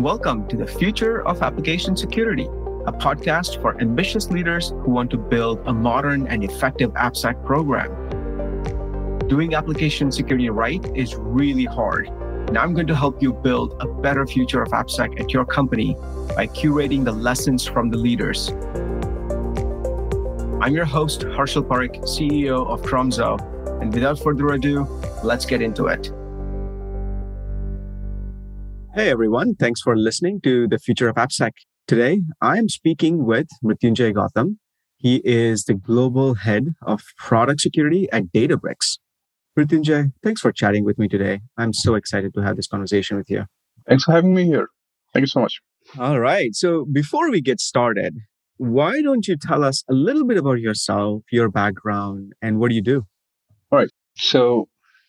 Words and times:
Welcome 0.00 0.48
to 0.48 0.56
the 0.56 0.66
Future 0.66 1.24
of 1.24 1.40
Application 1.40 1.96
Security, 1.96 2.46
a 2.86 2.92
podcast 2.92 3.62
for 3.62 3.80
ambitious 3.80 4.28
leaders 4.28 4.70
who 4.70 4.90
want 4.90 5.08
to 5.12 5.16
build 5.16 5.60
a 5.66 5.72
modern 5.72 6.26
and 6.26 6.42
effective 6.42 6.90
AppSec 6.94 7.46
program. 7.46 7.90
Doing 9.28 9.54
application 9.54 10.10
security 10.10 10.50
right 10.50 10.84
is 10.96 11.14
really 11.14 11.64
hard. 11.64 12.08
And 12.08 12.58
I'm 12.58 12.74
going 12.74 12.88
to 12.88 12.94
help 12.96 13.22
you 13.22 13.32
build 13.32 13.80
a 13.80 13.86
better 13.86 14.26
future 14.26 14.62
of 14.62 14.70
AppSec 14.70 15.20
at 15.20 15.32
your 15.32 15.44
company 15.44 15.94
by 16.34 16.48
curating 16.48 17.04
the 17.04 17.12
lessons 17.12 17.64
from 17.64 17.88
the 17.88 17.96
leaders. 17.96 18.48
I'm 20.60 20.74
your 20.74 20.86
host, 20.86 21.20
Harshil 21.20 21.62
Parikh, 21.62 22.02
CEO 22.02 22.66
of 22.66 22.82
Tromzo. 22.82 23.38
And 23.80 23.94
without 23.94 24.18
further 24.18 24.48
ado, 24.48 24.88
let's 25.22 25.46
get 25.46 25.62
into 25.62 25.86
it. 25.86 26.10
Hey 28.94 29.10
everyone, 29.10 29.56
thanks 29.56 29.80
for 29.80 29.96
listening 29.96 30.40
to 30.42 30.68
the 30.68 30.78
Future 30.78 31.08
of 31.08 31.16
AppSec. 31.16 31.50
Today, 31.88 32.20
I 32.40 32.58
am 32.58 32.68
speaking 32.68 33.24
with 33.24 33.48
Mrityunjay 33.64 34.14
Gautam. 34.14 34.58
He 34.98 35.20
is 35.24 35.64
the 35.64 35.74
global 35.74 36.34
head 36.34 36.68
of 36.80 37.02
product 37.18 37.60
security 37.60 38.08
at 38.12 38.26
Databricks. 38.32 38.98
Mrityunjay, 39.58 40.12
thanks 40.22 40.40
for 40.40 40.52
chatting 40.52 40.84
with 40.84 40.96
me 40.96 41.08
today. 41.08 41.40
I'm 41.58 41.72
so 41.72 41.96
excited 41.96 42.34
to 42.34 42.42
have 42.42 42.54
this 42.54 42.68
conversation 42.68 43.16
with 43.16 43.28
you. 43.28 43.46
Thanks 43.88 44.04
for 44.04 44.12
having 44.12 44.32
me 44.32 44.44
here. 44.44 44.68
Thank 45.12 45.24
you 45.24 45.26
so 45.26 45.40
much. 45.40 45.60
All 45.98 46.20
right. 46.20 46.54
So 46.54 46.84
before 46.84 47.32
we 47.32 47.40
get 47.40 47.60
started, 47.60 48.16
why 48.58 49.02
don't 49.02 49.26
you 49.26 49.36
tell 49.36 49.64
us 49.64 49.82
a 49.90 49.92
little 49.92 50.24
bit 50.24 50.36
about 50.36 50.60
yourself, 50.60 51.24
your 51.32 51.48
background, 51.48 52.34
and 52.40 52.60
what 52.60 52.68
do 52.68 52.76
you 52.76 52.82
do? 52.82 53.04
All 53.72 53.80
right. 53.80 53.90
So 54.14 54.68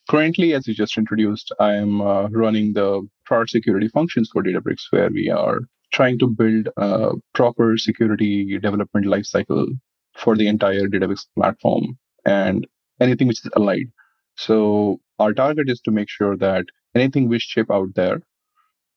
currently, 0.09 0.55
as 0.55 0.67
you 0.67 0.73
just 0.73 0.97
introduced, 0.97 1.53
I 1.59 1.75
am 1.75 2.01
uh, 2.01 2.29
running 2.29 2.73
the 2.73 3.07
product 3.25 3.51
security 3.51 3.87
functions 3.87 4.29
for 4.31 4.43
Databricks, 4.43 4.83
where 4.91 5.09
we 5.09 5.29
are 5.29 5.61
trying 5.91 6.19
to 6.19 6.27
build 6.27 6.69
a 6.77 7.11
proper 7.33 7.77
security 7.77 8.57
development 8.59 9.05
lifecycle 9.05 9.67
for 10.15 10.35
the 10.35 10.47
entire 10.47 10.87
Databricks 10.87 11.25
platform 11.35 11.97
and 12.25 12.67
anything 12.99 13.27
which 13.27 13.45
is 13.45 13.51
allied. 13.55 13.87
So 14.35 14.99
our 15.19 15.33
target 15.33 15.69
is 15.69 15.81
to 15.81 15.91
make 15.91 16.09
sure 16.09 16.35
that 16.37 16.65
anything 16.95 17.29
we 17.29 17.39
ship 17.39 17.67
out 17.71 17.89
there 17.95 18.21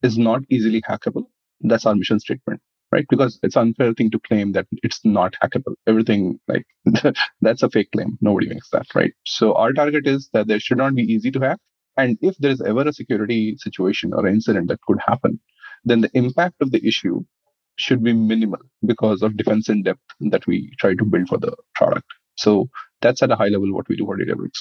is 0.03 0.19
not 0.19 0.43
easily 0.49 0.83
hackable. 0.83 1.25
That's 1.61 1.87
our 1.87 1.95
mission 1.95 2.21
statement, 2.21 2.61
right? 2.93 3.07
Because 3.09 3.39
it's 3.43 3.57
unfair 3.57 3.93
thing 3.95 4.11
to 4.13 4.21
claim 4.21 4.53
that 4.53 4.67
it's 4.83 5.01
not 5.05 5.35
hackable. 5.43 5.75
Everything 5.87 6.39
like 6.49 6.67
that's 7.41 7.63
a 7.63 7.71
fake 7.71 7.91
claim. 7.93 8.19
Nobody 8.21 8.49
makes 8.49 8.71
that, 8.71 8.87
right? 8.95 9.13
So 9.27 9.55
our 9.55 9.73
target 9.73 10.07
is 10.07 10.31
that 10.33 10.47
there 10.47 10.61
should 10.61 10.79
not 10.79 10.95
be 10.95 11.03
easy 11.03 11.31
to 11.33 11.41
hack. 11.41 11.59
And 11.99 12.17
if 12.23 12.37
there 12.39 12.53
is 12.53 12.63
ever 12.63 12.87
a 12.87 12.93
security 12.93 13.57
situation 13.59 14.13
or 14.15 14.27
incident 14.27 14.69
that 14.69 14.81
could 14.83 14.99
happen, 15.05 15.41
then 15.85 16.01
the 16.01 16.11
impact 16.15 16.55
of 16.61 16.71
the 16.71 16.87
issue 16.87 17.25
should 17.77 18.03
be 18.05 18.13
minimal 18.13 18.61
because 18.87 19.21
of 19.23 19.37
defense 19.37 19.69
in 19.69 19.83
depth 19.83 20.01
that 20.21 20.47
we 20.47 20.73
try 20.79 20.95
to 20.95 21.05
build 21.05 21.29
for 21.29 21.39
the 21.39 21.55
product. 21.75 22.07
So 22.37 22.69
that's 23.03 23.23
at 23.23 23.33
a 23.33 23.37
high 23.37 23.49
level 23.49 23.75
what 23.75 23.89
we 23.89 23.97
do 23.97 24.07
for 24.07 24.17
Databricks. 24.17 24.61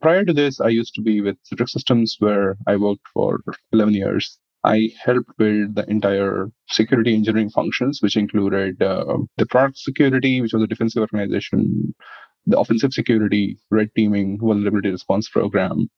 Prior 0.00 0.24
to 0.24 0.32
this, 0.32 0.60
I 0.60 0.68
used 0.68 0.94
to 0.94 1.02
be 1.02 1.20
with 1.20 1.36
Citrix 1.44 1.70
Systems, 1.70 2.16
where 2.20 2.56
I 2.68 2.76
worked 2.76 3.06
for 3.12 3.40
11 3.72 3.94
years. 3.94 4.38
I 4.62 4.90
helped 5.04 5.36
build 5.36 5.74
the 5.74 5.88
entire 5.90 6.50
security 6.70 7.14
engineering 7.14 7.50
functions, 7.50 8.00
which 8.00 8.16
included 8.16 8.80
uh, 8.80 9.18
the 9.38 9.46
product 9.46 9.78
security, 9.78 10.40
which 10.40 10.52
was 10.52 10.62
a 10.62 10.68
defensive 10.68 11.00
organization, 11.00 11.94
the 12.46 12.58
offensive 12.58 12.92
security, 12.92 13.58
red 13.70 13.90
teaming, 13.96 14.38
vulnerability 14.38 14.90
response 14.90 15.28
program, 15.28 15.88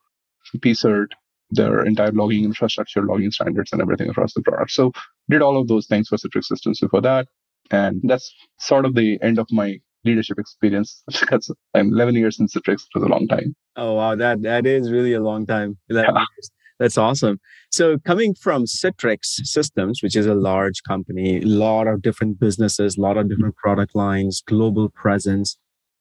PCERT, 0.58 1.08
their 1.50 1.84
entire 1.84 2.12
logging 2.12 2.44
infrastructure, 2.44 3.02
logging 3.02 3.30
standards, 3.30 3.72
and 3.72 3.80
everything 3.80 4.10
across 4.10 4.34
the 4.34 4.42
product. 4.42 4.70
So 4.72 4.92
did 5.30 5.42
all 5.42 5.60
of 5.60 5.68
those 5.68 5.86
things 5.86 6.08
for 6.08 6.16
Citrix 6.16 6.44
Systems 6.44 6.80
before 6.80 7.02
that. 7.02 7.28
And 7.70 8.00
that's 8.04 8.32
sort 8.58 8.84
of 8.84 8.94
the 8.94 9.18
end 9.22 9.38
of 9.38 9.46
my 9.50 9.78
leadership 10.04 10.38
experience 10.38 11.02
because 11.20 11.52
I'm 11.74 11.92
11 11.92 12.14
years 12.14 12.38
in 12.38 12.46
Citrix. 12.46 12.82
It 12.82 12.98
was 12.98 13.04
a 13.04 13.08
long 13.08 13.26
time. 13.28 13.54
Oh, 13.76 13.94
wow. 13.94 14.14
That, 14.14 14.42
that 14.42 14.66
is 14.66 14.90
really 14.90 15.12
a 15.12 15.20
long 15.20 15.46
time. 15.46 15.78
yeah. 15.88 16.24
That's 16.78 16.98
awesome. 16.98 17.40
So 17.70 17.98
coming 17.98 18.34
from 18.34 18.64
Citrix 18.64 19.24
Systems, 19.24 20.02
which 20.02 20.14
is 20.14 20.26
a 20.26 20.34
large 20.34 20.82
company, 20.86 21.38
a 21.38 21.46
lot 21.46 21.86
of 21.86 22.02
different 22.02 22.38
businesses, 22.38 22.96
a 22.96 23.00
lot 23.00 23.16
of 23.16 23.30
different 23.30 23.56
product 23.56 23.94
lines, 23.94 24.42
global 24.46 24.90
presence, 24.90 25.56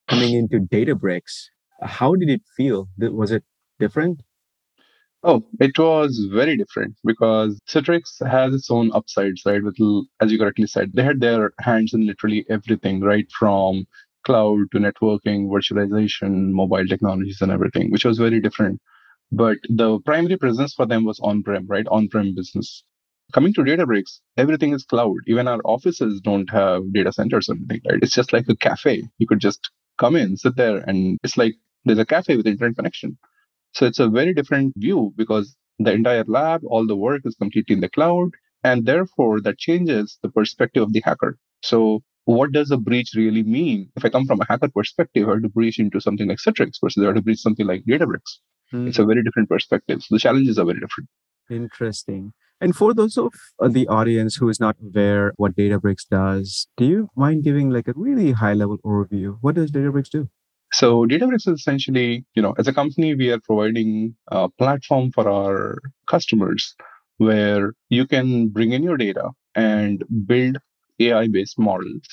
coming 0.10 0.34
into 0.34 0.60
Databricks, 0.60 1.46
how 1.82 2.16
did 2.16 2.30
it 2.30 2.42
feel? 2.58 2.90
Was 2.98 3.32
it 3.32 3.44
different? 3.80 4.22
Oh, 5.26 5.44
it 5.60 5.78
was 5.78 6.28
very 6.32 6.56
different 6.56 6.96
because 7.04 7.60
Citrix 7.68 8.26
has 8.26 8.54
its 8.54 8.70
own 8.72 8.92
upsides, 8.94 9.42
right? 9.46 9.62
With, 9.64 9.76
as 10.22 10.32
you 10.32 10.38
correctly 10.40 10.68
said, 10.68 10.94
they 10.94 11.04
had 11.04 11.20
their 11.20 11.52
hands 11.60 11.94
in 11.94 12.06
literally 12.08 12.46
everything, 12.50 13.02
right? 13.02 13.28
From 13.38 13.86
cloud 14.26 14.72
to 14.72 14.80
networking, 14.80 15.48
virtualization, 15.50 16.52
mobile 16.52 16.86
technologies, 16.88 17.42
and 17.42 17.52
everything, 17.52 17.92
which 17.92 18.06
was 18.06 18.20
very 18.20 18.40
different. 18.40 18.80
But 19.32 19.60
the 19.70 20.00
primary 20.02 20.38
presence 20.38 20.74
for 20.76 20.86
them 20.88 21.06
was 21.06 21.20
on 21.22 21.44
prem, 21.44 21.68
right? 21.68 21.88
On 21.90 22.10
prem 22.10 22.36
business. 22.36 22.84
Coming 23.34 23.54
to 23.56 23.62
Databricks, 23.64 24.20
everything 24.38 24.74
is 24.74 24.86
cloud. 24.86 25.18
Even 25.28 25.48
our 25.48 25.62
offices 25.66 26.22
don't 26.22 26.50
have 26.52 26.94
data 26.94 27.14
centers 27.14 27.50
or 27.50 27.56
anything, 27.56 27.82
right? 27.90 28.00
It's 28.04 28.14
just 28.14 28.34
like 28.34 28.48
a 28.50 28.58
cafe. 28.58 29.04
You 29.20 29.28
could 29.28 29.42
just 29.42 29.72
come 30.00 30.18
in, 30.18 30.38
sit 30.38 30.58
there, 30.58 30.80
and 30.80 31.20
it's 31.24 31.38
like 31.38 31.56
there's 31.86 32.00
a 32.00 32.06
cafe 32.06 32.38
with 32.38 32.48
internet 32.48 32.76
connection. 32.78 33.18
So 33.76 33.86
it's 33.86 34.00
a 34.00 34.08
very 34.08 34.34
different 34.34 34.74
view 34.78 35.14
because 35.18 35.56
the 35.80 35.92
entire 35.92 36.24
lab, 36.28 36.62
all 36.66 36.88
the 36.88 36.96
work 36.96 37.22
is 37.26 37.36
completely 37.36 37.76
in 37.76 37.82
the 37.82 37.90
cloud. 37.90 38.30
And 38.64 38.86
therefore, 38.86 39.42
that 39.42 39.60
changes 39.60 40.18
the 40.24 40.30
perspective 40.30 40.82
of 40.82 40.94
the 40.94 41.02
hacker. 41.04 41.38
So 41.62 42.02
what 42.24 42.52
does 42.54 42.72
a 42.72 42.78
breach 42.78 43.12
really 43.16 43.44
mean? 43.44 43.90
If 43.96 44.06
I 44.06 44.10
come 44.10 44.26
from 44.26 44.40
a 44.42 44.46
hacker 44.50 44.70
perspective, 44.70 45.28
or 45.28 45.40
to 45.40 45.50
breach 45.50 45.78
into 45.78 46.00
something 46.00 46.28
like 46.28 46.40
Citrix 46.40 46.78
versus 46.82 47.04
or 47.04 47.14
to 47.14 47.22
breach 47.22 47.40
something 47.40 47.68
like 47.68 47.84
Databricks, 47.86 48.40
mm. 48.74 48.88
it's 48.88 48.98
a 48.98 49.06
very 49.06 49.24
different 49.24 49.50
perspective. 49.50 50.02
So 50.02 50.16
the 50.16 50.20
challenges 50.20 50.58
are 50.58 50.66
very 50.66 50.80
different. 50.80 51.10
Interesting. 51.52 52.34
And 52.62 52.76
for 52.76 52.94
those 52.94 53.18
of 53.18 53.34
uh, 53.62 53.68
the 53.68 53.88
audience 53.88 54.38
who 54.38 54.50
is 54.50 54.60
not 54.60 54.78
aware 54.82 55.34
what 55.36 55.56
Databricks 55.56 56.08
does, 56.10 56.68
do 56.78 56.86
you 56.86 57.10
mind 57.16 57.44
giving 57.44 57.70
like 57.70 57.88
a 57.88 57.94
really 57.96 58.32
high 58.32 58.54
level 58.54 58.78
overview? 58.86 59.38
What 59.42 59.56
does 59.56 59.72
Databricks 59.72 60.10
do? 60.10 60.30
So 60.80 61.06
Databricks 61.06 61.48
is 61.48 61.60
essentially, 61.62 62.26
you 62.36 62.42
know, 62.42 62.54
as 62.58 62.68
a 62.68 62.74
company, 62.74 63.16
we 63.16 63.32
are 63.32 63.40
providing 63.40 64.14
a 64.28 64.50
platform 64.50 65.10
for 65.12 65.30
our 65.30 65.80
customers 66.06 66.76
where 67.18 67.74
you 67.88 68.06
can 68.06 68.50
bring 68.50 68.74
in 68.74 68.84
your 68.84 68.98
data 68.98 69.30
and 69.56 70.04
build 70.26 70.58
AI-based 71.00 71.58
models, 71.58 72.06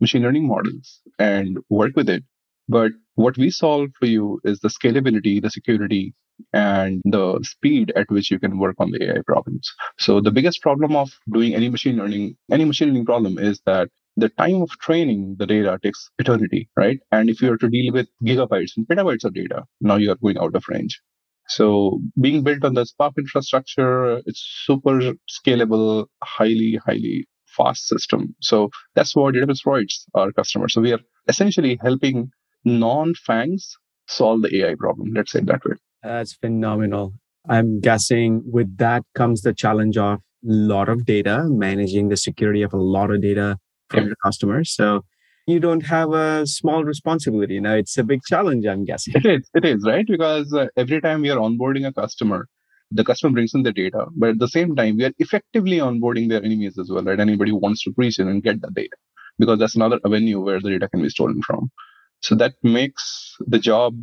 machine 0.00 0.22
learning 0.22 0.48
models, 0.48 1.00
and 1.20 1.58
work 1.68 1.92
with 1.94 2.08
it. 2.08 2.24
But 2.68 2.90
what 3.14 3.38
we 3.38 3.50
solve 3.50 3.90
for 4.00 4.06
you 4.06 4.40
is 4.42 4.58
the 4.58 4.68
scalability, 4.68 5.40
the 5.40 5.50
security, 5.50 6.12
and 6.52 7.00
the 7.04 7.38
speed 7.44 7.92
at 7.94 8.10
which 8.10 8.32
you 8.32 8.40
can 8.40 8.58
work 8.58 8.74
on 8.80 8.90
the 8.90 9.00
AI 9.10 9.22
problems. 9.28 9.72
So 10.00 10.20
the 10.20 10.32
biggest 10.32 10.60
problem 10.60 10.96
of 10.96 11.12
doing 11.32 11.54
any 11.54 11.68
machine 11.68 11.96
learning, 11.96 12.36
any 12.50 12.64
machine 12.64 12.88
learning 12.88 13.06
problem 13.06 13.38
is 13.38 13.60
that 13.64 13.90
the 14.18 14.28
time 14.30 14.62
of 14.62 14.70
training 14.80 15.36
the 15.38 15.46
data 15.46 15.78
takes 15.82 16.10
eternity, 16.18 16.68
right? 16.76 16.98
And 17.12 17.30
if 17.30 17.40
you 17.40 17.52
are 17.52 17.58
to 17.58 17.68
deal 17.68 17.92
with 17.92 18.08
gigabytes 18.24 18.72
and 18.76 18.86
petabytes 18.86 19.24
of 19.24 19.34
data, 19.34 19.62
now 19.80 19.96
you 19.96 20.10
are 20.10 20.16
going 20.16 20.38
out 20.38 20.56
of 20.56 20.64
range. 20.68 21.00
So 21.46 22.00
being 22.20 22.42
built 22.42 22.64
on 22.64 22.74
the 22.74 22.84
Spark 22.84 23.14
infrastructure, 23.16 24.18
it's 24.26 24.44
super 24.66 25.12
scalable, 25.30 26.06
highly, 26.22 26.80
highly 26.84 27.26
fast 27.46 27.86
system. 27.86 28.34
So 28.40 28.70
that's 28.94 29.14
what 29.14 29.34
Databricks 29.34 29.62
provides 29.62 30.04
our 30.14 30.32
customers. 30.32 30.74
So 30.74 30.80
we 30.80 30.92
are 30.92 31.00
essentially 31.28 31.78
helping 31.80 32.30
non-FANGs 32.64 33.76
solve 34.08 34.42
the 34.42 34.54
AI 34.58 34.74
problem. 34.74 35.12
Let's 35.14 35.30
say 35.30 35.40
that 35.40 35.64
way. 35.64 35.76
That's 36.02 36.34
phenomenal. 36.34 37.14
I'm 37.48 37.80
guessing 37.80 38.42
with 38.44 38.76
that 38.78 39.04
comes 39.14 39.42
the 39.42 39.54
challenge 39.54 39.96
of 39.96 40.18
a 40.18 40.20
lot 40.42 40.88
of 40.88 41.06
data, 41.06 41.44
managing 41.48 42.08
the 42.08 42.16
security 42.16 42.62
of 42.62 42.74
a 42.74 42.78
lot 42.78 43.10
of 43.10 43.22
data 43.22 43.58
from 43.90 44.06
your 44.06 44.16
customers. 44.24 44.74
So 44.74 45.02
you 45.46 45.60
don't 45.60 45.86
have 45.86 46.12
a 46.12 46.46
small 46.46 46.84
responsibility. 46.84 47.58
Now 47.60 47.74
it's 47.74 47.96
a 47.96 48.04
big 48.04 48.20
challenge, 48.26 48.66
I'm 48.66 48.84
guessing. 48.84 49.14
It 49.16 49.26
is, 49.26 49.50
it 49.54 49.64
is, 49.64 49.84
right? 49.86 50.06
Because 50.06 50.52
uh, 50.52 50.66
every 50.76 51.00
time 51.00 51.22
we 51.22 51.30
are 51.30 51.38
onboarding 51.38 51.86
a 51.86 51.92
customer, 51.92 52.48
the 52.90 53.04
customer 53.04 53.32
brings 53.32 53.54
in 53.54 53.62
the 53.62 53.72
data, 53.72 54.06
but 54.16 54.30
at 54.30 54.38
the 54.38 54.48
same 54.48 54.74
time, 54.74 54.96
we 54.96 55.04
are 55.04 55.12
effectively 55.18 55.78
onboarding 55.78 56.28
their 56.28 56.42
enemies 56.42 56.78
as 56.78 56.90
well, 56.90 57.02
right? 57.02 57.20
Anybody 57.20 57.50
who 57.50 57.58
wants 57.58 57.82
to 57.84 57.90
breach 57.90 58.18
in 58.18 58.28
and 58.28 58.42
get 58.42 58.60
the 58.62 58.70
data, 58.70 58.96
because 59.38 59.58
that's 59.58 59.74
another 59.74 60.00
avenue 60.06 60.40
where 60.40 60.60
the 60.60 60.70
data 60.70 60.88
can 60.88 61.02
be 61.02 61.10
stolen 61.10 61.42
from. 61.42 61.70
So 62.20 62.34
that 62.36 62.54
makes 62.62 63.36
the 63.40 63.58
job 63.58 63.94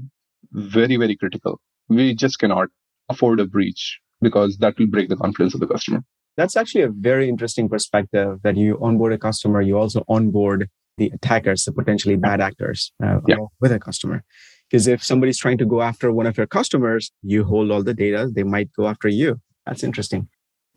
very, 0.51 0.97
very 0.97 1.15
critical. 1.15 1.59
We 1.89 2.13
just 2.15 2.39
cannot 2.39 2.69
afford 3.09 3.39
a 3.39 3.45
breach 3.45 3.99
because 4.21 4.57
that 4.59 4.77
will 4.77 4.87
break 4.87 5.09
the 5.09 5.17
confidence 5.17 5.53
of 5.53 5.59
the 5.59 5.67
customer. 5.67 6.03
That's 6.37 6.55
actually 6.57 6.81
a 6.81 6.89
very 6.89 7.29
interesting 7.29 7.69
perspective 7.69 8.39
that 8.43 8.57
you 8.57 8.77
onboard 8.81 9.13
a 9.13 9.17
customer, 9.17 9.61
you 9.61 9.77
also 9.77 10.03
onboard 10.07 10.69
the 10.97 11.11
attackers, 11.13 11.63
the 11.63 11.71
potentially 11.71 12.15
bad 12.15 12.41
actors 12.41 12.91
uh, 13.03 13.19
yeah. 13.27 13.37
with 13.59 13.71
a 13.71 13.79
customer. 13.79 14.23
Because 14.69 14.87
if 14.87 15.03
somebody's 15.03 15.37
trying 15.37 15.57
to 15.59 15.65
go 15.65 15.81
after 15.81 16.11
one 16.11 16.25
of 16.25 16.37
your 16.37 16.47
customers, 16.47 17.11
you 17.21 17.43
hold 17.43 17.71
all 17.71 17.83
the 17.83 17.93
data, 17.93 18.29
they 18.33 18.43
might 18.43 18.71
go 18.73 18.87
after 18.87 19.07
you. 19.07 19.39
That's 19.65 19.83
interesting. 19.83 20.27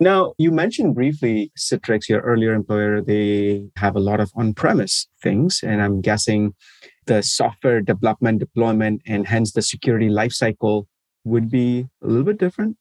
Now, 0.00 0.34
you 0.38 0.52
mentioned 0.52 0.94
briefly 0.94 1.50
Citrix, 1.58 2.08
your 2.08 2.20
earlier 2.20 2.52
employer, 2.52 3.00
they 3.00 3.68
have 3.76 3.96
a 3.96 4.00
lot 4.00 4.20
of 4.20 4.30
on 4.36 4.54
premise 4.54 5.08
things. 5.20 5.60
And 5.64 5.82
I'm 5.82 6.00
guessing 6.00 6.54
the 7.06 7.22
software 7.22 7.80
development, 7.80 8.38
deployment, 8.38 9.02
and 9.06 9.26
hence 9.26 9.52
the 9.52 9.62
security 9.62 10.08
lifecycle 10.08 10.84
would 11.24 11.50
be 11.50 11.88
a 12.02 12.06
little 12.06 12.24
bit 12.24 12.38
different. 12.38 12.76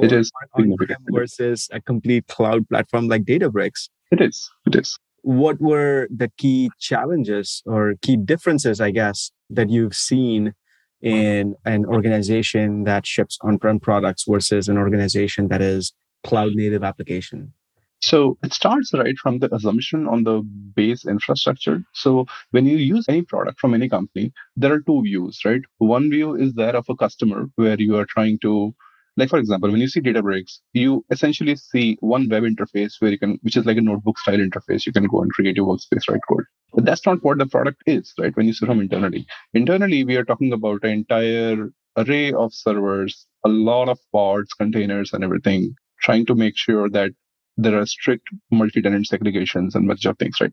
It 0.00 0.12
is 0.12 0.30
on-prem 0.54 1.04
versus 1.10 1.68
a 1.72 1.80
complete 1.80 2.26
cloud 2.26 2.68
platform 2.68 3.08
like 3.08 3.24
Databricks. 3.24 3.88
It 4.10 4.20
is. 4.20 4.50
It 4.66 4.74
is. 4.76 4.98
What 5.22 5.60
were 5.60 6.08
the 6.14 6.30
key 6.36 6.70
challenges 6.78 7.62
or 7.64 7.94
key 8.02 8.16
differences, 8.16 8.80
I 8.80 8.90
guess, 8.90 9.30
that 9.50 9.70
you've 9.70 9.94
seen 9.94 10.54
in 11.00 11.54
an 11.64 11.86
organization 11.86 12.84
that 12.84 13.06
ships 13.06 13.38
on-prem 13.42 13.80
products 13.80 14.24
versus 14.28 14.68
an 14.68 14.78
organization 14.78 15.48
that 15.48 15.62
is 15.62 15.92
cloud 16.24 16.52
native 16.54 16.84
application? 16.84 17.52
So 18.00 18.36
it 18.42 18.52
starts 18.52 18.92
right 18.92 19.16
from 19.16 19.38
the 19.38 19.54
assumption 19.54 20.06
on 20.06 20.24
the 20.24 20.42
base 20.42 21.06
infrastructure. 21.06 21.82
So 21.94 22.26
when 22.50 22.66
you 22.66 22.76
use 22.76 23.06
any 23.08 23.22
product 23.22 23.58
from 23.58 23.72
any 23.72 23.88
company, 23.88 24.32
there 24.56 24.74
are 24.74 24.80
two 24.80 25.00
views, 25.02 25.40
right? 25.42 25.62
One 25.78 26.10
view 26.10 26.34
is 26.34 26.52
that 26.54 26.74
of 26.74 26.84
a 26.90 26.96
customer 26.96 27.46
where 27.56 27.80
you 27.80 27.96
are 27.96 28.04
trying 28.04 28.38
to 28.40 28.74
like 29.16 29.28
for 29.28 29.38
example 29.38 29.70
when 29.70 29.80
you 29.80 29.88
see 29.88 30.00
databricks 30.00 30.58
you 30.72 31.04
essentially 31.10 31.56
see 31.56 31.96
one 32.00 32.28
web 32.28 32.42
interface 32.42 32.94
where 32.98 33.10
you 33.10 33.18
can 33.18 33.38
which 33.42 33.56
is 33.56 33.66
like 33.66 33.76
a 33.76 33.80
notebook 33.80 34.18
style 34.18 34.38
interface 34.38 34.86
you 34.86 34.92
can 34.92 35.06
go 35.06 35.22
and 35.22 35.30
create 35.32 35.56
your 35.56 35.66
workspace 35.66 36.08
write 36.08 36.20
code 36.28 36.44
but 36.72 36.84
that's 36.84 37.06
not 37.06 37.22
what 37.22 37.38
the 37.38 37.46
product 37.46 37.82
is 37.86 38.12
right 38.18 38.36
when 38.36 38.46
you 38.46 38.52
see 38.52 38.66
from 38.66 38.80
internally 38.80 39.26
internally 39.52 40.04
we 40.04 40.16
are 40.16 40.24
talking 40.24 40.52
about 40.52 40.82
an 40.84 40.90
entire 40.90 41.70
array 41.96 42.32
of 42.32 42.52
servers 42.52 43.26
a 43.44 43.48
lot 43.48 43.88
of 43.88 43.98
pods 44.12 44.52
containers 44.54 45.12
and 45.12 45.22
everything 45.22 45.74
trying 46.00 46.26
to 46.26 46.34
make 46.34 46.56
sure 46.56 46.88
that 46.90 47.12
there 47.56 47.78
are 47.78 47.86
strict 47.86 48.28
multi-tenant 48.50 49.06
segregations 49.10 49.74
and 49.74 49.86
bunch 49.88 50.04
of 50.04 50.18
things, 50.18 50.40
right? 50.40 50.52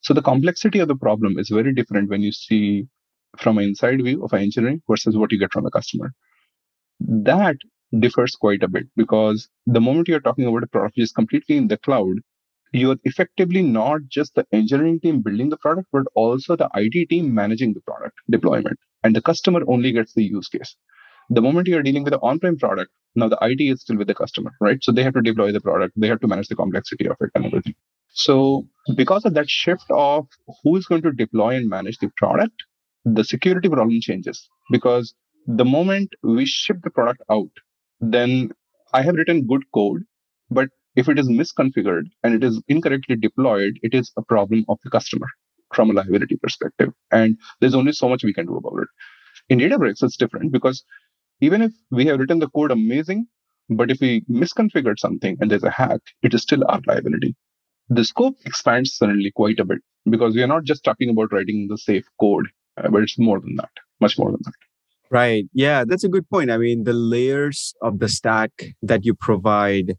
So 0.00 0.14
the 0.14 0.22
complexity 0.22 0.80
of 0.80 0.88
the 0.88 0.96
problem 0.96 1.38
is 1.38 1.48
very 1.48 1.72
different 1.74 2.10
when 2.10 2.22
you 2.22 2.32
see 2.32 2.86
from 3.38 3.58
an 3.58 3.64
inside 3.64 4.02
view 4.02 4.22
of 4.24 4.32
engineering 4.34 4.82
versus 4.88 5.16
what 5.16 5.32
you 5.32 5.38
get 5.38 5.52
from 5.52 5.66
a 5.66 5.70
customer. 5.70 6.12
That 7.00 7.56
differs 8.00 8.34
quite 8.34 8.62
a 8.62 8.68
bit 8.68 8.86
because 8.96 9.48
the 9.66 9.80
moment 9.80 10.08
you're 10.08 10.20
talking 10.20 10.46
about 10.46 10.62
a 10.62 10.66
product 10.66 10.96
which 10.96 11.04
is 11.04 11.12
completely 11.12 11.56
in 11.56 11.68
the 11.68 11.76
cloud, 11.76 12.16
you're 12.72 12.96
effectively 13.04 13.62
not 13.62 14.00
just 14.08 14.34
the 14.34 14.46
engineering 14.52 14.98
team 15.00 15.20
building 15.20 15.50
the 15.50 15.58
product, 15.58 15.88
but 15.92 16.04
also 16.14 16.56
the 16.56 16.70
IT 16.74 17.10
team 17.10 17.34
managing 17.34 17.74
the 17.74 17.80
product 17.82 18.16
deployment. 18.30 18.78
And 19.04 19.14
the 19.14 19.20
customer 19.20 19.60
only 19.68 19.92
gets 19.92 20.14
the 20.14 20.24
use 20.24 20.48
case. 20.48 20.74
The 21.28 21.42
moment 21.42 21.68
you're 21.68 21.82
dealing 21.82 22.04
with 22.04 22.14
an 22.14 22.20
on-prem 22.22 22.58
product, 22.58 22.90
now 23.14 23.28
the 23.28 23.38
IT 23.42 23.60
is 23.60 23.82
still 23.82 23.96
with 23.96 24.06
the 24.06 24.14
customer, 24.14 24.52
right? 24.60 24.82
So 24.82 24.90
they 24.90 25.02
have 25.02 25.14
to 25.14 25.20
deploy 25.20 25.52
the 25.52 25.60
product, 25.60 25.94
they 25.96 26.08
have 26.08 26.20
to 26.20 26.28
manage 26.28 26.48
the 26.48 26.56
complexity 26.56 27.06
of 27.08 27.16
it 27.20 27.30
and 27.34 27.46
everything. 27.46 27.74
So 28.08 28.66
because 28.96 29.24
of 29.24 29.34
that 29.34 29.50
shift 29.50 29.84
of 29.90 30.26
who 30.62 30.76
is 30.76 30.86
going 30.86 31.02
to 31.02 31.12
deploy 31.12 31.56
and 31.56 31.68
manage 31.68 31.98
the 31.98 32.10
product, 32.16 32.54
the 33.04 33.24
security 33.24 33.68
problem 33.68 34.00
changes 34.00 34.48
because 34.70 35.14
the 35.46 35.64
moment 35.64 36.14
we 36.22 36.46
ship 36.46 36.78
the 36.82 36.90
product 36.90 37.20
out, 37.30 37.50
then 38.02 38.52
I 38.92 39.02
have 39.02 39.14
written 39.14 39.46
good 39.46 39.62
code, 39.74 40.02
but 40.50 40.68
if 40.96 41.08
it 41.08 41.18
is 41.18 41.28
misconfigured 41.28 42.06
and 42.22 42.34
it 42.34 42.44
is 42.44 42.62
incorrectly 42.68 43.16
deployed, 43.16 43.78
it 43.82 43.94
is 43.94 44.12
a 44.18 44.22
problem 44.22 44.64
of 44.68 44.78
the 44.84 44.90
customer 44.90 45.26
from 45.74 45.90
a 45.90 45.94
liability 45.94 46.36
perspective. 46.36 46.92
And 47.10 47.38
there's 47.60 47.74
only 47.74 47.92
so 47.92 48.08
much 48.08 48.24
we 48.24 48.34
can 48.34 48.46
do 48.46 48.56
about 48.56 48.82
it. 48.82 48.88
In 49.48 49.58
Databricks, 49.60 50.02
it's 50.02 50.16
different 50.18 50.52
because 50.52 50.84
even 51.40 51.62
if 51.62 51.72
we 51.90 52.06
have 52.06 52.20
written 52.20 52.40
the 52.40 52.50
code 52.50 52.70
amazing, 52.72 53.26
but 53.70 53.90
if 53.90 54.00
we 54.00 54.22
misconfigured 54.30 54.98
something 54.98 55.38
and 55.40 55.50
there's 55.50 55.64
a 55.64 55.70
hack, 55.70 56.00
it 56.22 56.34
is 56.34 56.42
still 56.42 56.64
our 56.68 56.80
liability. 56.86 57.36
The 57.88 58.04
scope 58.04 58.36
expands 58.44 58.96
suddenly 58.96 59.30
quite 59.30 59.60
a 59.60 59.64
bit 59.64 59.80
because 60.10 60.34
we 60.34 60.42
are 60.42 60.48
not 60.48 60.64
just 60.64 60.84
talking 60.84 61.10
about 61.10 61.32
writing 61.32 61.68
the 61.70 61.78
safe 61.78 62.06
code, 62.20 62.48
uh, 62.76 62.88
but 62.90 63.02
it's 63.02 63.18
more 63.18 63.40
than 63.40 63.56
that, 63.56 63.70
much 64.00 64.18
more 64.18 64.32
than 64.32 64.40
that. 64.44 64.71
Right. 65.12 65.44
Yeah, 65.52 65.84
that's 65.86 66.04
a 66.04 66.08
good 66.08 66.26
point. 66.30 66.50
I 66.50 66.56
mean, 66.56 66.84
the 66.84 66.94
layers 66.94 67.74
of 67.82 67.98
the 67.98 68.08
stack 68.08 68.50
that 68.80 69.04
you 69.04 69.14
provide 69.14 69.96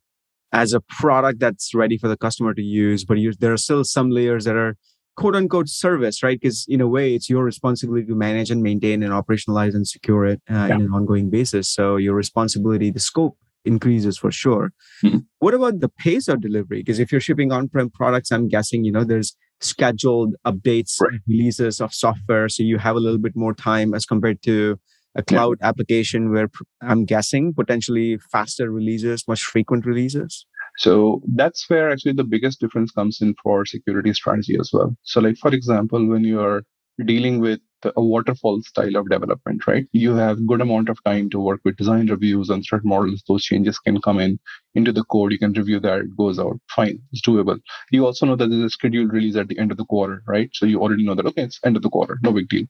as 0.52 0.74
a 0.74 0.82
product 0.82 1.40
that's 1.40 1.76
ready 1.76 2.00
for 2.00 2.08
the 2.08 2.18
customer 2.18 2.56
to 2.56 2.64
use, 2.64 3.06
but 3.06 3.20
you, 3.20 3.32
there 3.40 3.54
are 3.54 3.58
still 3.58 3.84
some 3.84 4.10
layers 4.10 4.46
that 4.46 4.56
are 4.56 4.76
quote 5.16 5.36
unquote 5.36 5.70
service, 5.70 6.24
right? 6.24 6.40
Because 6.42 6.66
in 6.68 6.82
a 6.82 6.88
way, 6.88 7.14
it's 7.14 7.30
your 7.30 7.44
responsibility 7.44 8.08
to 8.08 8.16
manage 8.16 8.50
and 8.50 8.64
maintain 8.64 9.04
and 9.04 9.14
operationalize 9.14 9.76
and 9.76 9.88
secure 9.88 10.26
it 10.26 10.42
uh, 10.50 10.66
yeah. 10.68 10.76
in 10.76 10.82
an 10.82 10.90
ongoing 10.92 11.30
basis. 11.30 11.70
So 11.70 11.96
your 11.98 12.16
responsibility, 12.16 12.90
the 12.90 13.00
scope 13.00 13.38
increases 13.66 14.18
for 14.18 14.32
sure. 14.32 14.74
Mm-hmm. 15.04 15.20
What 15.38 15.54
about 15.54 15.80
the 15.80 15.90
pace 15.90 16.28
of 16.28 16.42
delivery? 16.42 16.80
Because 16.80 16.98
if 16.98 17.12
you're 17.12 17.22
shipping 17.22 17.52
on-prem 17.52 17.92
products, 17.92 18.32
I'm 18.32 18.48
guessing, 18.48 18.84
you 18.84 18.92
know, 18.92 19.04
there's 19.04 19.38
scheduled 19.62 20.34
updates, 20.44 21.00
right. 21.00 21.20
releases 21.28 21.80
of 21.80 21.94
software. 21.94 22.50
So 22.50 22.64
you 22.64 22.80
have 22.80 22.96
a 22.96 23.00
little 23.00 23.20
bit 23.20 23.36
more 23.36 23.54
time 23.54 23.94
as 23.94 24.08
compared 24.08 24.42
to 24.44 24.80
a 25.16 25.24
cloud 25.24 25.58
yeah. 25.62 25.68
application 25.68 26.32
where 26.32 26.50
I'm 26.82 27.06
guessing 27.06 27.54
potentially 27.54 28.18
faster 28.32 28.72
releases, 28.72 29.28
much 29.28 29.44
frequent 29.44 29.86
releases. 29.86 30.46
So 30.78 31.22
that's 31.36 31.70
where 31.70 31.92
actually 31.92 32.14
the 32.14 32.24
biggest 32.24 32.60
difference 32.60 32.92
comes 32.92 33.22
in 33.22 33.36
for 33.44 33.66
security 33.66 34.14
strategy 34.14 34.58
as 34.60 34.72
well. 34.74 34.96
So 35.04 35.22
like, 35.22 35.38
for 35.38 35.54
example, 35.54 36.08
when 36.08 36.24
you're 36.24 36.64
dealing 37.06 37.40
with 37.40 37.60
a 37.96 38.02
waterfall 38.02 38.62
style 38.64 38.96
of 38.96 39.10
development, 39.10 39.68
right? 39.68 39.86
You 39.92 40.16
have 40.16 40.48
good 40.48 40.62
amount 40.62 40.90
of 40.90 41.04
time 41.04 41.30
to 41.32 41.40
work 41.40 41.60
with 41.66 41.76
design 41.76 42.08
reviews 42.08 42.50
and 42.50 42.64
threat 42.64 42.86
models. 42.86 43.24
Those 43.28 43.44
changes 43.44 43.78
can 43.80 44.00
come 44.02 44.20
in 44.20 44.40
into 44.74 44.92
the 44.92 45.04
code. 45.06 45.32
You 45.32 45.40
can 45.40 45.54
review 45.54 45.80
that. 45.82 46.00
It 46.00 46.18
goes 46.18 46.40
out. 46.40 46.60
Fine. 46.70 47.00
It's 47.12 47.22
doable. 47.22 47.60
You 47.92 48.06
also 48.06 48.26
know 48.26 48.36
that 48.36 48.48
there's 48.50 48.64
a 48.64 48.70
scheduled 48.70 49.12
release 49.12 49.36
at 49.36 49.48
the 49.48 49.60
end 49.60 49.72
of 49.72 49.78
the 49.78 49.86
quarter, 49.86 50.24
right? 50.28 50.50
So 50.54 50.66
you 50.66 50.82
already 50.82 51.06
know 51.06 51.16
that, 51.16 51.26
okay, 51.26 51.44
it's 51.44 51.60
end 51.66 51.76
of 51.76 51.82
the 51.82 51.90
quarter. 51.90 52.20
No 52.24 52.32
big 52.32 52.48
deal. 52.48 52.66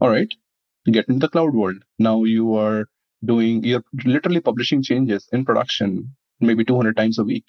All 0.00 0.10
right. 0.10 0.32
Get 0.86 1.08
into 1.08 1.20
the 1.20 1.28
cloud 1.28 1.54
world. 1.54 1.82
Now 1.98 2.24
you 2.24 2.54
are 2.54 2.86
doing, 3.24 3.62
you're 3.64 3.84
literally 4.04 4.40
publishing 4.40 4.82
changes 4.82 5.28
in 5.32 5.44
production 5.44 6.16
maybe 6.40 6.64
200 6.64 6.96
times 6.96 7.18
a 7.18 7.24
week. 7.24 7.44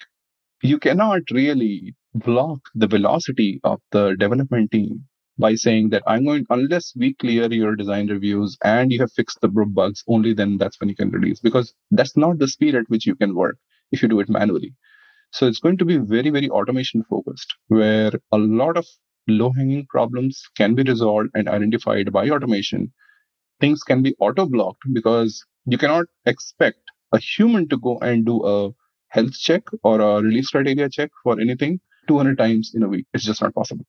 You 0.62 0.78
cannot 0.78 1.22
really 1.30 1.94
block 2.14 2.60
the 2.74 2.86
velocity 2.86 3.60
of 3.64 3.80
the 3.90 4.14
development 4.18 4.70
team 4.70 5.06
by 5.38 5.54
saying 5.54 5.88
that 5.90 6.02
I'm 6.06 6.26
going, 6.26 6.44
unless 6.50 6.92
we 6.94 7.14
clear 7.14 7.50
your 7.50 7.74
design 7.74 8.08
reviews 8.08 8.56
and 8.62 8.92
you 8.92 9.00
have 9.00 9.12
fixed 9.12 9.40
the 9.40 9.48
bugs, 9.48 10.04
only 10.06 10.34
then 10.34 10.58
that's 10.58 10.78
when 10.78 10.90
you 10.90 10.94
can 10.94 11.10
release, 11.10 11.40
because 11.40 11.72
that's 11.90 12.16
not 12.16 12.38
the 12.38 12.46
speed 12.46 12.74
at 12.74 12.88
which 12.88 13.06
you 13.06 13.16
can 13.16 13.34
work 13.34 13.56
if 13.90 14.02
you 14.02 14.08
do 14.08 14.20
it 14.20 14.28
manually. 14.28 14.74
So 15.32 15.46
it's 15.46 15.58
going 15.58 15.78
to 15.78 15.86
be 15.86 15.96
very, 15.96 16.28
very 16.28 16.50
automation 16.50 17.02
focused, 17.08 17.54
where 17.68 18.12
a 18.30 18.38
lot 18.38 18.76
of 18.76 18.86
low 19.26 19.52
hanging 19.52 19.86
problems 19.86 20.42
can 20.56 20.74
be 20.74 20.82
resolved 20.82 21.30
and 21.34 21.48
identified 21.48 22.12
by 22.12 22.28
automation. 22.28 22.92
Things 23.62 23.82
can 23.82 24.02
be 24.02 24.14
auto 24.18 24.46
blocked 24.46 24.82
because 24.92 25.44
you 25.66 25.78
cannot 25.78 26.06
expect 26.26 26.80
a 27.12 27.18
human 27.18 27.68
to 27.68 27.78
go 27.78 27.98
and 27.98 28.26
do 28.26 28.44
a 28.44 28.70
health 29.08 29.38
check 29.38 29.62
or 29.84 30.00
a 30.00 30.20
release 30.20 30.48
criteria 30.48 30.88
check 30.88 31.10
for 31.22 31.40
anything 31.40 31.78
200 32.08 32.36
times 32.36 32.72
in 32.74 32.82
a 32.82 32.88
week. 32.88 33.06
It's 33.14 33.24
just 33.24 33.40
not 33.40 33.54
possible. 33.54 33.84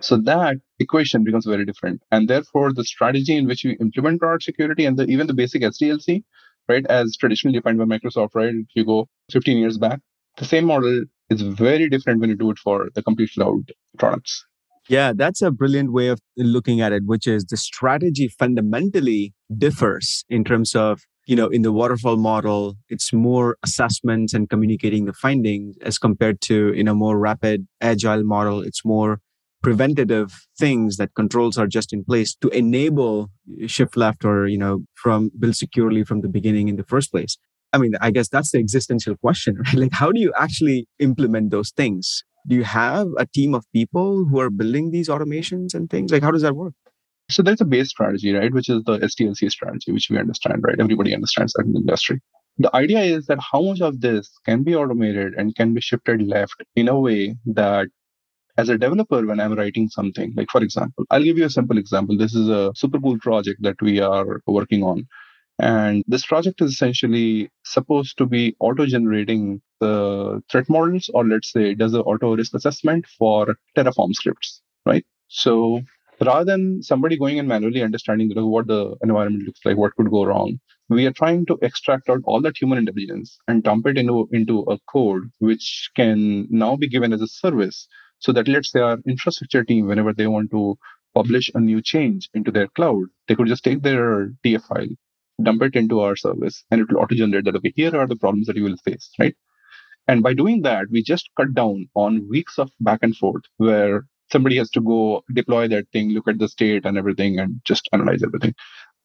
So 0.00 0.18
that 0.32 0.56
equation 0.78 1.24
becomes 1.24 1.46
very 1.46 1.64
different. 1.64 2.02
And 2.10 2.28
therefore, 2.28 2.74
the 2.74 2.84
strategy 2.84 3.34
in 3.36 3.46
which 3.46 3.64
we 3.64 3.78
implement 3.80 4.20
product 4.20 4.42
security 4.42 4.84
and 4.84 4.98
the, 4.98 5.04
even 5.04 5.26
the 5.26 5.34
basic 5.34 5.62
SDLC, 5.62 6.24
right, 6.68 6.84
as 6.86 7.16
traditionally 7.16 7.58
defined 7.58 7.78
by 7.78 7.84
Microsoft, 7.84 8.34
right, 8.34 8.54
if 8.54 8.66
you 8.74 8.84
go 8.84 9.08
15 9.32 9.56
years 9.56 9.78
back, 9.78 10.00
the 10.36 10.44
same 10.44 10.66
model 10.66 11.04
is 11.30 11.40
very 11.40 11.88
different 11.88 12.20
when 12.20 12.28
you 12.28 12.36
do 12.36 12.50
it 12.50 12.58
for 12.58 12.90
the 12.94 13.02
complete 13.02 13.30
cloud 13.34 13.72
products. 13.98 14.44
Yeah, 14.88 15.12
that's 15.14 15.40
a 15.40 15.50
brilliant 15.50 15.92
way 15.92 16.08
of 16.08 16.20
looking 16.36 16.80
at 16.80 16.92
it, 16.92 17.04
which 17.06 17.26
is 17.26 17.46
the 17.46 17.56
strategy 17.56 18.28
fundamentally 18.28 19.32
differs 19.56 20.24
in 20.28 20.44
terms 20.44 20.74
of 20.74 21.00
you 21.26 21.36
know, 21.36 21.48
in 21.48 21.62
the 21.62 21.72
waterfall 21.72 22.16
model, 22.16 22.76
it's 22.88 23.12
more 23.12 23.56
assessments 23.64 24.34
and 24.34 24.50
communicating 24.50 25.06
the 25.06 25.12
findings 25.12 25.76
as 25.80 25.98
compared 25.98 26.40
to 26.42 26.68
in 26.72 26.86
a 26.86 26.94
more 26.94 27.18
rapid 27.18 27.66
agile 27.80 28.22
model. 28.24 28.60
It's 28.60 28.84
more 28.84 29.20
preventative 29.62 30.46
things 30.58 30.98
that 30.98 31.14
controls 31.14 31.56
are 31.56 31.66
just 31.66 31.92
in 31.94 32.04
place 32.04 32.34
to 32.42 32.48
enable 32.50 33.30
shift 33.66 33.96
left 33.96 34.24
or, 34.24 34.46
you 34.46 34.58
know, 34.58 34.80
from 34.94 35.30
build 35.38 35.56
securely 35.56 36.04
from 36.04 36.20
the 36.20 36.28
beginning 36.28 36.68
in 36.68 36.76
the 36.76 36.84
first 36.84 37.10
place. 37.10 37.38
I 37.72 37.78
mean, 37.78 37.94
I 38.00 38.10
guess 38.10 38.28
that's 38.28 38.52
the 38.52 38.58
existential 38.58 39.16
question, 39.16 39.56
right? 39.64 39.74
Like, 39.74 39.92
how 39.92 40.12
do 40.12 40.20
you 40.20 40.32
actually 40.36 40.86
implement 40.98 41.50
those 41.50 41.70
things? 41.70 42.22
Do 42.46 42.54
you 42.56 42.64
have 42.64 43.08
a 43.18 43.26
team 43.26 43.54
of 43.54 43.64
people 43.72 44.24
who 44.26 44.38
are 44.40 44.50
building 44.50 44.90
these 44.90 45.08
automations 45.08 45.74
and 45.74 45.88
things? 45.88 46.12
Like, 46.12 46.22
how 46.22 46.30
does 46.30 46.42
that 46.42 46.56
work? 46.56 46.74
So 47.30 47.42
there's 47.42 47.60
a 47.60 47.64
base 47.64 47.88
strategy, 47.88 48.34
right, 48.34 48.52
which 48.52 48.68
is 48.68 48.82
the 48.84 48.98
SDLC 48.98 49.50
strategy, 49.50 49.92
which 49.92 50.08
we 50.10 50.18
understand, 50.18 50.62
right? 50.62 50.78
Everybody 50.78 51.14
understands 51.14 51.54
that 51.54 51.64
in 51.64 51.72
the 51.72 51.80
industry. 51.80 52.20
The 52.58 52.74
idea 52.76 53.00
is 53.00 53.26
that 53.26 53.38
how 53.40 53.62
much 53.62 53.80
of 53.80 54.00
this 54.00 54.30
can 54.44 54.62
be 54.62 54.76
automated 54.76 55.32
and 55.34 55.56
can 55.56 55.74
be 55.74 55.80
shifted 55.80 56.22
left 56.22 56.62
in 56.76 56.88
a 56.88 57.00
way 57.00 57.34
that 57.46 57.88
as 58.56 58.68
a 58.68 58.78
developer, 58.78 59.26
when 59.26 59.40
I'm 59.40 59.54
writing 59.54 59.88
something, 59.88 60.32
like 60.36 60.48
for 60.50 60.62
example, 60.62 61.04
I'll 61.10 61.24
give 61.24 61.38
you 61.38 61.46
a 61.46 61.50
simple 61.50 61.78
example. 61.78 62.16
This 62.16 62.34
is 62.34 62.48
a 62.48 62.70
super 62.76 63.00
cool 63.00 63.18
project 63.18 63.62
that 63.62 63.80
we 63.82 64.00
are 64.00 64.40
working 64.46 64.84
on. 64.84 65.08
And 65.58 66.02
this 66.06 66.26
project 66.26 66.60
is 66.62 66.72
essentially 66.72 67.50
supposed 67.64 68.18
to 68.18 68.26
be 68.26 68.56
auto 68.58 68.86
generating 68.86 69.62
the 69.80 70.42
threat 70.50 70.68
models, 70.68 71.10
or 71.14 71.24
let's 71.24 71.52
say, 71.52 71.74
does 71.74 71.92
the 71.92 72.02
auto 72.02 72.36
risk 72.36 72.54
assessment 72.54 73.06
for 73.18 73.54
Terraform 73.76 74.12
scripts, 74.14 74.62
right? 74.84 75.04
So 75.28 75.82
rather 76.20 76.44
than 76.44 76.82
somebody 76.82 77.16
going 77.16 77.38
and 77.38 77.48
manually 77.48 77.82
understanding 77.82 78.30
what 78.34 78.66
the 78.66 78.96
environment 79.02 79.44
looks 79.44 79.60
like, 79.64 79.76
what 79.76 79.94
could 79.96 80.10
go 80.10 80.24
wrong, 80.24 80.58
we 80.88 81.06
are 81.06 81.12
trying 81.12 81.46
to 81.46 81.58
extract 81.62 82.10
out 82.10 82.20
all 82.24 82.40
that 82.42 82.60
human 82.60 82.78
intelligence 82.78 83.38
and 83.48 83.62
dump 83.62 83.86
it 83.86 83.96
into, 83.96 84.28
into 84.32 84.60
a 84.62 84.78
code 84.90 85.30
which 85.38 85.90
can 85.96 86.46
now 86.50 86.76
be 86.76 86.88
given 86.88 87.12
as 87.12 87.22
a 87.22 87.28
service. 87.28 87.88
So 88.18 88.32
that 88.32 88.48
let's 88.48 88.72
say 88.72 88.80
our 88.80 88.98
infrastructure 89.06 89.64
team, 89.64 89.86
whenever 89.86 90.12
they 90.12 90.26
want 90.26 90.50
to 90.50 90.76
publish 91.14 91.50
a 91.54 91.60
new 91.60 91.80
change 91.80 92.28
into 92.34 92.50
their 92.50 92.68
cloud, 92.68 93.04
they 93.28 93.34
could 93.34 93.48
just 93.48 93.64
take 93.64 93.82
their 93.82 94.30
TF 94.44 94.62
file, 94.64 94.88
dump 95.42 95.62
it 95.62 95.74
into 95.74 96.00
our 96.00 96.16
service, 96.16 96.64
and 96.70 96.80
it 96.80 96.88
will 96.90 97.00
auto 97.00 97.14
generate 97.14 97.44
that, 97.44 97.56
okay, 97.56 97.72
here 97.74 97.96
are 97.96 98.06
the 98.06 98.16
problems 98.16 98.46
that 98.46 98.56
you 98.56 98.64
will 98.64 98.76
face, 98.84 99.10
right? 99.18 99.34
And 100.06 100.22
by 100.22 100.34
doing 100.34 100.62
that, 100.62 100.86
we 100.90 101.02
just 101.02 101.30
cut 101.36 101.54
down 101.54 101.88
on 101.94 102.28
weeks 102.28 102.58
of 102.58 102.70
back 102.80 103.00
and 103.02 103.16
forth 103.16 103.42
where 103.56 104.06
somebody 104.30 104.56
has 104.56 104.70
to 104.70 104.80
go 104.80 105.22
deploy 105.32 105.68
that 105.68 105.86
thing, 105.92 106.10
look 106.10 106.28
at 106.28 106.38
the 106.38 106.48
state 106.48 106.84
and 106.84 106.98
everything, 106.98 107.38
and 107.38 107.60
just 107.64 107.88
analyze 107.92 108.22
everything. 108.22 108.54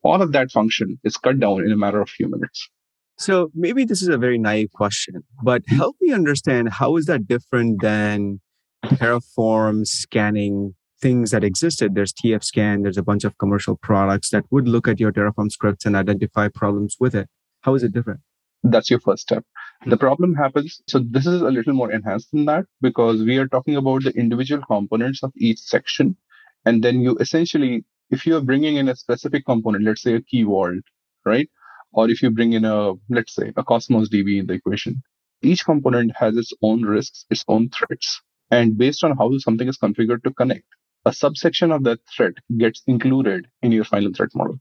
All 0.03 0.21
of 0.21 0.31
that 0.33 0.51
function 0.51 0.99
is 1.03 1.17
cut 1.17 1.39
down 1.39 1.61
in 1.61 1.71
a 1.71 1.77
matter 1.77 2.01
of 2.01 2.09
few 2.09 2.29
minutes. 2.29 2.69
So 3.17 3.49
maybe 3.53 3.83
this 3.83 4.01
is 4.01 4.07
a 4.07 4.17
very 4.17 4.37
naive 4.37 4.71
question, 4.73 5.23
but 5.43 5.63
help 5.67 5.97
me 5.99 6.13
understand 6.13 6.69
how 6.69 6.95
is 6.95 7.05
that 7.05 7.27
different 7.27 7.81
than 7.81 8.39
Terraform 8.85 9.85
scanning 9.85 10.73
things 11.01 11.31
that 11.31 11.43
existed. 11.43 11.95
There's 11.95 12.13
TF 12.13 12.43
scan, 12.43 12.83
there's 12.83 12.97
a 12.97 13.03
bunch 13.03 13.23
of 13.23 13.37
commercial 13.37 13.77
products 13.77 14.29
that 14.29 14.45
would 14.51 14.67
look 14.67 14.87
at 14.87 14.99
your 14.99 15.11
Terraform 15.11 15.51
scripts 15.51 15.85
and 15.85 15.95
identify 15.95 16.47
problems 16.47 16.97
with 16.99 17.15
it. 17.15 17.29
How 17.61 17.75
is 17.75 17.83
it 17.83 17.93
different? 17.93 18.21
That's 18.63 18.89
your 18.89 18.99
first 18.99 19.23
step. 19.23 19.45
The 19.85 19.95
hmm. 19.95 19.99
problem 19.99 20.35
happens. 20.35 20.81
So 20.87 20.99
this 20.99 21.25
is 21.25 21.41
a 21.41 21.49
little 21.49 21.73
more 21.73 21.91
enhanced 21.91 22.31
than 22.31 22.45
that 22.45 22.65
because 22.81 23.23
we 23.23 23.37
are 23.37 23.47
talking 23.47 23.75
about 23.75 24.03
the 24.03 24.11
individual 24.11 24.61
components 24.69 25.23
of 25.23 25.31
each 25.37 25.59
section. 25.59 26.17
And 26.65 26.83
then 26.83 26.99
you 26.99 27.15
essentially, 27.19 27.85
if 28.09 28.25
you're 28.25 28.41
bringing 28.41 28.75
in 28.75 28.89
a 28.89 28.95
specific 28.95 29.45
component, 29.45 29.85
let's 29.85 30.01
say 30.01 30.15
a 30.15 30.21
key 30.21 30.43
vault, 30.43 30.83
right? 31.25 31.49
Or 31.93 32.09
if 32.09 32.21
you 32.21 32.29
bring 32.29 32.53
in 32.53 32.65
a, 32.65 32.93
let's 33.09 33.33
say 33.33 33.53
a 33.55 33.63
Cosmos 33.63 34.09
DB 34.09 34.39
in 34.39 34.47
the 34.47 34.53
equation, 34.53 35.01
each 35.41 35.63
component 35.63 36.11
has 36.17 36.35
its 36.35 36.51
own 36.61 36.83
risks, 36.83 37.25
its 37.29 37.45
own 37.47 37.69
threats. 37.69 38.21
And 38.51 38.77
based 38.77 39.03
on 39.03 39.15
how 39.17 39.31
something 39.37 39.67
is 39.67 39.77
configured 39.77 40.23
to 40.23 40.33
connect, 40.33 40.65
a 41.09 41.13
subsection 41.13 41.71
of 41.75 41.83
that 41.85 41.99
threat 42.15 42.35
gets 42.63 42.83
included 42.93 43.47
in 43.63 43.71
your 43.71 43.87
final 43.93 44.11
threat 44.15 44.29
model. 44.35 44.57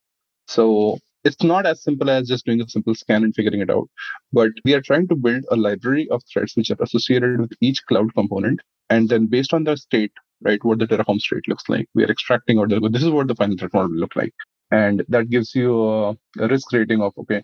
So 0.47 0.99
it's 1.25 1.43
not 1.43 1.67
as 1.67 1.83
simple 1.83 2.09
as 2.09 2.29
just 2.29 2.47
doing 2.47 2.63
a 2.63 2.69
simple 2.69 2.95
scan 2.95 3.23
and 3.25 3.35
figuring 3.35 3.61
it 3.61 3.71
out. 3.71 3.89
But 4.33 4.53
we 4.65 4.73
are 4.77 4.81
trying 4.81 5.09
to 5.09 5.17
build 5.27 5.45
a 5.51 5.57
library 5.57 6.09
of 6.11 6.23
threats 6.33 6.57
which 6.57 6.71
are 6.71 6.83
associated 6.87 7.41
with 7.43 7.53
each 7.61 7.85
cloud 7.85 8.15
component. 8.15 8.61
And 8.89 9.11
then 9.11 9.27
based 9.27 9.53
on 9.53 9.65
the 9.65 9.77
state, 9.77 10.13
right, 10.41 10.65
what 10.65 10.79
the 10.79 10.87
Terraform 10.87 11.21
state 11.21 11.47
looks 11.49 11.69
like, 11.69 11.87
we 11.95 12.05
are 12.05 12.11
extracting 12.11 12.59
or 12.59 12.67
this 12.67 13.03
is 13.03 13.11
what 13.11 13.29
the 13.29 13.35
final 13.35 13.59
threat 13.59 13.75
model 13.75 13.91
will 13.91 13.99
look 13.99 14.17
like. 14.17 14.35
And 14.71 15.05
that 15.09 15.29
gives 15.29 15.55
you 15.55 15.71
a, 15.87 16.11
a 16.39 16.49
risk 16.49 16.73
rating 16.73 17.03
of, 17.03 17.13
okay, 17.19 17.43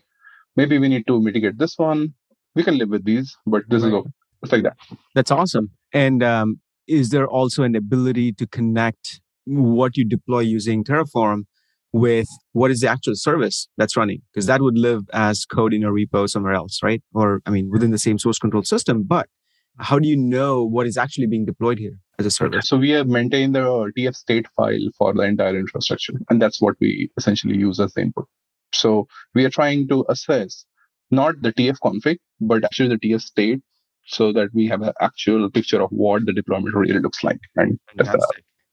maybe 0.55 0.79
we 0.79 0.87
need 0.87 1.05
to 1.07 1.21
mitigate 1.21 1.59
this 1.59 1.77
one. 1.77 2.15
We 2.55 2.63
can 2.63 2.79
live 2.79 2.89
with 2.89 3.05
these, 3.05 3.37
but 3.45 3.63
this 3.67 3.83
right. 3.83 3.89
is 3.89 3.93
okay. 3.93 4.09
It's 4.41 4.51
like 4.51 4.63
that. 4.63 4.77
That's 5.13 5.31
awesome. 5.31 5.71
And 5.93 6.23
um, 6.23 6.59
is 6.87 7.09
there 7.09 7.27
also 7.27 7.63
an 7.63 7.75
ability 7.75 8.33
to 8.33 8.47
connect 8.47 9.21
what 9.45 9.97
you 9.97 10.05
deploy 10.05 10.39
using 10.39 10.83
Terraform 10.83 11.43
with 11.93 12.27
what 12.51 12.71
is 12.71 12.81
the 12.81 12.87
actual 12.87 13.15
service 13.15 13.67
that's 13.77 13.95
running? 13.95 14.21
Because 14.33 14.47
that 14.47 14.61
would 14.61 14.77
live 14.77 15.03
as 15.13 15.45
code 15.45 15.73
in 15.73 15.83
a 15.83 15.89
repo 15.89 16.29
somewhere 16.29 16.53
else, 16.53 16.79
right? 16.83 17.01
Or, 17.13 17.41
I 17.45 17.51
mean, 17.51 17.69
within 17.71 17.91
the 17.91 17.97
same 17.97 18.19
source 18.19 18.37
control 18.37 18.63
system. 18.63 19.03
But 19.03 19.27
how 19.77 19.99
do 19.99 20.07
you 20.07 20.17
know 20.17 20.63
what 20.63 20.87
is 20.87 20.97
actually 20.97 21.27
being 21.27 21.45
deployed 21.45 21.79
here 21.79 21.99
as 22.19 22.25
a 22.25 22.31
service? 22.31 22.67
So 22.67 22.77
we 22.77 22.89
have 22.91 23.07
maintained 23.07 23.55
the 23.55 23.91
TF 23.97 24.15
state 24.15 24.47
file 24.55 24.89
for 24.97 25.13
the 25.13 25.21
entire 25.21 25.57
infrastructure, 25.57 26.13
and 26.29 26.41
that's 26.41 26.61
what 26.61 26.75
we 26.79 27.09
essentially 27.17 27.57
use 27.57 27.79
as 27.79 27.93
the 27.93 28.01
input. 28.01 28.25
So 28.73 29.07
we 29.33 29.45
are 29.45 29.49
trying 29.49 29.87
to 29.89 30.05
assess 30.09 30.65
not 31.11 31.35
the 31.41 31.53
TF 31.53 31.77
config, 31.83 32.17
but 32.41 32.63
actually 32.63 32.89
the 32.89 32.99
TF 32.99 33.21
state 33.21 33.61
so 34.05 34.31
that 34.33 34.49
we 34.53 34.67
have 34.67 34.81
an 34.81 34.93
actual 35.01 35.49
picture 35.49 35.81
of 35.81 35.89
what 35.89 36.25
the 36.25 36.33
deployment 36.33 36.75
really 36.75 36.99
looks 36.99 37.23
like. 37.23 37.39
And 37.55 37.79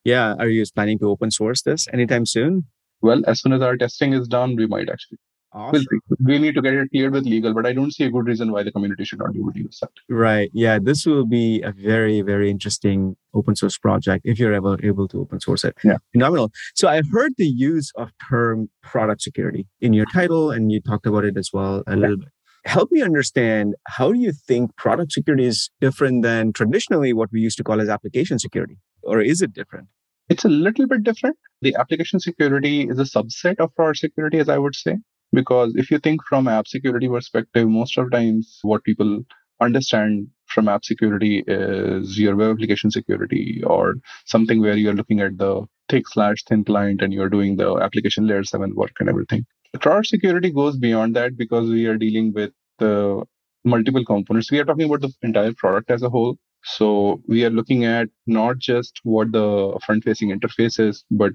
yeah, 0.04 0.34
are 0.38 0.48
you 0.48 0.64
planning 0.74 0.98
to 0.98 1.08
open 1.08 1.30
source 1.30 1.62
this 1.62 1.88
anytime 1.92 2.26
soon? 2.26 2.64
Well, 3.00 3.22
as 3.26 3.40
soon 3.40 3.52
as 3.52 3.62
our 3.62 3.76
testing 3.76 4.12
is 4.12 4.28
done, 4.28 4.56
we 4.56 4.66
might 4.66 4.88
actually. 4.88 5.18
Awesome. 5.54 5.84
We'll 6.08 6.16
we 6.24 6.38
need 6.38 6.54
to 6.54 6.62
get 6.62 6.72
it 6.72 6.88
cleared 6.90 7.12
with 7.12 7.24
legal, 7.24 7.52
but 7.52 7.66
I 7.66 7.74
don't 7.74 7.92
see 7.92 8.04
a 8.04 8.10
good 8.10 8.26
reason 8.26 8.52
why 8.52 8.62
the 8.62 8.72
community 8.72 9.04
should 9.04 9.18
not 9.18 9.34
be 9.34 9.40
able 9.40 9.52
to 9.52 9.58
use 9.58 9.78
that. 9.80 9.90
Right. 10.08 10.50
Yeah. 10.54 10.78
This 10.80 11.04
will 11.04 11.26
be 11.26 11.60
a 11.60 11.72
very, 11.72 12.22
very 12.22 12.50
interesting 12.50 13.16
open 13.34 13.54
source 13.54 13.76
project 13.76 14.22
if 14.24 14.38
you're 14.38 14.54
ever 14.54 14.78
able 14.82 15.08
to 15.08 15.20
open 15.20 15.40
source 15.40 15.62
it. 15.64 15.76
Yeah. 15.84 15.98
Phenomenal. 16.12 16.50
So 16.74 16.88
I 16.88 17.02
heard 17.12 17.32
the 17.36 17.46
use 17.46 17.92
of 17.96 18.10
term 18.30 18.70
product 18.82 19.20
security 19.20 19.66
in 19.82 19.92
your 19.92 20.06
title, 20.06 20.50
and 20.50 20.72
you 20.72 20.80
talked 20.80 21.04
about 21.04 21.26
it 21.26 21.36
as 21.36 21.50
well 21.52 21.82
a 21.86 21.96
little 21.96 22.16
bit 22.16 22.28
help 22.64 22.90
me 22.92 23.02
understand 23.02 23.74
how 23.86 24.12
do 24.12 24.18
you 24.18 24.32
think 24.32 24.76
product 24.76 25.12
security 25.12 25.46
is 25.46 25.70
different 25.80 26.22
than 26.22 26.52
traditionally 26.52 27.12
what 27.12 27.30
we 27.32 27.40
used 27.40 27.58
to 27.58 27.64
call 27.64 27.80
as 27.80 27.88
application 27.88 28.38
security? 28.38 28.78
Or 29.02 29.20
is 29.20 29.42
it 29.42 29.52
different? 29.52 29.88
It's 30.28 30.44
a 30.44 30.48
little 30.48 30.86
bit 30.86 31.02
different. 31.02 31.36
The 31.60 31.74
application 31.78 32.20
security 32.20 32.88
is 32.88 32.98
a 32.98 33.02
subset 33.04 33.56
of 33.58 33.74
product 33.74 33.98
security 33.98 34.38
as 34.38 34.48
i 34.48 34.58
would 34.58 34.74
say 34.74 34.96
because 35.32 35.74
if 35.76 35.90
you 35.90 35.98
think 35.98 36.20
from 36.28 36.48
app 36.48 36.66
security 36.66 37.08
perspective 37.08 37.68
most 37.68 37.96
of 37.98 38.10
times 38.10 38.58
what 38.62 38.84
people 38.84 39.22
understand 39.60 40.28
from 40.46 40.68
app 40.68 40.84
security 40.84 41.44
is 41.46 42.18
your 42.18 42.36
web 42.36 42.50
application 42.50 42.90
security 42.90 43.62
or 43.66 43.94
something 44.26 44.60
where 44.60 44.76
you're 44.76 44.94
looking 44.94 45.20
at 45.20 45.38
the 45.38 45.62
thick 45.88 46.08
slash 46.08 46.42
thin 46.44 46.64
client 46.64 47.00
and 47.02 47.12
you're 47.12 47.28
doing 47.28 47.56
the 47.56 47.76
application 47.76 48.26
layer 48.26 48.44
7 48.44 48.74
work 48.74 48.92
and 49.00 49.08
everything 49.08 49.46
Product 49.80 50.06
security 50.06 50.50
goes 50.50 50.76
beyond 50.76 51.16
that 51.16 51.36
because 51.36 51.70
we 51.70 51.86
are 51.86 51.96
dealing 51.96 52.32
with 52.32 52.52
the 52.78 53.24
multiple 53.64 54.04
components. 54.04 54.50
We 54.50 54.58
are 54.58 54.64
talking 54.64 54.84
about 54.84 55.00
the 55.00 55.12
entire 55.22 55.52
product 55.54 55.90
as 55.90 56.02
a 56.02 56.10
whole. 56.10 56.36
So 56.64 57.22
we 57.26 57.44
are 57.44 57.50
looking 57.50 57.84
at 57.84 58.08
not 58.26 58.58
just 58.58 59.00
what 59.02 59.32
the 59.32 59.78
front 59.84 60.04
facing 60.04 60.28
interface 60.30 60.78
is, 60.78 61.04
but 61.10 61.32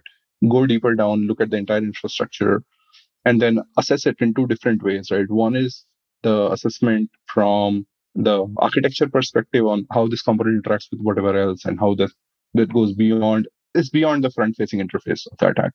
go 0.49 0.65
deeper 0.65 0.93
down, 0.95 1.27
look 1.27 1.41
at 1.41 1.49
the 1.49 1.57
entire 1.57 1.79
infrastructure, 1.79 2.63
and 3.25 3.41
then 3.41 3.59
assess 3.77 4.05
it 4.05 4.17
in 4.19 4.33
two 4.33 4.47
different 4.47 4.83
ways, 4.83 5.09
right? 5.11 5.29
One 5.29 5.55
is 5.55 5.85
the 6.23 6.51
assessment 6.51 7.09
from 7.25 7.85
the 8.15 8.45
architecture 8.57 9.09
perspective 9.09 9.65
on 9.65 9.85
how 9.91 10.07
this 10.07 10.21
component 10.21 10.63
interacts 10.63 10.87
with 10.91 11.01
whatever 11.01 11.37
else 11.37 11.65
and 11.65 11.79
how 11.79 11.95
that, 11.95 12.11
that 12.53 12.71
goes 12.71 12.93
beyond, 12.93 13.47
is 13.73 13.89
beyond 13.89 14.23
the 14.23 14.31
front 14.31 14.55
facing 14.55 14.79
interface 14.79 15.27
of 15.31 15.37
the 15.39 15.47
attack. 15.47 15.71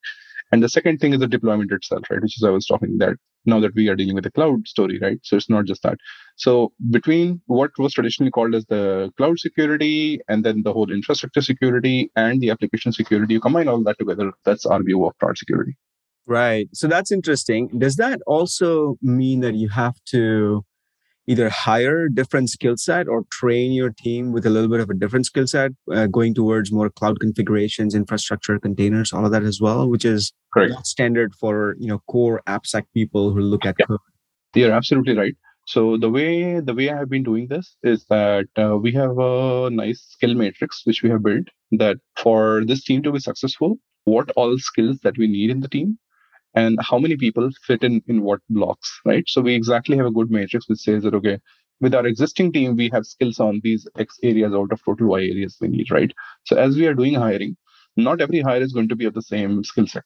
And 0.53 0.63
the 0.63 0.69
second 0.69 0.99
thing 0.99 1.15
is 1.15 1.21
the 1.21 1.27
deployment 1.27 1.73
itself, 1.73 2.05
right? 2.11 2.23
Which 2.23 2.37
is 2.37 2.45
I 2.45 2.51
was 2.51 2.67
talking 2.67 2.99
that 2.99 3.17
now 3.47 3.59
that 3.61 3.75
we 3.75 3.89
are 3.89 3.97
dealing 3.97 4.15
with 4.15 4.25
the 4.25 4.31
cloud 4.31 4.69
story, 4.69 4.99
right? 5.01 5.19
So 5.23 5.37
it's 5.37 5.51
not 5.51 5.65
just 5.65 5.83
that. 5.83 5.97
So 6.37 6.73
between 6.91 7.41
what 7.47 7.71
was 7.79 7.95
traditionally 7.95 8.31
called 8.31 8.55
as 8.55 8.67
the 8.67 9.11
cloud 9.17 9.39
security 9.39 10.21
and 10.29 10.45
then 10.45 10.63
the 10.63 10.73
whole 10.73 10.93
infrastructure 10.93 11.41
security 11.41 12.11
and 12.17 12.41
the 12.41 12.51
application 12.51 12.93
security, 12.93 13.35
you 13.35 13.41
combine 13.41 13.67
all 13.67 13.83
that 13.85 13.99
together. 13.99 14.31
That's 14.45 14.67
our 14.67 14.83
view 14.83 15.05
of 15.07 15.19
cloud 15.19 15.39
security. 15.39 15.77
Right. 16.27 16.69
So 16.73 16.87
that's 16.87 17.11
interesting. 17.11 17.69
Does 17.79 17.97
that 17.97 18.21
also 18.27 18.97
mean 19.03 19.41
that 19.41 19.55
you 19.55 19.71
have 19.71 19.97
to 20.11 20.65
either 21.27 21.49
hire 21.49 22.09
different 22.09 22.51
skill 22.51 22.77
set 22.77 23.09
or 23.09 23.25
train 23.31 23.73
your 23.73 23.91
team 23.91 24.33
with 24.33 24.45
a 24.45 24.51
little 24.51 24.69
bit 24.69 24.81
of 24.81 24.91
a 24.91 24.95
different 24.95 25.27
skill 25.27 25.47
set 25.47 25.73
uh, 25.93 26.07
going 26.07 26.35
towards 26.35 26.73
more 26.73 26.91
cloud 26.91 27.21
configurations 27.21 27.95
infrastructure 27.95 28.59
containers 28.59 29.13
all 29.13 29.25
of 29.25 29.33
that 29.33 29.43
as 29.43 29.61
well 29.61 29.89
which 29.89 30.05
is 30.05 30.33
Correct. 30.53 30.87
standard 30.87 31.35
for 31.35 31.77
you 31.79 31.87
know 31.87 32.01
core 32.09 32.43
appsec 32.49 32.85
people 32.95 33.33
who 33.33 33.41
look 33.41 33.65
at 33.65 33.77
yeah. 33.79 33.87
code 33.87 34.01
you're 34.55 34.73
absolutely 34.73 35.17
right 35.17 35.35
so 35.67 35.97
the 35.97 36.11
way 36.11 36.61
the 36.61 36.75
way 36.75 36.91
i 36.91 36.97
have 36.97 37.09
been 37.09 37.23
doing 37.23 37.47
this 37.49 37.77
is 37.83 38.05
that 38.11 38.47
uh, 38.59 38.77
we 38.77 38.93
have 38.93 39.19
a 39.19 39.71
nice 39.71 40.01
skill 40.09 40.35
matrix 40.35 40.83
which 40.85 41.03
we 41.03 41.11
have 41.11 41.23
built 41.23 41.47
that 41.71 41.97
for 42.17 42.65
this 42.65 42.85
team 42.85 43.03
to 43.03 43.13
be 43.13 43.19
successful 43.19 43.79
what 44.05 44.31
all 44.37 44.59
skills 44.59 44.99
that 45.05 45.17
we 45.17 45.27
need 45.27 45.51
in 45.51 45.61
the 45.61 45.69
team 45.69 45.99
and 46.55 46.79
how 46.83 46.99
many 46.99 47.17
people 47.17 47.49
fit 47.67 47.83
in 47.85 48.03
in 48.07 48.23
what 48.23 48.41
blocks, 48.51 49.01
right? 49.05 49.25
So 49.29 49.41
we 49.41 49.55
exactly 49.55 49.97
have 49.97 50.07
a 50.07 50.11
good 50.13 50.31
matrix 50.31 50.69
which 50.69 50.81
says 50.81 51.03
that, 51.05 51.15
okay, 51.15 51.39
with 51.81 51.95
our 51.95 52.07
existing 52.07 52.53
team, 52.53 52.77
we 52.77 52.91
have 52.93 53.07
skills 53.07 53.41
on 53.41 53.61
these 53.65 53.87
X 53.99 54.19
areas 54.23 54.53
out 54.55 54.73
of 54.73 54.85
total 54.85 55.09
Y 55.09 55.21
areas 55.21 55.57
we 55.61 55.69
need, 55.69 55.91
right? 55.91 56.13
So 56.45 56.57
as 56.57 56.77
we 56.77 56.87
are 56.87 56.95
doing 56.95 57.15
hiring, 57.15 57.57
not 57.97 58.21
every 58.21 58.41
hire 58.41 58.63
is 58.63 58.73
going 58.73 58.89
to 58.89 58.97
be 58.97 59.05
of 59.07 59.15
the 59.15 59.23
same 59.23 59.65
skill 59.65 59.87
set. 59.87 60.05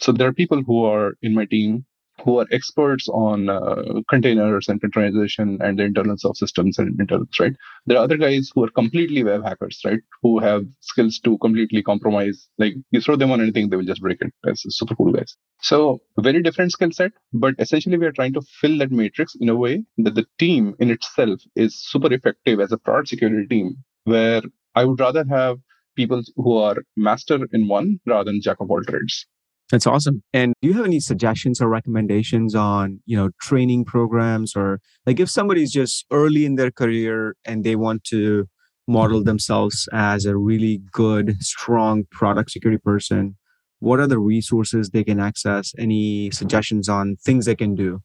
So 0.00 0.12
there 0.12 0.28
are 0.28 0.32
people 0.32 0.62
who 0.62 0.84
are 0.84 1.14
in 1.22 1.34
my 1.34 1.46
team 1.46 1.86
who 2.24 2.38
are 2.38 2.46
experts 2.52 3.08
on 3.08 3.48
uh, 3.48 3.82
containers 4.08 4.68
and 4.68 4.80
containerization 4.80 5.58
and 5.60 5.78
the 5.78 5.84
internals 5.84 6.24
of 6.24 6.36
systems 6.36 6.78
and 6.78 6.98
internals, 7.00 7.28
right? 7.38 7.54
There 7.86 7.96
are 7.96 8.04
other 8.04 8.16
guys 8.16 8.50
who 8.54 8.64
are 8.64 8.70
completely 8.70 9.24
web 9.24 9.44
hackers, 9.44 9.80
right? 9.84 10.00
Who 10.22 10.38
have 10.38 10.64
skills 10.80 11.18
to 11.20 11.38
completely 11.38 11.82
compromise. 11.82 12.48
Like 12.58 12.74
you 12.90 13.00
throw 13.00 13.16
them 13.16 13.30
on 13.30 13.40
anything, 13.40 13.68
they 13.68 13.76
will 13.76 13.84
just 13.84 14.02
break 14.02 14.20
it. 14.20 14.32
That's 14.42 14.64
super 14.68 14.94
cool 14.94 15.12
guys. 15.12 15.36
So 15.62 16.00
very 16.18 16.42
different 16.42 16.72
skill 16.72 16.92
set, 16.92 17.12
but 17.32 17.54
essentially 17.58 17.98
we 17.98 18.06
are 18.06 18.12
trying 18.12 18.34
to 18.34 18.42
fill 18.60 18.78
that 18.78 18.90
matrix 18.90 19.34
in 19.34 19.48
a 19.48 19.56
way 19.56 19.84
that 19.98 20.14
the 20.14 20.26
team 20.38 20.74
in 20.78 20.90
itself 20.90 21.40
is 21.54 21.76
super 21.76 22.12
effective 22.12 22.60
as 22.60 22.72
a 22.72 22.78
product 22.78 23.08
security 23.08 23.46
team, 23.46 23.76
where 24.04 24.42
I 24.74 24.84
would 24.84 25.00
rather 25.00 25.24
have 25.28 25.58
people 25.96 26.22
who 26.36 26.56
are 26.56 26.76
master 26.96 27.38
in 27.52 27.68
one 27.68 28.00
rather 28.06 28.30
than 28.30 28.40
jack 28.40 28.58
of 28.60 28.70
all 28.70 28.82
trades. 28.84 29.26
That's 29.70 29.86
awesome. 29.86 30.22
And 30.32 30.52
do 30.60 30.68
you 30.68 30.74
have 30.74 30.84
any 30.84 31.00
suggestions 31.00 31.60
or 31.60 31.68
recommendations 31.68 32.54
on, 32.54 33.00
you 33.06 33.16
know, 33.16 33.30
training 33.40 33.84
programs 33.84 34.56
or 34.56 34.80
like 35.06 35.20
if 35.20 35.30
somebody's 35.30 35.72
just 35.72 36.04
early 36.10 36.44
in 36.44 36.56
their 36.56 36.70
career 36.70 37.36
and 37.44 37.62
they 37.62 37.76
want 37.76 38.04
to 38.04 38.46
model 38.88 39.18
mm-hmm. 39.18 39.26
themselves 39.26 39.88
as 39.92 40.26
a 40.26 40.36
really 40.36 40.82
good, 40.92 41.40
strong 41.40 42.04
product 42.10 42.50
security 42.50 42.80
person, 42.84 43.36
what 43.78 44.00
are 44.00 44.06
the 44.06 44.18
resources 44.18 44.90
they 44.90 45.04
can 45.04 45.20
access? 45.20 45.72
Any 45.78 46.30
suggestions 46.32 46.88
on 46.88 47.16
things 47.24 47.46
they 47.46 47.56
can 47.56 47.74
do? 47.74 48.00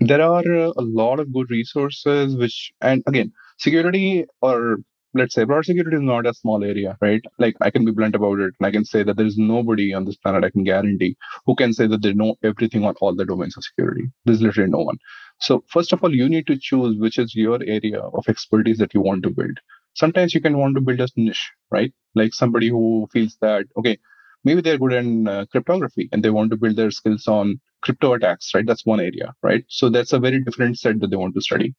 There 0.00 0.22
are 0.22 0.42
a 0.42 0.72
lot 0.78 1.20
of 1.20 1.32
good 1.32 1.50
resources, 1.50 2.36
which, 2.36 2.72
and 2.80 3.02
again, 3.06 3.32
security 3.58 4.24
or 4.40 4.78
let's 5.14 5.34
say 5.34 5.44
product 5.44 5.66
security 5.66 5.96
is 5.96 6.02
not 6.02 6.26
a 6.26 6.34
small 6.34 6.64
area, 6.64 6.96
right? 7.00 7.22
Like 7.38 7.56
I 7.60 7.70
can 7.70 7.84
be 7.84 7.92
blunt 7.92 8.14
about 8.14 8.40
it. 8.40 8.54
And 8.58 8.66
I 8.66 8.70
can 8.70 8.84
say 8.84 9.02
that 9.02 9.16
there 9.16 9.26
is 9.26 9.36
nobody 9.38 9.92
on 9.92 10.04
this 10.04 10.16
planet 10.16 10.44
I 10.44 10.50
can 10.50 10.64
guarantee 10.64 11.16
who 11.46 11.54
can 11.54 11.72
say 11.72 11.86
that 11.86 12.02
they 12.02 12.12
know 12.14 12.36
everything 12.42 12.84
on 12.84 12.94
all 13.00 13.14
the 13.14 13.24
domains 13.24 13.56
of 13.56 13.64
security. 13.64 14.04
There's 14.24 14.42
literally 14.42 14.70
no 14.70 14.78
one. 14.78 14.98
So 15.40 15.64
first 15.68 15.92
of 15.92 16.02
all, 16.02 16.14
you 16.14 16.28
need 16.28 16.46
to 16.46 16.56
choose 16.58 16.98
which 16.98 17.18
is 17.18 17.34
your 17.34 17.60
area 17.62 18.00
of 18.00 18.24
expertise 18.28 18.78
that 18.78 18.94
you 18.94 19.00
want 19.00 19.22
to 19.24 19.30
build. 19.30 19.58
Sometimes 19.94 20.34
you 20.34 20.40
can 20.40 20.56
want 20.58 20.74
to 20.76 20.80
build 20.80 21.00
a 21.00 21.08
niche, 21.16 21.50
right? 21.70 21.92
Like 22.14 22.32
somebody 22.32 22.68
who 22.68 23.08
feels 23.12 23.36
that, 23.42 23.66
okay, 23.76 23.98
maybe 24.44 24.60
they're 24.62 24.78
good 24.78 24.92
in 24.94 25.28
uh, 25.28 25.44
cryptography 25.50 26.08
and 26.12 26.22
they 26.22 26.30
want 26.30 26.50
to 26.50 26.56
build 26.56 26.76
their 26.76 26.90
skills 26.90 27.26
on 27.26 27.60
crypto 27.82 28.14
attacks, 28.14 28.54
right? 28.54 28.66
That's 28.66 28.86
one 28.86 29.00
area, 29.00 29.34
right? 29.42 29.64
So 29.68 29.90
that's 29.90 30.12
a 30.12 30.18
very 30.18 30.40
different 30.42 30.78
set 30.78 31.00
that 31.00 31.10
they 31.10 31.16
want 31.16 31.34
to 31.34 31.40
study 31.42 31.74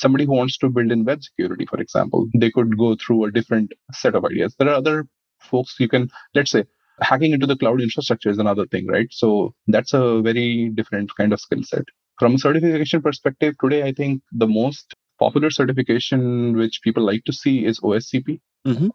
somebody 0.00 0.24
who 0.24 0.32
wants 0.32 0.56
to 0.58 0.68
build 0.68 0.90
in 0.90 1.04
web 1.04 1.22
security, 1.22 1.66
for 1.66 1.80
example, 1.80 2.28
they 2.36 2.50
could 2.50 2.76
go 2.78 2.96
through 2.96 3.24
a 3.24 3.30
different 3.30 3.72
set 3.92 4.14
of 4.14 4.24
ideas. 4.24 4.54
There 4.58 4.68
are 4.68 4.74
other 4.74 5.06
folks 5.38 5.76
you 5.78 5.88
can, 5.88 6.10
let's 6.34 6.50
say, 6.50 6.64
hacking 7.00 7.32
into 7.32 7.46
the 7.46 7.56
cloud 7.56 7.80
infrastructure 7.80 8.30
is 8.30 8.38
another 8.38 8.66
thing, 8.66 8.86
right? 8.86 9.08
So 9.10 9.54
that's 9.66 9.94
a 9.94 10.20
very 10.20 10.70
different 10.74 11.14
kind 11.16 11.32
of 11.32 11.40
skill 11.40 11.62
set. 11.62 11.84
From 12.18 12.34
a 12.34 12.38
certification 12.38 13.00
perspective, 13.02 13.54
today, 13.60 13.82
I 13.82 13.92
think 13.92 14.22
the 14.32 14.46
most 14.46 14.94
popular 15.18 15.50
certification 15.50 16.56
which 16.56 16.80
people 16.82 17.02
like 17.02 17.24
to 17.24 17.32
see 17.32 17.64
is 17.64 17.80
OSCP. 17.80 18.40
Mm-hmm. 18.66 18.88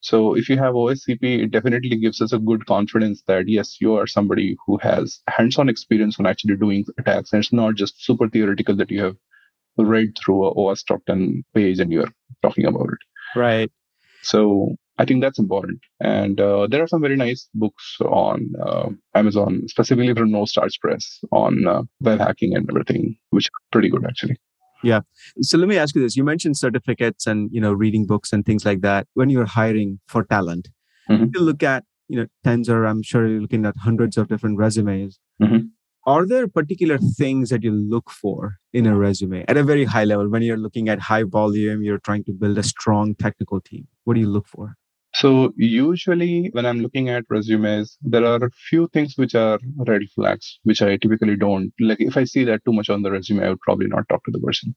So 0.00 0.36
if 0.36 0.48
you 0.48 0.58
have 0.58 0.74
OSCP, 0.74 1.44
it 1.44 1.50
definitely 1.50 1.96
gives 1.96 2.20
us 2.20 2.32
a 2.32 2.38
good 2.38 2.66
confidence 2.66 3.22
that 3.26 3.48
yes, 3.48 3.80
you 3.80 3.94
are 3.94 4.06
somebody 4.06 4.56
who 4.66 4.78
has 4.78 5.20
hands-on 5.28 5.68
experience 5.68 6.18
on 6.18 6.26
actually 6.26 6.56
doing 6.56 6.84
attacks, 6.98 7.32
and 7.32 7.42
it's 7.42 7.52
not 7.52 7.74
just 7.74 8.04
super 8.04 8.28
theoretical 8.28 8.76
that 8.76 8.90
you 8.90 9.02
have 9.02 9.16
read 9.84 10.16
through 10.18 10.46
a 10.48 10.76
top 10.88 11.00
10 11.06 11.44
page 11.54 11.78
and 11.80 11.92
you're 11.92 12.10
talking 12.42 12.66
about 12.66 12.88
it. 12.88 13.38
Right. 13.38 13.70
So 14.22 14.76
I 14.98 15.04
think 15.04 15.22
that's 15.22 15.38
important. 15.38 15.80
And 16.00 16.40
uh, 16.40 16.66
there 16.70 16.82
are 16.82 16.86
some 16.86 17.02
very 17.02 17.16
nice 17.16 17.48
books 17.54 17.96
on 18.00 18.52
uh, 18.60 18.88
Amazon, 19.14 19.62
specifically 19.66 20.14
from 20.14 20.32
No 20.32 20.44
Starch 20.46 20.80
Press 20.80 21.20
on 21.32 21.66
uh, 21.66 21.82
web 22.00 22.18
hacking 22.18 22.56
and 22.56 22.68
everything, 22.68 23.16
which 23.30 23.46
are 23.46 23.62
pretty 23.72 23.90
good 23.90 24.04
actually. 24.06 24.36
Yeah. 24.82 25.00
So 25.40 25.58
let 25.58 25.68
me 25.68 25.78
ask 25.78 25.94
you 25.94 26.02
this. 26.02 26.16
You 26.16 26.24
mentioned 26.24 26.56
certificates 26.56 27.26
and, 27.26 27.50
you 27.52 27.60
know, 27.60 27.72
reading 27.72 28.06
books 28.06 28.32
and 28.32 28.44
things 28.44 28.64
like 28.64 28.80
that. 28.82 29.06
When 29.14 29.30
you're 29.30 29.46
hiring 29.46 30.00
for 30.06 30.24
talent, 30.24 30.68
mm-hmm. 31.10 31.26
you 31.34 31.40
look 31.40 31.62
at, 31.62 31.84
you 32.08 32.20
know, 32.20 32.26
tens 32.44 32.68
or 32.68 32.84
I'm 32.84 33.02
sure 33.02 33.26
you're 33.26 33.40
looking 33.40 33.66
at 33.66 33.76
hundreds 33.78 34.16
of 34.16 34.28
different 34.28 34.58
resumes. 34.58 35.18
Mm-hmm 35.42 35.66
are 36.06 36.24
there 36.24 36.46
particular 36.46 36.98
things 36.98 37.50
that 37.50 37.64
you 37.64 37.72
look 37.72 38.10
for 38.10 38.58
in 38.72 38.86
a 38.86 38.96
resume 38.96 39.44
at 39.48 39.56
a 39.56 39.64
very 39.64 39.84
high 39.84 40.04
level? 40.04 40.28
When 40.28 40.42
you're 40.42 40.56
looking 40.56 40.88
at 40.88 41.00
high 41.00 41.24
volume 41.24 41.82
you're 41.82 41.98
trying 41.98 42.24
to 42.24 42.32
build 42.32 42.58
a 42.58 42.62
strong 42.62 43.14
technical 43.16 43.60
team. 43.60 43.86
What 44.04 44.14
do 44.14 44.20
you 44.20 44.28
look 44.28 44.46
for? 44.46 44.76
So 45.14 45.52
usually 45.56 46.50
when 46.52 46.66
i'm 46.66 46.80
looking 46.80 47.08
at 47.08 47.24
resumes 47.28 47.96
there 48.02 48.24
are 48.24 48.44
a 48.44 48.50
few 48.68 48.88
things 48.92 49.14
which 49.16 49.34
are 49.34 49.58
red 49.86 50.02
flags 50.14 50.58
which 50.64 50.82
i 50.82 50.96
typically 50.96 51.36
don't. 51.36 51.72
Like 51.80 52.00
if 52.00 52.16
i 52.16 52.24
see 52.24 52.44
that 52.44 52.64
too 52.64 52.72
much 52.72 52.90
on 52.90 53.02
the 53.02 53.10
resume 53.10 53.44
i 53.44 53.48
would 53.48 53.60
probably 53.60 53.88
not 53.88 54.08
talk 54.08 54.24
to 54.24 54.30
the 54.30 54.38
person. 54.40 54.74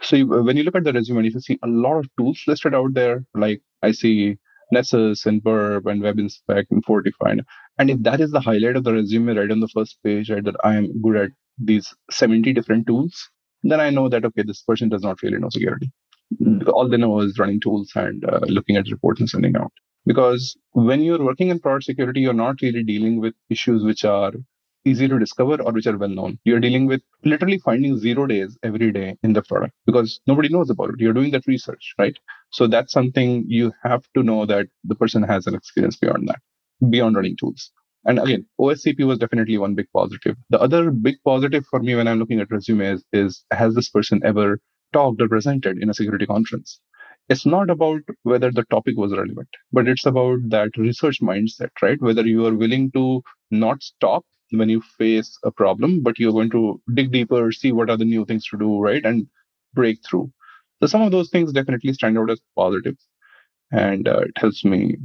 So 0.00 0.16
you, 0.16 0.26
when 0.26 0.56
you 0.56 0.64
look 0.64 0.74
at 0.74 0.84
the 0.84 0.92
resume 0.92 1.26
if 1.26 1.34
you 1.34 1.40
see 1.40 1.58
a 1.62 1.68
lot 1.68 1.98
of 1.98 2.08
tools 2.18 2.42
listed 2.46 2.74
out 2.74 2.94
there 2.94 3.24
like 3.34 3.62
i 3.82 3.92
see 3.92 4.38
Nessus 4.72 5.26
and 5.26 5.42
Burp 5.44 5.86
and 5.86 6.02
WebInspect 6.02 6.66
and 6.70 6.84
Fortify. 6.84 7.36
And 7.78 7.90
if 7.90 8.02
that 8.02 8.20
is 8.20 8.30
the 8.30 8.40
highlight 8.40 8.76
of 8.76 8.84
the 8.84 8.92
resume 8.92 9.34
right 9.34 9.50
on 9.50 9.60
the 9.60 9.68
first 9.68 9.98
page, 10.04 10.30
right, 10.30 10.44
that 10.44 10.56
I 10.62 10.76
am 10.76 11.00
good 11.00 11.16
at 11.16 11.30
these 11.58 11.94
70 12.10 12.52
different 12.52 12.86
tools, 12.86 13.30
then 13.62 13.80
I 13.80 13.90
know 13.90 14.08
that, 14.08 14.24
okay, 14.24 14.42
this 14.42 14.62
person 14.62 14.88
does 14.88 15.02
not 15.02 15.22
really 15.22 15.38
know 15.38 15.48
security. 15.50 15.90
All 16.66 16.88
they 16.88 16.96
know 16.96 17.20
is 17.20 17.38
running 17.38 17.60
tools 17.60 17.92
and 17.94 18.24
uh, 18.24 18.40
looking 18.46 18.76
at 18.76 18.90
reports 18.90 19.20
and 19.20 19.28
sending 19.28 19.56
out. 19.56 19.72
Because 20.04 20.56
when 20.72 21.02
you're 21.02 21.22
working 21.22 21.48
in 21.48 21.60
product 21.60 21.84
security, 21.84 22.20
you're 22.20 22.32
not 22.32 22.60
really 22.60 22.82
dealing 22.82 23.20
with 23.20 23.34
issues 23.50 23.84
which 23.84 24.04
are 24.04 24.32
easy 24.84 25.08
to 25.08 25.18
discover 25.18 25.62
or 25.62 25.72
which 25.72 25.86
are 25.86 25.96
well 25.96 26.08
known. 26.08 26.38
You're 26.44 26.60
dealing 26.60 26.86
with 26.86 27.02
literally 27.24 27.58
finding 27.58 27.98
zero 27.98 28.26
days 28.26 28.58
every 28.62 28.90
day 28.90 29.16
in 29.22 29.32
the 29.32 29.42
product 29.42 29.74
because 29.86 30.20
nobody 30.26 30.48
knows 30.48 30.70
about 30.70 30.90
it. 30.90 30.96
You're 30.98 31.12
doing 31.12 31.30
that 31.32 31.46
research, 31.46 31.94
right? 31.98 32.16
So 32.50 32.66
that's 32.66 32.92
something 32.92 33.44
you 33.46 33.72
have 33.82 34.04
to 34.16 34.22
know 34.22 34.44
that 34.46 34.66
the 34.84 34.94
person 34.94 35.22
has 35.22 35.46
an 35.46 35.54
experience 35.54 35.96
beyond 35.96 36.28
that, 36.28 36.40
beyond 36.90 37.16
running 37.16 37.36
tools. 37.36 37.70
And 38.04 38.18
again, 38.18 38.46
OSCP 38.60 39.06
was 39.06 39.18
definitely 39.18 39.58
one 39.58 39.74
big 39.74 39.86
positive. 39.94 40.36
The 40.50 40.60
other 40.60 40.90
big 40.90 41.16
positive 41.24 41.64
for 41.70 41.80
me 41.80 41.94
when 41.94 42.08
I'm 42.08 42.18
looking 42.18 42.40
at 42.40 42.50
resumes 42.50 43.04
is 43.12 43.44
has 43.52 43.74
this 43.74 43.88
person 43.88 44.20
ever 44.24 44.58
talked 44.92 45.22
or 45.22 45.28
presented 45.28 45.78
in 45.78 45.88
a 45.88 45.94
security 45.94 46.26
conference? 46.26 46.80
It's 47.28 47.46
not 47.46 47.70
about 47.70 48.02
whether 48.24 48.50
the 48.50 48.64
topic 48.64 48.96
was 48.96 49.12
relevant, 49.12 49.48
but 49.72 49.86
it's 49.86 50.04
about 50.04 50.40
that 50.48 50.76
research 50.76 51.20
mindset, 51.20 51.70
right? 51.80 52.00
Whether 52.00 52.26
you 52.26 52.44
are 52.46 52.54
willing 52.54 52.90
to 52.92 53.22
not 53.52 53.82
stop 53.82 54.24
when 54.50 54.68
you 54.68 54.82
face 54.98 55.38
a 55.44 55.52
problem, 55.52 56.02
but 56.02 56.18
you're 56.18 56.32
going 56.32 56.50
to 56.50 56.80
dig 56.94 57.12
deeper, 57.12 57.52
see 57.52 57.70
what 57.72 57.88
are 57.88 57.96
the 57.96 58.04
new 58.04 58.24
things 58.24 58.44
to 58.48 58.58
do, 58.58 58.80
right? 58.80 59.04
And 59.04 59.28
break 59.74 59.98
through. 60.04 60.30
So 60.80 60.88
some 60.88 61.02
of 61.02 61.12
those 61.12 61.30
things 61.30 61.52
definitely 61.52 61.92
stand 61.92 62.18
out 62.18 62.30
as 62.30 62.40
positives. 62.56 63.06
And 63.70 64.08
uh, 64.08 64.22
it 64.22 64.32
helps 64.36 64.64
me 64.64 64.96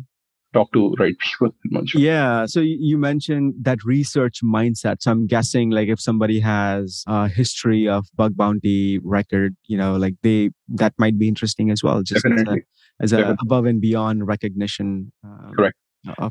talk 0.57 0.71
to 0.73 0.83
right 0.99 1.15
people 1.19 1.51
yeah 1.95 2.45
so 2.45 2.59
you 2.59 2.97
mentioned 2.97 3.53
that 3.61 3.83
research 3.83 4.39
mindset. 4.43 4.97
So 5.01 5.11
i'm 5.11 5.25
guessing 5.27 5.69
like 5.69 5.89
if 5.95 5.99
somebody 5.99 6.39
has 6.39 7.03
a 7.07 7.27
history 7.27 7.87
of 7.87 8.05
bug 8.15 8.35
bounty 8.35 8.99
record 9.03 9.55
you 9.67 9.77
know 9.77 9.95
like 9.97 10.15
they 10.23 10.49
that 10.81 10.93
might 10.97 11.17
be 11.17 11.27
interesting 11.27 11.69
as 11.71 11.83
well 11.83 12.01
just 12.03 12.23
Definitely. 12.23 12.63
as 13.01 13.13
a, 13.13 13.17
as 13.19 13.29
a 13.29 13.35
above 13.41 13.65
and 13.65 13.81
beyond 13.81 14.27
recognition 14.27 15.11
um, 15.23 15.51
correct. 15.55 15.77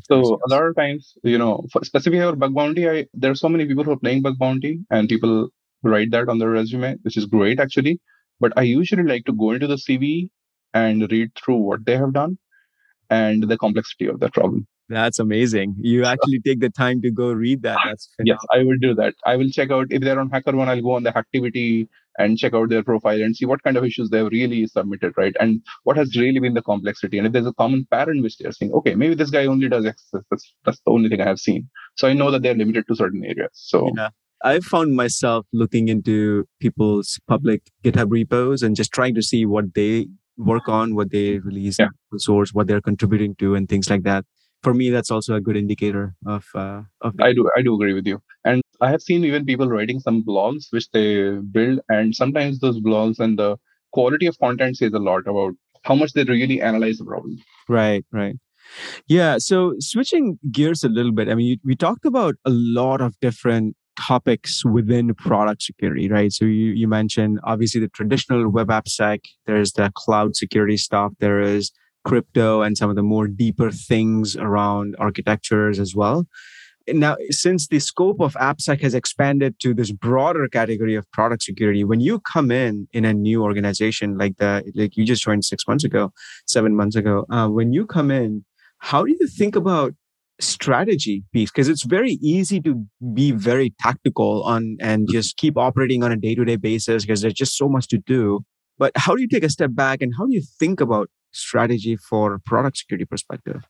so 0.09 0.39
a 0.45 0.49
lot 0.49 0.63
of 0.63 0.75
times, 0.75 1.13
you 1.23 1.37
know, 1.37 1.65
specifically 1.83 2.19
for 2.19 2.35
bug 2.35 2.53
bounty, 2.55 2.89
I, 2.89 3.05
there 3.13 3.31
are 3.31 3.35
so 3.35 3.49
many 3.49 3.65
people 3.65 3.83
who 3.83 3.91
are 3.91 3.99
playing 3.99 4.21
bug 4.23 4.37
bounty, 4.39 4.79
and 4.89 5.07
people 5.07 5.49
write 5.83 6.11
that 6.11 6.29
on 6.29 6.39
their 6.39 6.49
resume, 6.49 6.95
which 7.03 7.17
is 7.17 7.25
great 7.25 7.59
actually. 7.59 7.99
But 8.39 8.53
I 8.57 8.63
usually 8.63 9.03
like 9.03 9.25
to 9.25 9.33
go 9.33 9.51
into 9.51 9.67
the 9.67 9.75
CV 9.75 10.29
and 10.73 11.11
read 11.11 11.31
through 11.35 11.57
what 11.57 11.85
they 11.85 11.97
have 11.97 12.13
done 12.13 12.37
and 13.09 13.43
the 13.43 13.57
complexity 13.57 14.07
of 14.07 14.19
that 14.19 14.33
problem. 14.33 14.67
That's 14.89 15.19
amazing. 15.19 15.75
You 15.79 16.05
actually 16.05 16.39
take 16.39 16.61
the 16.61 16.69
time 16.69 17.01
to 17.01 17.11
go 17.11 17.31
read 17.31 17.61
that. 17.63 17.77
That's 17.85 18.09
phenomenal. 18.15 18.37
yes, 18.53 18.59
I 18.59 18.63
will 18.63 18.77
do 18.79 18.93
that. 18.95 19.15
I 19.25 19.35
will 19.35 19.49
check 19.49 19.69
out 19.69 19.87
if 19.89 20.01
they're 20.01 20.19
on 20.19 20.29
HackerOne. 20.29 20.67
I'll 20.67 20.81
go 20.81 20.93
on 20.93 21.03
the 21.03 21.17
activity 21.17 21.89
and 22.17 22.37
check 22.37 22.53
out 22.53 22.69
their 22.69 22.83
profile 22.83 23.21
and 23.21 23.35
see 23.35 23.45
what 23.45 23.61
kind 23.63 23.77
of 23.77 23.83
issues 23.83 24.09
they've 24.09 24.25
really 24.25 24.65
submitted, 24.65 25.13
right? 25.17 25.35
And 25.39 25.61
what 25.83 25.97
has 25.97 26.15
really 26.15 26.39
been 26.39 26.53
the 26.53 26.61
complexity. 26.61 27.17
And 27.17 27.27
if 27.27 27.33
there's 27.33 27.45
a 27.45 27.53
common 27.53 27.85
pattern 27.91 28.23
which 28.23 28.37
they're 28.37 28.51
saying, 28.51 28.71
okay, 28.73 28.95
maybe 28.95 29.13
this 29.13 29.29
guy 29.29 29.45
only 29.45 29.69
does 29.69 29.85
X. 29.85 30.09
That's, 30.31 30.53
that's 30.65 30.81
the 30.85 30.91
only 30.91 31.09
thing 31.09 31.21
I 31.21 31.25
have 31.25 31.39
seen. 31.39 31.69
So 31.95 32.07
I 32.07 32.13
know 32.13 32.31
that 32.31 32.41
they're 32.41 32.55
limited 32.55 32.85
to 32.87 32.95
certain 32.95 33.23
areas. 33.23 33.51
So 33.53 33.91
yeah. 33.95 34.09
I 34.43 34.59
found 34.59 34.95
myself 34.95 35.45
looking 35.53 35.89
into 35.89 36.47
people's 36.59 37.19
public 37.27 37.63
GitHub 37.83 38.07
repos 38.09 38.63
and 38.63 38.75
just 38.75 38.91
trying 38.91 39.15
to 39.15 39.21
see 39.21 39.45
what 39.45 39.73
they 39.73 40.07
work 40.37 40.69
on, 40.69 40.95
what 40.95 41.11
they 41.11 41.39
release, 41.39 41.77
yeah. 41.79 41.89
source, 42.17 42.53
what 42.53 42.67
they're 42.67 42.81
contributing 42.81 43.35
to, 43.35 43.55
and 43.55 43.67
things 43.67 43.89
like 43.89 44.03
that. 44.03 44.25
For 44.63 44.73
me 44.73 44.89
that's 44.89 45.11
also 45.11 45.35
a 45.35 45.41
good 45.41 45.55
indicator 45.55 46.15
of 46.25 46.45
uh, 46.55 46.81
of 47.01 47.13
i 47.21 47.31
do 47.31 47.47
i 47.55 47.61
do 47.61 47.75
agree 47.75 47.93
with 47.93 48.07
you. 48.07 48.19
And 48.43 48.61
i 48.81 48.89
have 48.89 49.01
seen 49.01 49.23
even 49.23 49.45
people 49.45 49.67
writing 49.67 49.99
some 49.99 50.23
blogs 50.23 50.65
which 50.71 50.89
they 50.91 51.29
build 51.51 51.79
and 51.89 52.15
sometimes 52.15 52.59
those 52.59 52.79
blogs 52.79 53.19
and 53.19 53.37
the 53.37 53.57
quality 53.93 54.25
of 54.25 54.37
content 54.39 54.77
says 54.77 54.93
a 54.93 54.99
lot 54.99 55.27
about 55.27 55.53
how 55.83 55.93
much 55.93 56.13
they 56.13 56.23
really 56.23 56.59
analyze 56.59 56.97
the 56.97 57.05
problem. 57.05 57.37
Right 57.69 58.03
right. 58.11 58.35
Yeah 59.07 59.37
so 59.37 59.75
switching 59.79 60.39
gears 60.51 60.83
a 60.83 60.89
little 60.89 61.11
bit 61.11 61.29
i 61.29 61.35
mean 61.35 61.59
we 61.63 61.75
talked 61.75 62.05
about 62.05 62.35
a 62.43 62.49
lot 62.49 62.99
of 62.99 63.17
different 63.21 63.75
topics 63.99 64.63
within 64.63 65.13
product 65.15 65.63
security, 65.63 66.09
right? 66.09 66.31
So 66.31 66.45
you, 66.45 66.71
you 66.71 66.87
mentioned 66.87 67.39
obviously 67.43 67.81
the 67.81 67.89
traditional 67.89 68.49
web 68.49 68.71
app 68.71 68.87
sec, 68.87 69.21
there's 69.45 69.73
the 69.73 69.91
cloud 69.95 70.35
security 70.35 70.77
stuff, 70.77 71.13
there 71.19 71.41
is 71.41 71.71
crypto 72.05 72.61
and 72.61 72.77
some 72.77 72.89
of 72.89 72.95
the 72.95 73.03
more 73.03 73.27
deeper 73.27 73.69
things 73.69 74.35
around 74.37 74.95
architectures 74.97 75.79
as 75.79 75.95
well. 75.95 76.25
Now, 76.89 77.17
since 77.31 77.67
the 77.67 77.79
scope 77.79 78.21
of 78.21 78.33
AppSec 78.35 78.81
has 78.81 78.93
expanded 78.93 79.59
to 79.59 79.73
this 79.73 79.91
broader 79.91 80.47
category 80.47 80.95
of 80.95 81.09
product 81.11 81.43
security, 81.43 81.83
when 81.83 81.99
you 81.99 82.21
come 82.21 82.49
in 82.49 82.87
in 82.93 83.03
a 83.03 83.13
new 83.13 83.43
organization 83.43 84.17
like 84.17 84.37
that, 84.37 84.63
like 84.73 84.95
you 84.95 85.03
just 85.03 85.21
joined 85.21 85.43
six 85.43 85.67
months 85.67 85.83
ago, 85.83 86.13
seven 86.45 86.77
months 86.77 86.95
ago, 86.95 87.25
uh, 87.29 87.49
when 87.49 87.73
you 87.73 87.85
come 87.85 88.09
in, 88.09 88.45
how 88.77 89.03
do 89.03 89.11
you 89.11 89.27
think 89.27 89.57
about 89.57 89.93
strategy 90.39 91.23
piece 91.33 91.51
because 91.51 91.67
it's 91.67 91.83
very 91.83 92.13
easy 92.21 92.61
to 92.61 92.85
be 93.13 93.31
very 93.31 93.73
tactical 93.79 94.43
on 94.43 94.77
and 94.79 95.07
just 95.09 95.37
keep 95.37 95.57
operating 95.57 96.03
on 96.03 96.11
a 96.11 96.15
day-to-day 96.15 96.55
basis 96.55 97.03
because 97.03 97.21
there's 97.21 97.33
just 97.33 97.57
so 97.57 97.67
much 97.67 97.87
to 97.87 97.97
do. 97.97 98.41
But 98.77 98.91
how 98.95 99.15
do 99.15 99.21
you 99.21 99.27
take 99.27 99.43
a 99.43 99.49
step 99.49 99.71
back 99.73 100.01
and 100.01 100.13
how 100.17 100.25
do 100.25 100.33
you 100.33 100.43
think 100.59 100.79
about 100.79 101.09
strategy 101.31 101.95
for 101.95 102.39
product 102.45 102.77
security 102.77 103.05
perspective? 103.05 103.63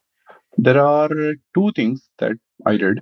There 0.57 0.81
are 0.83 1.09
two 1.53 1.71
things 1.75 2.09
that 2.19 2.33
i 2.65 2.75
did. 2.77 3.01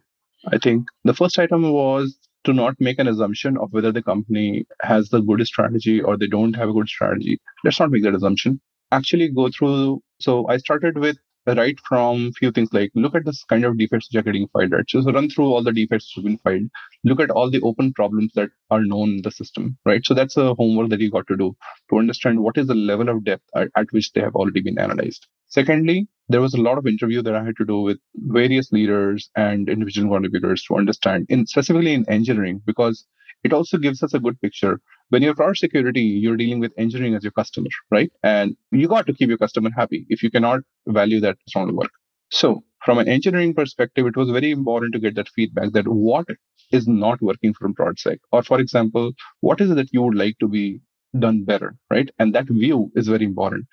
I 0.52 0.58
think 0.58 0.86
the 1.04 1.14
first 1.14 1.40
item 1.40 1.72
was 1.72 2.18
to 2.44 2.54
not 2.54 2.76
make 2.80 3.00
an 3.00 3.08
assumption 3.08 3.58
of 3.58 3.74
whether 3.74 3.92
the 3.92 4.04
company 4.04 4.66
has 4.82 5.10
the 5.10 5.22
good 5.22 5.46
strategy 5.48 6.02
or 6.02 6.18
they 6.18 6.28
don't 6.28 6.56
have 6.56 6.70
a 6.70 6.74
good 6.74 6.88
strategy. 6.88 7.40
Let's 7.64 7.80
not 7.80 7.90
make 7.90 8.04
that 8.04 8.14
assumption. 8.14 8.62
Actually 8.92 9.30
go 9.30 9.50
through 9.50 10.02
so 10.20 10.48
i 10.48 10.58
started 10.58 10.98
with 10.98 11.18
right 11.54 11.80
from 11.88 12.32
few 12.34 12.52
things 12.52 12.70
like 12.74 12.92
look 12.96 13.16
at 13.16 13.26
this 13.26 13.44
kind 13.44 13.66
of 13.66 13.78
defects 13.78 14.10
which 14.10 14.20
are 14.20 14.24
getting 14.24 14.48
filed, 14.48 14.72
right? 14.72 14.90
So, 14.90 15.02
so 15.02 15.12
run 15.12 15.30
through 15.30 15.46
all 15.46 15.64
the 15.64 15.72
defects 15.72 16.12
which 16.16 16.24
have 16.24 16.26
been 16.26 16.38
filed, 16.40 16.70
look 17.04 17.20
at 17.20 17.30
all 17.30 17.50
the 17.52 17.62
open 17.62 17.94
problems 17.94 18.34
that 18.36 18.50
are 18.72 18.84
known 18.84 19.10
in 19.10 19.22
the 19.22 19.32
system, 19.32 19.78
right? 19.86 20.06
So 20.06 20.14
that's 20.14 20.38
a 20.38 20.54
homework 20.56 20.90
that 20.90 21.00
you 21.00 21.12
got 21.12 21.28
to 21.28 21.38
do 21.38 21.56
to 21.90 22.00
understand 22.00 22.40
what 22.40 22.58
is 22.58 22.68
the 22.68 22.76
level 22.76 23.10
of 23.10 23.24
depth 23.24 23.44
at, 23.56 23.70
at 23.76 23.92
which 23.92 24.12
they 24.14 24.22
have 24.22 24.36
already 24.36 24.62
been 24.62 24.80
analyzed. 24.80 25.28
Secondly, 25.48 26.08
there 26.28 26.42
was 26.42 26.56
a 26.56 26.62
lot 26.62 26.78
of 26.78 26.88
interview 26.88 27.22
that 27.22 27.36
I 27.36 27.44
had 27.44 27.56
to 27.58 27.66
do 27.66 27.82
with 27.82 28.00
various 28.16 28.72
leaders 28.72 29.30
and 29.36 29.70
individual 29.70 30.12
contributors 30.12 30.64
to 30.64 30.76
understand, 30.76 31.28
in 31.30 31.46
specifically 31.46 31.94
in 31.94 32.10
engineering, 32.10 32.62
because 32.66 33.06
it 33.44 33.54
also 33.54 33.78
gives 33.78 34.02
us 34.02 34.14
a 34.16 34.20
good 34.20 34.42
picture. 34.42 34.80
When 35.10 35.22
you're 35.22 35.36
product 35.36 35.60
security, 35.60 36.02
you're 36.02 36.38
dealing 36.38 36.60
with 36.60 36.74
engineering 36.78 37.16
as 37.16 37.24
your 37.24 37.32
customer, 37.32 37.70
right? 37.92 38.12
And 38.24 38.56
you 38.72 38.88
got 38.88 39.06
to 39.08 39.14
keep 39.14 39.30
your 39.30 39.38
customer 39.38 39.70
happy. 39.76 40.06
If 40.10 40.24
you 40.24 40.32
cannot 40.32 40.62
value 40.88 41.20
that, 41.22 41.38
it's 41.46 41.56
not 41.56 41.74
work. 41.74 41.92
So 42.32 42.64
from 42.84 42.98
an 42.98 43.08
engineering 43.08 43.54
perspective, 43.54 44.06
it 44.08 44.18
was 44.18 44.30
very 44.30 44.52
important 44.52 44.94
to 44.94 45.00
get 45.00 45.16
that 45.16 45.30
feedback 45.30 45.72
that 45.74 45.88
what 45.88 46.28
is 46.72 46.88
not 46.88 47.22
working 47.22 47.54
from 47.54 47.76
ProdSec, 47.76 48.18
or 48.32 48.44
for 48.44 48.60
example, 48.60 49.12
what 49.42 49.62
is 49.62 49.72
it 49.72 49.76
that 49.76 49.94
you 49.94 50.02
would 50.02 50.16
like 50.16 50.38
to 50.40 50.48
be 50.48 50.82
done 51.18 51.44
better, 51.44 51.76
right? 51.90 52.10
And 52.20 52.34
that 52.36 52.48
view 52.48 52.92
is 52.96 53.08
very 53.08 53.26
important. 53.26 53.66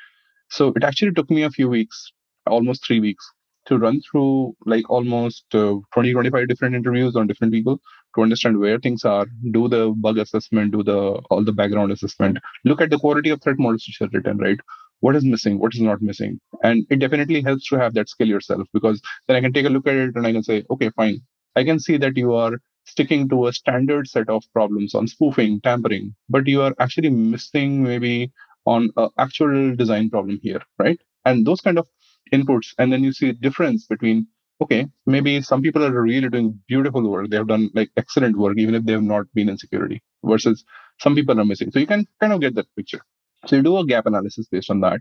So 0.50 0.72
it 0.76 0.84
actually 0.84 1.12
took 1.12 1.30
me 1.30 1.42
a 1.42 1.50
few 1.50 1.68
weeks, 1.68 2.12
almost 2.46 2.84
three 2.86 3.00
weeks, 3.00 3.24
to 3.66 3.78
run 3.78 4.00
through 4.00 4.54
like 4.66 4.88
almost 4.90 5.44
uh, 5.54 5.76
20 5.94 6.12
25 6.12 6.48
different 6.48 6.74
interviews 6.74 7.16
on 7.16 7.26
different 7.26 7.52
people 7.52 7.80
to 8.14 8.22
understand 8.22 8.58
where 8.58 8.78
things 8.78 9.04
are 9.04 9.26
do 9.50 9.68
the 9.68 9.92
bug 9.96 10.18
assessment 10.18 10.72
do 10.72 10.82
the 10.82 10.98
all 11.30 11.44
the 11.44 11.52
background 11.52 11.92
assessment. 11.92 12.38
Look 12.64 12.80
at 12.80 12.90
the 12.90 12.98
quality 12.98 13.30
of 13.30 13.42
threat 13.42 13.58
models 13.58 13.84
which 13.86 14.00
are 14.00 14.10
written 14.12 14.38
right? 14.38 14.58
What 15.00 15.16
is 15.16 15.24
missing 15.24 15.58
what 15.58 15.74
is 15.74 15.80
not 15.80 16.02
missing? 16.02 16.40
And 16.62 16.86
it 16.90 16.96
definitely 16.96 17.42
helps 17.42 17.68
to 17.68 17.78
have 17.78 17.94
that 17.94 18.08
skill 18.08 18.28
yourself 18.28 18.68
because 18.72 19.00
then 19.26 19.36
i 19.36 19.40
can 19.40 19.52
take 19.52 19.66
a 19.66 19.70
look 19.70 19.86
at 19.86 19.94
it 19.94 20.14
and 20.14 20.26
i 20.26 20.32
can 20.32 20.42
say 20.42 20.64
okay 20.70 20.90
fine. 20.90 21.20
I 21.56 21.64
can 21.64 21.78
see 21.78 21.96
that 21.98 22.16
you 22.16 22.34
are 22.34 22.58
sticking 22.84 23.28
to 23.28 23.46
a 23.46 23.52
standard 23.52 24.08
set 24.08 24.28
of 24.28 24.44
problems 24.52 24.94
on 24.94 25.06
spoofing 25.06 25.60
tampering 25.60 26.14
but 26.28 26.46
you 26.46 26.62
are 26.62 26.74
actually 26.78 27.10
missing 27.10 27.82
maybe 27.82 28.32
on 28.66 28.90
an 28.96 29.08
actual 29.18 29.74
design 29.76 30.10
problem 30.10 30.38
here 30.42 30.62
right? 30.78 31.00
And 31.24 31.46
those 31.46 31.60
kind 31.60 31.78
of 31.78 31.88
inputs 32.32 32.74
and 32.78 32.92
then 32.92 33.04
you 33.04 33.12
see 33.12 33.28
a 33.28 33.32
difference 33.32 33.86
between 33.86 34.26
okay 34.62 34.86
maybe 35.06 35.40
some 35.40 35.62
people 35.62 35.84
are 35.84 36.02
really 36.02 36.28
doing 36.28 36.60
beautiful 36.68 37.08
work. 37.08 37.28
They 37.30 37.36
have 37.36 37.48
done 37.48 37.70
like 37.74 37.90
excellent 37.96 38.36
work 38.36 38.58
even 38.58 38.74
if 38.74 38.84
they 38.84 38.92
have 38.92 39.02
not 39.02 39.26
been 39.34 39.48
in 39.48 39.58
security 39.58 40.02
versus 40.24 40.64
some 41.00 41.14
people 41.14 41.40
are 41.40 41.44
missing. 41.44 41.70
So 41.70 41.78
you 41.78 41.86
can 41.86 42.06
kind 42.20 42.32
of 42.32 42.40
get 42.40 42.54
that 42.56 42.66
picture. 42.76 43.00
So 43.46 43.56
you 43.56 43.62
do 43.62 43.76
a 43.78 43.86
gap 43.86 44.06
analysis 44.06 44.46
based 44.50 44.70
on 44.70 44.80
that 44.80 45.00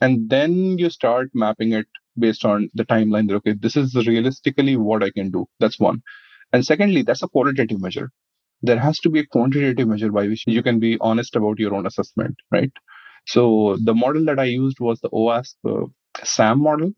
and 0.00 0.30
then 0.30 0.78
you 0.78 0.90
start 0.90 1.30
mapping 1.34 1.72
it 1.72 1.86
based 2.18 2.44
on 2.44 2.70
the 2.74 2.84
timeline 2.84 3.28
that 3.28 3.36
okay 3.36 3.52
this 3.52 3.76
is 3.76 3.94
realistically 3.94 4.76
what 4.76 5.02
i 5.02 5.10
can 5.10 5.30
do. 5.30 5.46
That's 5.60 5.78
one. 5.78 6.02
And 6.52 6.64
secondly 6.64 7.02
that's 7.02 7.22
a 7.22 7.28
qualitative 7.28 7.80
measure. 7.80 8.10
There 8.62 8.78
has 8.78 8.98
to 9.00 9.10
be 9.10 9.20
a 9.20 9.26
quantitative 9.26 9.86
measure 9.86 10.10
by 10.10 10.26
which 10.28 10.44
you 10.46 10.62
can 10.62 10.80
be 10.80 10.96
honest 11.00 11.36
about 11.36 11.58
your 11.58 11.74
own 11.74 11.86
assessment 11.86 12.36
right? 12.50 12.72
So 13.26 13.76
the 13.84 13.94
model 13.94 14.24
that 14.26 14.38
i 14.38 14.44
used 14.44 14.80
was 14.80 15.00
the 15.00 15.10
OWASP 15.10 15.56
uh, 15.66 15.86
SAMM 16.24 16.58
model. 16.58 16.92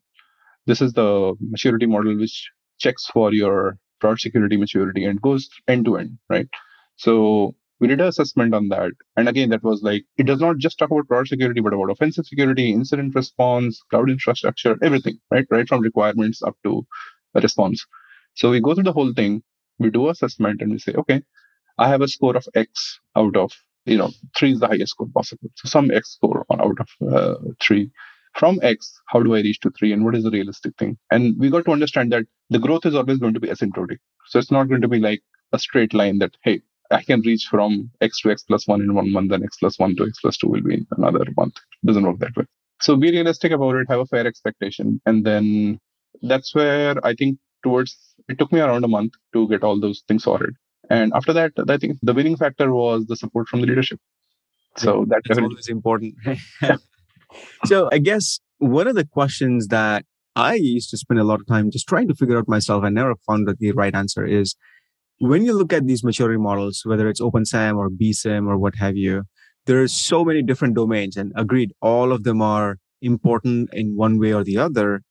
This 0.66 0.80
is 0.80 0.92
the 0.92 1.34
maturity 1.40 1.86
model 1.86 2.16
which 2.16 2.50
checks 2.78 3.06
for 3.06 3.32
your 3.32 3.78
product 4.00 4.22
security 4.22 4.56
maturity 4.56 5.04
and 5.04 5.20
goes 5.20 5.48
end 5.68 5.84
to 5.84 5.96
end, 5.96 6.18
right? 6.28 6.48
So 6.96 7.54
we 7.80 7.88
did 7.88 8.00
an 8.00 8.08
assessment 8.08 8.54
on 8.54 8.68
that. 8.68 8.92
And 9.16 9.28
again, 9.28 9.50
that 9.50 9.62
was 9.62 9.82
like, 9.82 10.04
it 10.18 10.24
does 10.26 10.40
not 10.40 10.58
just 10.58 10.78
talk 10.78 10.90
about 10.90 11.08
product 11.08 11.30
security, 11.30 11.60
but 11.60 11.72
about 11.72 11.90
offensive 11.90 12.26
security, 12.26 12.72
incident 12.72 13.14
response, 13.14 13.82
cloud 13.90 14.10
infrastructure, 14.10 14.76
everything, 14.82 15.18
right? 15.30 15.46
Right 15.50 15.68
from 15.68 15.80
requirements 15.80 16.42
up 16.42 16.56
to 16.64 16.86
response. 17.34 17.86
So 18.34 18.50
we 18.50 18.60
go 18.60 18.74
through 18.74 18.84
the 18.84 18.92
whole 18.92 19.12
thing, 19.14 19.42
we 19.78 19.90
do 19.90 20.08
assessment 20.08 20.60
and 20.60 20.72
we 20.72 20.78
say, 20.78 20.92
okay, 20.92 21.22
I 21.78 21.88
have 21.88 22.02
a 22.02 22.08
score 22.08 22.36
of 22.36 22.46
X 22.54 23.00
out 23.16 23.36
of, 23.36 23.52
you 23.86 23.96
know, 23.96 24.10
three 24.36 24.52
is 24.52 24.60
the 24.60 24.68
highest 24.68 24.92
score 24.92 25.08
possible. 25.14 25.48
So 25.56 25.68
some 25.68 25.90
X 25.90 26.12
score 26.12 26.44
out 26.52 26.76
of 26.80 27.12
uh, 27.12 27.34
three 27.62 27.90
from 28.34 28.58
X, 28.62 28.92
how 29.08 29.22
do 29.22 29.34
I 29.34 29.40
reach 29.40 29.60
to 29.60 29.70
three 29.70 29.92
and 29.92 30.04
what 30.04 30.14
is 30.14 30.24
the 30.24 30.30
realistic 30.30 30.74
thing? 30.78 30.96
And 31.10 31.36
we 31.38 31.50
got 31.50 31.64
to 31.64 31.72
understand 31.72 32.12
that 32.12 32.26
the 32.48 32.58
growth 32.58 32.86
is 32.86 32.94
always 32.94 33.18
going 33.18 33.34
to 33.34 33.40
be 33.40 33.48
asymptotic. 33.48 33.98
So 34.26 34.38
it's 34.38 34.50
not 34.50 34.68
going 34.68 34.80
to 34.82 34.88
be 34.88 34.98
like 34.98 35.22
a 35.52 35.58
straight 35.58 35.94
line 35.94 36.18
that, 36.18 36.36
hey, 36.42 36.62
I 36.90 37.02
can 37.02 37.20
reach 37.20 37.46
from 37.50 37.90
X 38.00 38.20
to 38.22 38.30
X 38.30 38.42
plus 38.42 38.66
one 38.66 38.80
in 38.80 38.94
one 38.94 39.12
month, 39.12 39.30
then 39.30 39.44
X 39.44 39.56
plus 39.58 39.78
one 39.78 39.94
to 39.96 40.04
X 40.04 40.20
plus 40.20 40.36
two 40.36 40.48
will 40.48 40.62
be 40.62 40.74
in 40.74 40.86
another 40.96 41.24
month. 41.36 41.56
It 41.82 41.86
doesn't 41.86 42.04
work 42.04 42.18
that 42.18 42.36
way. 42.36 42.44
So 42.80 42.96
be 42.96 43.10
realistic 43.10 43.52
about 43.52 43.76
it, 43.76 43.86
have 43.88 44.00
a 44.00 44.06
fair 44.06 44.26
expectation. 44.26 45.00
And 45.06 45.24
then 45.24 45.78
that's 46.22 46.54
where 46.54 46.94
I 47.04 47.14
think 47.14 47.38
towards 47.62 47.96
it 48.28 48.38
took 48.38 48.52
me 48.52 48.60
around 48.60 48.84
a 48.84 48.88
month 48.88 49.12
to 49.34 49.48
get 49.48 49.62
all 49.62 49.78
those 49.78 50.02
things 50.08 50.24
sorted. 50.24 50.54
And 50.88 51.12
after 51.14 51.32
that, 51.32 51.52
I 51.68 51.76
think 51.76 51.98
the 52.02 52.14
winning 52.14 52.36
factor 52.36 52.72
was 52.72 53.06
the 53.06 53.16
support 53.16 53.48
from 53.48 53.60
the 53.60 53.66
leadership. 53.66 54.00
So 54.76 55.04
that 55.08 55.22
that's 55.26 55.38
always 55.38 55.68
important. 55.68 56.14
so 57.64 57.88
I 57.92 57.98
guess 57.98 58.40
one 58.58 58.86
of 58.86 58.94
the 58.94 59.06
questions 59.06 59.68
that 59.68 60.04
I 60.36 60.54
used 60.54 60.90
to 60.90 60.96
spend 60.96 61.20
a 61.20 61.24
lot 61.24 61.40
of 61.40 61.46
time 61.46 61.70
just 61.70 61.88
trying 61.88 62.08
to 62.08 62.14
figure 62.14 62.38
out 62.38 62.48
myself, 62.48 62.84
I 62.84 62.88
never 62.88 63.14
found 63.26 63.48
the 63.48 63.72
right 63.72 63.94
answer 63.94 64.24
is 64.24 64.54
when 65.18 65.44
you 65.44 65.52
look 65.52 65.72
at 65.72 65.86
these 65.86 66.02
maturity 66.02 66.38
models, 66.38 66.82
whether 66.84 67.08
it's 67.08 67.20
OpenSAMM 67.20 67.76
or 67.76 67.90
BSIMM 67.90 68.48
or 68.48 68.56
what 68.56 68.74
have 68.76 68.96
you, 68.96 69.24
there 69.66 69.82
are 69.82 69.88
so 69.88 70.24
many 70.24 70.42
different 70.42 70.74
domains 70.74 71.16
and 71.16 71.32
agreed, 71.36 71.72
all 71.82 72.12
of 72.12 72.24
them 72.24 72.40
are 72.40 72.78
important 73.02 73.68
in 73.72 73.96
one 73.96 74.18
way 74.18 74.32
or 74.32 74.44
the 74.44 74.56
other. 74.56 75.02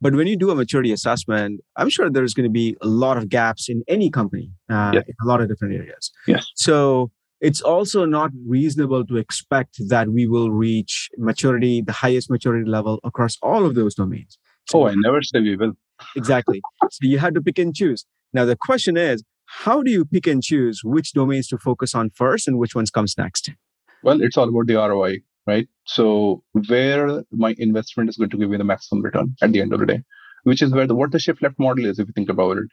But 0.00 0.14
when 0.14 0.26
you 0.26 0.36
do 0.36 0.50
a 0.50 0.54
maturity 0.54 0.92
assessment, 0.92 1.60
I'm 1.76 1.88
sure 1.88 2.10
there's 2.10 2.34
going 2.34 2.44
to 2.44 2.52
be 2.52 2.76
a 2.82 2.86
lot 2.86 3.16
of 3.16 3.28
gaps 3.28 3.68
in 3.68 3.82
any 3.88 4.10
company, 4.10 4.50
uh, 4.70 4.92
yeah. 4.94 5.00
in 5.06 5.14
a 5.22 5.26
lot 5.26 5.40
of 5.40 5.48
different 5.48 5.74
areas. 5.74 6.10
Yes. 6.26 6.46
So 6.56 7.10
it's 7.40 7.60
also 7.60 8.04
not 8.04 8.30
reasonable 8.46 9.04
to 9.06 9.16
expect 9.16 9.76
that 9.88 10.08
we 10.08 10.26
will 10.26 10.50
reach 10.50 11.10
maturity, 11.18 11.82
the 11.82 11.92
highest 11.92 12.30
maturity 12.30 12.68
level 12.68 13.00
across 13.04 13.36
all 13.42 13.66
of 13.66 13.74
those 13.74 13.94
domains. 13.94 14.38
So, 14.68 14.82
oh, 14.82 14.88
I 14.88 14.94
never 14.96 15.22
say 15.22 15.40
we 15.40 15.56
will. 15.56 15.72
Exactly. 16.16 16.62
so 16.90 16.98
you 17.02 17.18
have 17.18 17.34
to 17.34 17.42
pick 17.42 17.58
and 17.58 17.74
choose. 17.74 18.04
Now, 18.32 18.44
the 18.44 18.56
question 18.56 18.96
is, 18.96 19.22
how 19.46 19.82
do 19.82 19.90
you 19.90 20.04
pick 20.04 20.26
and 20.26 20.42
choose 20.42 20.80
which 20.82 21.12
domains 21.12 21.48
to 21.48 21.58
focus 21.58 21.94
on 21.94 22.10
first 22.10 22.48
and 22.48 22.58
which 22.58 22.74
ones 22.74 22.90
comes 22.90 23.16
next? 23.16 23.50
Well, 24.02 24.20
it's 24.22 24.36
all 24.36 24.48
about 24.48 24.66
the 24.66 24.74
ROI, 24.74 25.18
right? 25.46 25.68
So 25.86 26.42
where 26.68 27.22
my 27.30 27.54
investment 27.58 28.08
is 28.08 28.16
going 28.16 28.30
to 28.30 28.36
give 28.36 28.50
me 28.50 28.56
the 28.56 28.64
maximum 28.64 29.02
return 29.02 29.34
at 29.42 29.52
the 29.52 29.60
end 29.60 29.72
of 29.72 29.80
the 29.80 29.86
day, 29.86 30.02
which 30.44 30.62
is 30.62 30.72
where 30.72 30.86
the 30.86 30.94
what 30.94 31.12
the 31.12 31.18
shift 31.18 31.42
left 31.42 31.58
model 31.58 31.86
is, 31.86 31.98
if 31.98 32.08
you 32.08 32.12
think 32.14 32.28
about 32.28 32.58
it. 32.58 32.64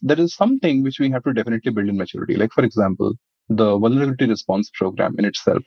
There 0.00 0.18
is 0.18 0.34
something 0.34 0.82
which 0.82 0.98
we 0.98 1.10
have 1.10 1.22
to 1.24 1.32
definitely 1.32 1.70
build 1.70 1.88
in 1.88 1.96
maturity. 1.96 2.34
Like, 2.34 2.52
for 2.52 2.64
example, 2.64 3.14
the 3.56 3.78
vulnerability 3.78 4.26
response 4.26 4.70
program 4.74 5.14
in 5.18 5.24
itself 5.24 5.62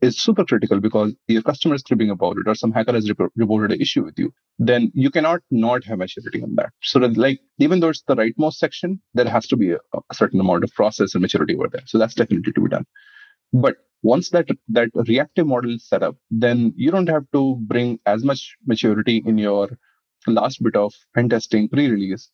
is 0.00 0.18
super 0.18 0.44
critical 0.44 0.80
because 0.80 1.12
your 1.26 1.42
customer 1.42 1.74
is 1.74 1.82
cribbing 1.82 2.10
about 2.10 2.36
it 2.38 2.46
or 2.46 2.54
some 2.54 2.72
hacker 2.72 2.92
has 2.92 3.08
rep- 3.08 3.32
reported 3.36 3.72
an 3.72 3.80
issue 3.80 4.04
with 4.04 4.18
you, 4.18 4.32
then 4.58 4.92
you 4.94 5.10
cannot 5.10 5.40
not 5.50 5.84
have 5.84 5.98
maturity 5.98 6.42
on 6.42 6.54
that. 6.54 6.70
So 6.82 7.00
that 7.00 7.16
like, 7.16 7.40
even 7.58 7.80
though 7.80 7.88
it's 7.88 8.02
the 8.06 8.14
rightmost 8.14 8.54
section, 8.54 9.00
there 9.14 9.28
has 9.28 9.46
to 9.48 9.56
be 9.56 9.72
a, 9.72 9.78
a 9.94 10.14
certain 10.14 10.40
amount 10.40 10.64
of 10.64 10.72
process 10.72 11.14
and 11.14 11.22
maturity 11.22 11.56
over 11.56 11.68
there. 11.68 11.82
So 11.86 11.98
that's 11.98 12.14
definitely 12.14 12.52
to 12.52 12.60
be 12.60 12.68
done. 12.68 12.86
But 13.52 13.76
once 14.02 14.30
that, 14.30 14.46
that 14.68 14.90
reactive 14.94 15.46
model 15.46 15.74
is 15.74 15.88
set 15.88 16.04
up, 16.04 16.16
then 16.30 16.72
you 16.76 16.92
don't 16.92 17.08
have 17.08 17.24
to 17.32 17.56
bring 17.62 17.98
as 18.06 18.22
much 18.22 18.56
maturity 18.66 19.22
in 19.26 19.36
your 19.36 19.68
last 20.26 20.62
bit 20.62 20.76
of 20.76 20.92
pen 21.14 21.28
testing 21.28 21.68
pre-release 21.68 22.30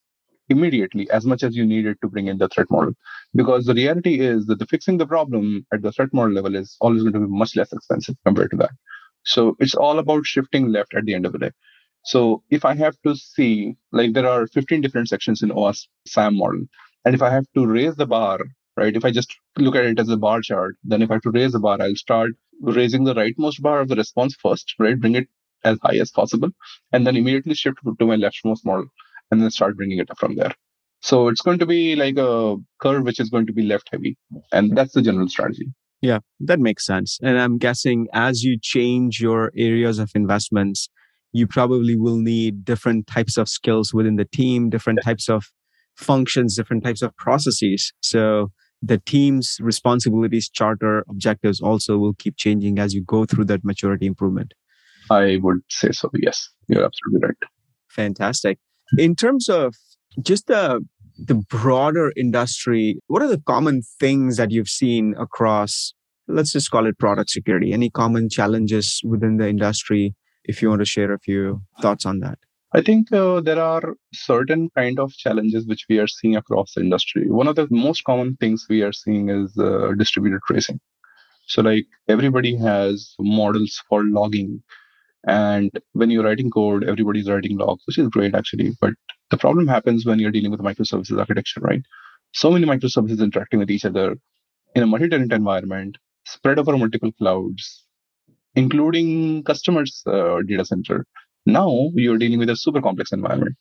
immediately 0.49 1.09
as 1.11 1.25
much 1.25 1.43
as 1.43 1.57
you 1.57 1.65
needed 1.65 1.97
to 2.03 2.09
bring 2.09 2.27
in 2.29 2.39
the 2.39 2.49
threat 2.49 2.71
model. 2.71 2.93
Because 3.35 3.65
the 3.65 3.75
reality 3.75 4.21
is 4.21 4.47
that 4.47 4.59
the 4.59 4.67
fixing 4.67 4.99
the 4.99 5.07
problem 5.07 5.67
at 5.73 5.83
the 5.83 5.93
threat 5.93 6.13
model 6.13 6.35
level 6.35 6.55
is 6.55 6.77
always 6.81 7.03
going 7.03 7.15
to 7.15 7.21
be 7.21 7.27
much 7.27 7.57
less 7.57 7.73
expensive 7.73 8.17
compared 8.25 8.51
to 8.51 8.57
that. 8.59 8.71
So 9.25 9.57
it's 9.59 9.75
all 9.75 9.99
about 9.99 10.27
shifting 10.27 10.69
left 10.69 10.95
at 10.95 11.05
the 11.05 11.15
end 11.15 11.27
of 11.27 11.33
the 11.33 11.39
day. 11.39 11.51
So 12.05 12.43
if 12.51 12.65
I 12.65 12.75
have 12.75 12.97
to 13.07 13.17
see, 13.17 13.77
like 13.93 14.13
there 14.13 14.29
are 14.29 14.47
15 14.47 14.83
different 14.83 15.09
sections 15.09 15.43
in 15.43 15.51
OWASP 15.51 15.87
SAMM 16.07 16.37
model, 16.37 16.67
and 17.05 17.15
if 17.15 17.23
I 17.23 17.31
have 17.31 17.47
to 17.55 17.67
raise 17.67 17.97
the 17.97 18.07
bar, 18.07 18.39
right, 18.77 18.95
if 18.95 19.05
I 19.05 19.11
just 19.11 19.35
look 19.57 19.75
at 19.75 19.87
it 19.87 19.99
as 19.99 20.11
a 20.11 20.17
bar 20.17 20.43
chart, 20.43 20.77
then 20.85 21.01
if 21.01 21.11
I 21.11 21.15
have 21.15 21.23
to 21.23 21.31
raise 21.31 21.53
the 21.53 21.61
bar, 21.61 21.81
I'll 21.81 21.97
start 21.97 22.33
raising 22.61 23.05
the 23.05 23.15
rightmost 23.15 23.63
bar 23.63 23.81
of 23.81 23.89
the 23.89 23.97
response 23.97 24.37
first, 24.37 24.75
right, 24.79 25.01
bring 25.01 25.15
it 25.15 25.29
as 25.65 25.79
high 25.83 25.97
as 25.97 26.11
possible, 26.11 26.51
and 26.93 27.07
then 27.07 27.17
immediately 27.17 27.55
shift 27.55 27.79
to 27.83 28.07
my 28.07 28.17
leftmost 28.17 28.67
model, 28.67 28.87
and 29.31 29.43
then 29.43 29.51
start 29.51 29.77
bringing 29.77 29.99
it 29.99 30.11
up 30.11 30.19
from 30.19 30.37
there. 30.37 30.53
So 31.01 31.29
it's 31.29 31.43
going 31.43 31.59
to 31.59 31.67
be 31.67 31.97
like 31.97 32.17
a 32.17 32.57
curve 32.81 33.05
which 33.05 33.21
is 33.21 33.29
going 33.29 33.47
to 33.47 33.53
be 33.53 33.63
left 33.63 33.89
heavy, 33.93 34.17
and 34.53 34.77
that's 34.77 34.93
the 34.93 35.03
general 35.03 35.29
strategy. 35.29 35.67
Yeah, 36.01 36.19
that 36.41 36.61
makes 36.61 36.85
sense. 36.85 37.19
And 37.23 37.39
I'm 37.39 37.59
guessing 37.59 38.09
as 38.13 38.43
you 38.43 38.59
change 38.61 39.21
your 39.21 39.53
areas 39.57 39.99
of 39.99 40.11
investments, 40.15 40.89
you 41.33 41.47
probably 41.47 41.97
will 41.97 42.19
need 42.19 42.65
different 42.65 43.07
types 43.07 43.37
of 43.37 43.49
skills 43.49 43.93
within 43.93 44.17
the 44.17 44.25
team, 44.25 44.71
different 44.71 45.01
types 45.03 45.29
of 45.29 45.47
functions, 45.97 46.57
different 46.57 46.85
types 46.85 47.03
of 47.03 47.17
processes. 47.17 47.93
So 48.01 48.53
the 48.83 48.99
team's 48.99 49.57
responsibilities, 49.61 50.49
charter, 50.49 51.05
objectives 51.09 51.61
also 51.61 51.97
will 51.97 52.15
keep 52.15 52.37
changing 52.37 52.79
as 52.79 52.95
you 52.95 53.03
go 53.03 53.25
through 53.25 53.47
that 53.47 53.65
maturity 53.65 54.07
improvement. 54.07 54.53
I 55.11 55.39
would 55.43 55.61
say 55.71 55.91
so. 55.93 56.11
Yes, 56.15 56.49
you're 56.69 56.85
absolutely 56.85 57.29
right. 57.29 57.51
Fantastic. 57.89 58.59
In 58.99 59.15
terms 59.15 59.49
of 59.49 59.75
just 60.23 60.47
the 60.47 60.81
the 61.17 61.35
broader 61.35 62.13
industry, 62.17 62.99
what 63.07 63.23
are 63.23 63.29
the 63.29 63.43
common 63.47 63.83
things 64.01 64.37
that 64.37 64.51
you've 64.51 64.69
seen 64.69 65.15
across, 65.17 65.95
let's 66.27 66.53
just 66.53 66.71
call 66.71 66.87
it 66.87 66.99
product 66.99 67.31
security? 67.31 67.73
Any 67.73 67.89
common 67.89 68.29
challenges 68.29 69.01
within 69.05 69.37
the 69.37 69.49
industry 69.49 70.15
if 70.45 70.61
you 70.61 70.69
want 70.69 70.81
to 70.81 70.87
share 70.87 71.13
a 71.13 71.19
few 71.19 71.63
thoughts 71.81 72.05
on 72.05 72.21
that. 72.21 72.39
I 72.75 72.83
think 72.83 73.13
uh, 73.13 73.41
there 73.41 73.61
are 73.61 73.95
certain 74.13 74.69
kind 74.77 74.99
of 74.99 75.13
challenges 75.13 75.65
which 75.67 75.87
we 75.89 75.99
are 76.01 76.09
seeing 76.09 76.35
across 76.35 76.75
the 76.75 76.81
industry. 76.81 77.31
One 77.31 77.47
of 77.47 77.55
the 77.55 77.69
most 77.71 78.03
common 78.03 78.37
things 78.37 78.67
we 78.69 78.83
are 78.83 78.93
seeing 78.93 79.29
is 79.29 79.57
uh, 79.57 79.93
distributed 79.97 80.41
tracing. 80.47 80.81
So, 81.47 81.63
like 81.63 81.87
everybody 82.09 82.57
has 82.57 83.15
models 83.21 83.81
for 83.89 84.03
logging, 84.03 84.63
and 85.27 85.71
when 85.93 86.11
you're 86.11 86.25
writing 86.25 86.51
code, 86.51 86.85
everybody's 86.85 87.29
writing 87.29 87.57
logs, 87.57 87.83
which 87.87 87.99
is 87.99 88.09
great 88.09 88.35
actually. 88.35 88.73
But 88.81 88.95
the 89.31 89.39
problem 89.39 89.67
happens 89.67 90.05
when 90.07 90.19
you're 90.19 90.31
dealing 90.31 90.51
with 90.51 90.61
microservices 90.61 91.19
architecture, 91.19 91.61
right? 91.61 91.83
So 92.33 92.51
many 92.51 92.67
microservices 92.67 93.23
interacting 93.23 93.61
with 93.61 93.71
each 93.71 93.85
other 93.85 94.17
in 94.75 94.83
a 94.83 94.87
multi-tenant 94.87 95.33
environment, 95.33 95.99
spread 96.27 96.59
over 96.59 96.77
multiple 96.77 97.13
clouds, 97.13 97.85
including 98.55 99.43
customers' 99.45 100.03
uh, 100.07 100.43
data 100.43 100.65
center. 100.65 101.07
Now 101.47 101.91
you're 101.95 102.19
dealing 102.19 102.39
with 102.39 102.51
a 102.51 102.57
super 102.57 102.81
complex 102.81 103.13
environment. 103.13 103.57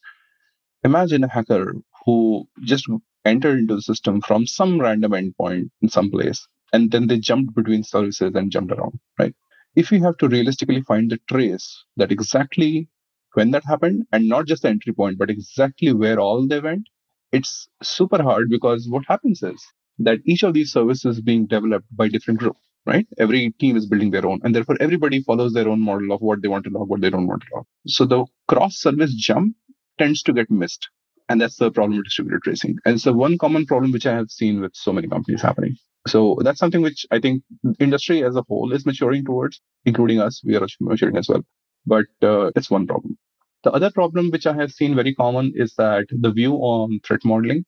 Imagine 0.83 1.23
a 1.23 1.29
hacker 1.29 1.75
who 2.05 2.47
just 2.63 2.89
entered 3.25 3.59
into 3.59 3.75
the 3.75 3.81
system 3.81 4.21
from 4.21 4.45
some 4.45 4.79
random 4.79 5.11
endpoint 5.11 5.69
in 5.81 5.89
some 5.89 6.11
place, 6.11 6.45
and 6.73 6.91
then 6.91 7.07
they 7.07 7.19
jumped 7.19 7.55
between 7.55 7.83
services 7.83 8.33
and 8.35 8.51
jumped 8.51 8.71
around, 8.73 8.99
right? 9.17 9.33
If 9.75 9.91
you 9.91 10.01
have 10.03 10.17
to 10.17 10.27
realistically 10.27 10.81
find 10.81 11.11
the 11.11 11.19
trace 11.29 11.83
that 11.95 12.11
exactly 12.11 12.89
when 13.35 13.51
that 13.51 13.63
happened, 13.65 14.07
and 14.11 14.27
not 14.27 14.47
just 14.47 14.63
the 14.63 14.69
entry 14.69 14.93
point, 14.93 15.19
but 15.19 15.29
exactly 15.29 15.93
where 15.93 16.19
all 16.19 16.47
they 16.47 16.59
went, 16.59 16.87
it's 17.31 17.67
super 17.83 18.21
hard 18.23 18.49
because 18.49 18.87
what 18.89 19.05
happens 19.07 19.43
is 19.43 19.63
that 19.99 20.19
each 20.25 20.43
of 20.43 20.53
these 20.55 20.71
services 20.71 21.21
being 21.21 21.45
developed 21.47 21.85
by 21.95 22.07
different 22.07 22.39
groups 22.39 22.59
right? 22.85 23.07
Every 23.17 23.51
team 23.59 23.77
is 23.77 23.85
building 23.85 24.11
their 24.11 24.25
own, 24.25 24.41
and 24.43 24.53
therefore 24.53 24.75
everybody 24.81 25.21
follows 25.23 25.53
their 25.53 25.69
own 25.69 25.79
model 25.79 26.11
of 26.11 26.21
what 26.21 26.41
they 26.41 26.49
want 26.49 26.65
to 26.65 26.69
log, 26.69 26.89
what 26.89 26.99
they 26.99 27.09
don't 27.09 27.27
want 27.27 27.43
to 27.43 27.47
log. 27.55 27.65
So 27.87 28.05
the 28.05 28.25
cross 28.47 28.75
service 28.75 29.13
jump 29.13 29.55
tends 29.97 30.21
to 30.23 30.33
get 30.33 30.51
missed. 30.51 30.89
And 31.29 31.39
that's 31.39 31.57
the 31.57 31.71
problem 31.71 31.97
with 31.97 32.05
distributed 32.05 32.41
tracing. 32.43 32.77
And 32.85 32.95
it's 32.95 33.05
the 33.05 33.13
one 33.13 33.37
common 33.37 33.65
problem 33.65 33.91
which 33.91 34.05
I 34.05 34.13
have 34.13 34.29
seen 34.29 34.61
with 34.61 34.75
so 34.75 34.91
many 34.91 35.07
companies 35.07 35.41
happening. 35.41 35.75
So 36.07 36.37
that's 36.41 36.59
something 36.59 36.81
which 36.81 37.05
I 37.11 37.19
think 37.19 37.43
industry 37.79 38.23
as 38.23 38.35
a 38.35 38.43
whole 38.47 38.73
is 38.73 38.85
maturing 38.85 39.23
towards, 39.23 39.61
including 39.85 40.19
us. 40.19 40.41
We 40.43 40.55
are 40.57 40.67
maturing 40.81 41.17
as 41.17 41.29
well. 41.29 41.43
But 41.85 42.05
uh, 42.21 42.51
it's 42.55 42.69
one 42.69 42.87
problem. 42.87 43.17
The 43.63 43.71
other 43.71 43.89
problem 43.89 44.29
which 44.29 44.45
I 44.45 44.53
have 44.53 44.71
seen 44.71 44.95
very 44.95 45.15
common 45.15 45.53
is 45.55 45.73
that 45.75 46.05
the 46.09 46.31
view 46.31 46.55
on 46.55 46.99
threat 47.05 47.21
modeling 47.23 47.63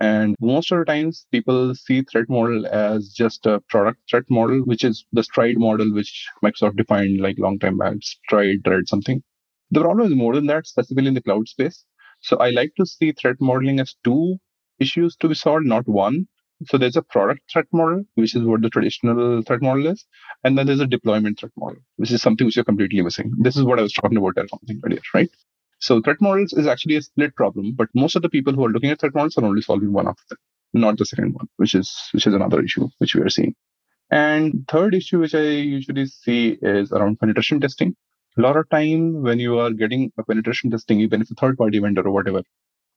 and 0.00 0.34
most 0.40 0.72
of 0.72 0.78
the 0.78 0.84
times, 0.84 1.26
people 1.30 1.74
see 1.74 2.02
threat 2.02 2.28
model 2.28 2.66
as 2.66 3.10
just 3.10 3.46
a 3.46 3.60
product 3.68 4.00
threat 4.10 4.24
model, 4.28 4.60
which 4.64 4.84
is 4.84 5.06
the 5.12 5.22
stride 5.22 5.56
model, 5.58 5.92
which 5.94 6.28
Microsoft 6.44 6.76
defined 6.76 7.20
like 7.20 7.38
long 7.38 7.58
time 7.58 7.78
back, 7.78 7.96
stride, 8.02 8.64
thread, 8.64 8.88
something. 8.88 9.22
The 9.70 9.80
problem 9.80 10.08
is 10.08 10.16
more 10.16 10.34
than 10.34 10.46
that, 10.46 10.66
specifically 10.66 11.08
in 11.08 11.14
the 11.14 11.22
cloud 11.22 11.48
space. 11.48 11.84
So 12.24 12.38
I 12.38 12.50
like 12.50 12.72
to 12.76 12.86
see 12.86 13.12
threat 13.12 13.36
modeling 13.38 13.80
as 13.80 13.96
two 14.02 14.38
issues 14.80 15.14
to 15.16 15.28
be 15.28 15.34
solved, 15.34 15.66
not 15.66 15.86
one. 15.86 16.26
So 16.68 16.78
there's 16.78 16.96
a 16.96 17.02
product 17.02 17.42
threat 17.52 17.66
model, 17.70 18.04
which 18.14 18.34
is 18.34 18.42
what 18.44 18.62
the 18.62 18.70
traditional 18.70 19.42
threat 19.42 19.60
model 19.60 19.86
is. 19.88 20.06
And 20.42 20.56
then 20.56 20.66
there's 20.66 20.80
a 20.80 20.86
deployment 20.86 21.38
threat 21.38 21.52
model, 21.58 21.82
which 21.96 22.10
is 22.10 22.22
something 22.22 22.46
which 22.46 22.56
you're 22.56 22.64
completely 22.64 23.02
missing. 23.02 23.30
This 23.40 23.58
is 23.58 23.64
what 23.64 23.78
I 23.78 23.82
was 23.82 23.92
talking 23.92 24.16
about 24.16 24.36
something 24.48 24.80
earlier, 24.86 25.02
right? 25.12 25.28
So 25.80 26.00
threat 26.00 26.16
models 26.22 26.54
is 26.54 26.66
actually 26.66 26.96
a 26.96 27.02
split 27.02 27.36
problem, 27.36 27.74
but 27.74 27.90
most 27.94 28.16
of 28.16 28.22
the 28.22 28.30
people 28.30 28.54
who 28.54 28.64
are 28.64 28.70
looking 28.70 28.88
at 28.88 29.00
threat 29.00 29.14
models 29.14 29.36
are 29.36 29.44
only 29.44 29.60
solving 29.60 29.92
one 29.92 30.08
of 30.08 30.16
them, 30.30 30.38
not 30.72 30.96
the 30.96 31.04
second 31.04 31.34
one, 31.34 31.48
which 31.58 31.74
is 31.74 31.92
which 32.12 32.26
is 32.26 32.32
another 32.32 32.62
issue 32.62 32.88
which 32.98 33.14
we 33.14 33.20
are 33.20 33.28
seeing. 33.28 33.54
And 34.10 34.66
third 34.66 34.94
issue 34.94 35.18
which 35.18 35.34
I 35.34 35.42
usually 35.42 36.06
see 36.06 36.56
is 36.62 36.90
around 36.90 37.20
penetration 37.20 37.60
testing. 37.60 37.96
A 38.36 38.40
lot 38.40 38.56
of 38.56 38.68
time 38.70 39.22
when 39.22 39.38
you 39.38 39.58
are 39.58 39.70
getting 39.70 40.10
a 40.18 40.24
penetration 40.24 40.70
testing, 40.70 41.00
even 41.00 41.22
if 41.22 41.30
a 41.30 41.34
third 41.34 41.56
party 41.56 41.78
vendor 41.78 42.02
or 42.02 42.10
whatever, 42.10 42.42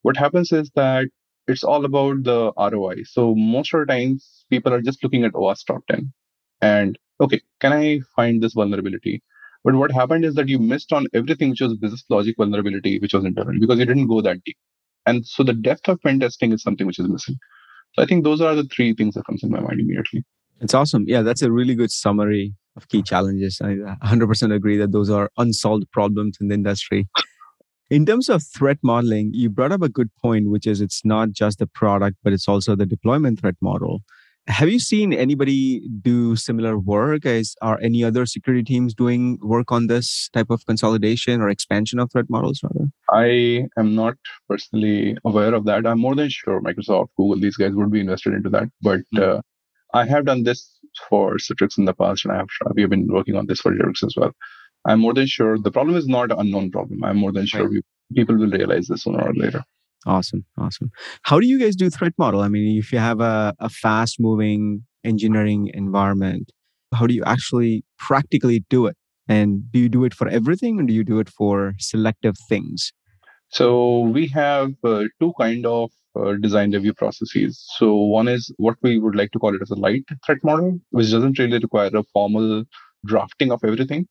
what 0.02 0.16
happens 0.16 0.50
is 0.52 0.70
that 0.74 1.06
it's 1.46 1.62
all 1.62 1.84
about 1.84 2.24
the 2.24 2.52
ROI. 2.58 3.04
So 3.04 3.34
most 3.34 3.72
of 3.72 3.80
the 3.80 3.86
times 3.86 4.44
people 4.50 4.74
are 4.74 4.82
just 4.82 5.02
looking 5.02 5.24
at 5.24 5.32
OWASP 5.32 5.66
top 5.66 5.86
10 5.90 6.12
and 6.60 6.98
okay, 7.20 7.40
can 7.60 7.72
I 7.72 8.00
find 8.16 8.42
this 8.42 8.54
vulnerability? 8.54 9.22
But 9.64 9.74
what 9.74 9.92
happened 9.92 10.24
is 10.24 10.34
that 10.34 10.48
you 10.48 10.58
missed 10.58 10.92
on 10.92 11.06
everything 11.14 11.50
which 11.50 11.60
was 11.60 11.76
business 11.76 12.04
logic 12.08 12.36
vulnerability, 12.36 12.98
which 12.98 13.14
was 13.14 13.24
internal, 13.24 13.58
because 13.58 13.78
you 13.78 13.86
didn't 13.86 14.08
go 14.08 14.20
that 14.20 14.42
deep. 14.44 14.56
And 15.06 15.26
so 15.26 15.42
the 15.42 15.52
depth 15.52 15.88
of 15.88 16.00
pen 16.00 16.20
testing 16.20 16.52
is 16.52 16.62
something 16.62 16.86
which 16.86 16.98
is 16.98 17.08
missing. 17.08 17.36
So 17.94 18.02
I 18.02 18.06
think 18.06 18.24
those 18.24 18.40
are 18.40 18.54
the 18.54 18.64
three 18.64 18.94
things 18.94 19.14
that 19.14 19.24
comes 19.24 19.42
in 19.42 19.50
my 19.50 19.60
mind 19.60 19.80
immediately. 19.80 20.24
It's 20.60 20.74
awesome. 20.74 21.04
Yeah, 21.06 21.22
that's 21.22 21.42
a 21.42 21.50
really 21.50 21.74
good 21.74 21.90
summary 21.90 22.54
of 22.78 22.88
key 22.88 23.02
challenges. 23.02 23.60
I 23.62 23.74
100% 23.74 24.54
agree 24.54 24.78
that 24.78 24.92
those 24.92 25.10
are 25.10 25.30
unsolved 25.36 25.90
problems 25.90 26.38
in 26.40 26.48
the 26.48 26.54
industry. 26.54 27.08
In 27.90 28.04
terms 28.04 28.28
of 28.28 28.42
threat 28.42 28.78
modeling, 28.82 29.30
you 29.32 29.48
brought 29.48 29.72
up 29.72 29.82
a 29.82 29.88
good 29.88 30.10
point, 30.22 30.50
which 30.50 30.66
is 30.66 30.80
it's 30.80 31.02
not 31.04 31.32
just 31.32 31.58
the 31.58 31.66
product, 31.66 32.16
but 32.22 32.32
it's 32.32 32.48
also 32.48 32.76
the 32.76 32.86
deployment 32.86 33.40
threat 33.40 33.56
model. 33.60 34.02
Have 34.46 34.70
you 34.70 34.78
seen 34.78 35.12
anybody 35.12 35.86
do 36.00 36.34
similar 36.34 36.78
work? 36.78 37.26
Is, 37.26 37.54
are 37.60 37.78
any 37.82 38.02
other 38.02 38.24
security 38.24 38.64
teams 38.64 38.94
doing 38.94 39.38
work 39.42 39.70
on 39.70 39.88
this 39.88 40.30
type 40.32 40.48
of 40.48 40.64
consolidation 40.64 41.42
or 41.42 41.50
expansion 41.50 41.98
of 41.98 42.10
threat 42.10 42.30
models? 42.30 42.60
Rather, 42.62 42.88
I 43.10 43.68
am 43.78 43.94
not 43.94 44.14
personally 44.48 45.18
aware 45.24 45.54
of 45.54 45.66
that. 45.66 45.86
I'm 45.86 46.00
more 46.00 46.14
than 46.14 46.30
sure 46.30 46.62
Microsoft, 46.62 47.08
Google, 47.16 47.40
these 47.40 47.56
guys 47.56 47.72
would 47.74 47.92
be 47.92 48.00
invested 48.00 48.32
into 48.32 48.48
that. 48.50 48.68
But 48.80 49.00
mm-hmm. 49.14 49.38
uh, 49.38 49.40
I 49.94 50.06
have 50.06 50.26
done 50.26 50.44
this 50.44 50.70
for 51.08 51.36
Citrix 51.36 51.78
in 51.78 51.84
the 51.84 51.94
past, 51.94 52.24
and 52.24 52.32
I 52.32 52.38
have 52.38 52.48
we 52.74 52.82
have 52.82 52.90
been 52.90 53.06
working 53.10 53.36
on 53.36 53.46
this 53.46 53.60
for 53.60 53.72
Linux 53.72 54.04
as 54.04 54.14
well. 54.16 54.32
I'm 54.86 55.00
more 55.00 55.14
than 55.14 55.26
sure 55.26 55.58
the 55.58 55.70
problem 55.70 55.96
is 55.96 56.06
not 56.06 56.30
an 56.32 56.38
unknown 56.38 56.70
problem. 56.70 57.02
I'm 57.04 57.16
more 57.16 57.32
than 57.32 57.46
sure 57.46 57.62
right. 57.62 57.70
we, 57.70 57.82
people 58.14 58.36
will 58.36 58.50
realize 58.50 58.86
this 58.86 59.02
sooner 59.02 59.20
or 59.20 59.34
later. 59.34 59.64
Awesome. 60.06 60.44
Awesome. 60.56 60.90
How 61.22 61.40
do 61.40 61.46
you 61.46 61.58
guys 61.58 61.76
do 61.76 61.90
threat 61.90 62.12
model? 62.18 62.40
I 62.40 62.48
mean, 62.48 62.78
if 62.78 62.92
you 62.92 62.98
have 62.98 63.20
a, 63.20 63.54
a 63.58 63.68
fast 63.68 64.16
moving 64.20 64.84
engineering 65.04 65.70
environment, 65.74 66.52
how 66.94 67.06
do 67.06 67.14
you 67.14 67.24
actually 67.24 67.84
practically 67.98 68.64
do 68.70 68.86
it? 68.86 68.96
And 69.28 69.70
do 69.72 69.78
you 69.78 69.88
do 69.88 70.04
it 70.04 70.14
for 70.14 70.28
everything 70.28 70.80
or 70.80 70.84
do 70.84 70.94
you 70.94 71.04
do 71.04 71.18
it 71.18 71.28
for 71.28 71.74
selective 71.78 72.36
things? 72.48 72.92
So 73.50 74.00
we 74.00 74.26
have 74.28 74.72
uh, 74.84 75.04
two 75.20 75.32
kind 75.38 75.64
of 75.66 75.90
uh, 76.18 76.34
design 76.34 76.72
review 76.72 76.92
processes. 76.94 77.64
So 77.76 77.94
one 77.94 78.28
is 78.28 78.52
what 78.56 78.76
we 78.82 78.98
would 78.98 79.14
like 79.14 79.32
to 79.32 79.38
call 79.38 79.54
it 79.54 79.62
as 79.62 79.70
a 79.70 79.74
light 79.74 80.04
threat 80.24 80.38
model, 80.44 80.78
which 80.90 81.10
doesn't 81.10 81.38
really 81.38 81.58
require 81.58 81.90
a 81.94 82.02
formal 82.12 82.64
drafting 83.06 83.50
of 83.50 83.64
everything. 83.64 84.06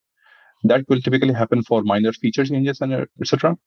That 0.63 0.85
will 0.89 1.01
typically 1.01 1.33
happen 1.33 1.61
for 1.63 1.83
minor 1.83 2.13
feature 2.13 2.45
changes 2.45 2.81
and 2.81 2.93
uh, 2.93 3.05
etc. 3.21 3.57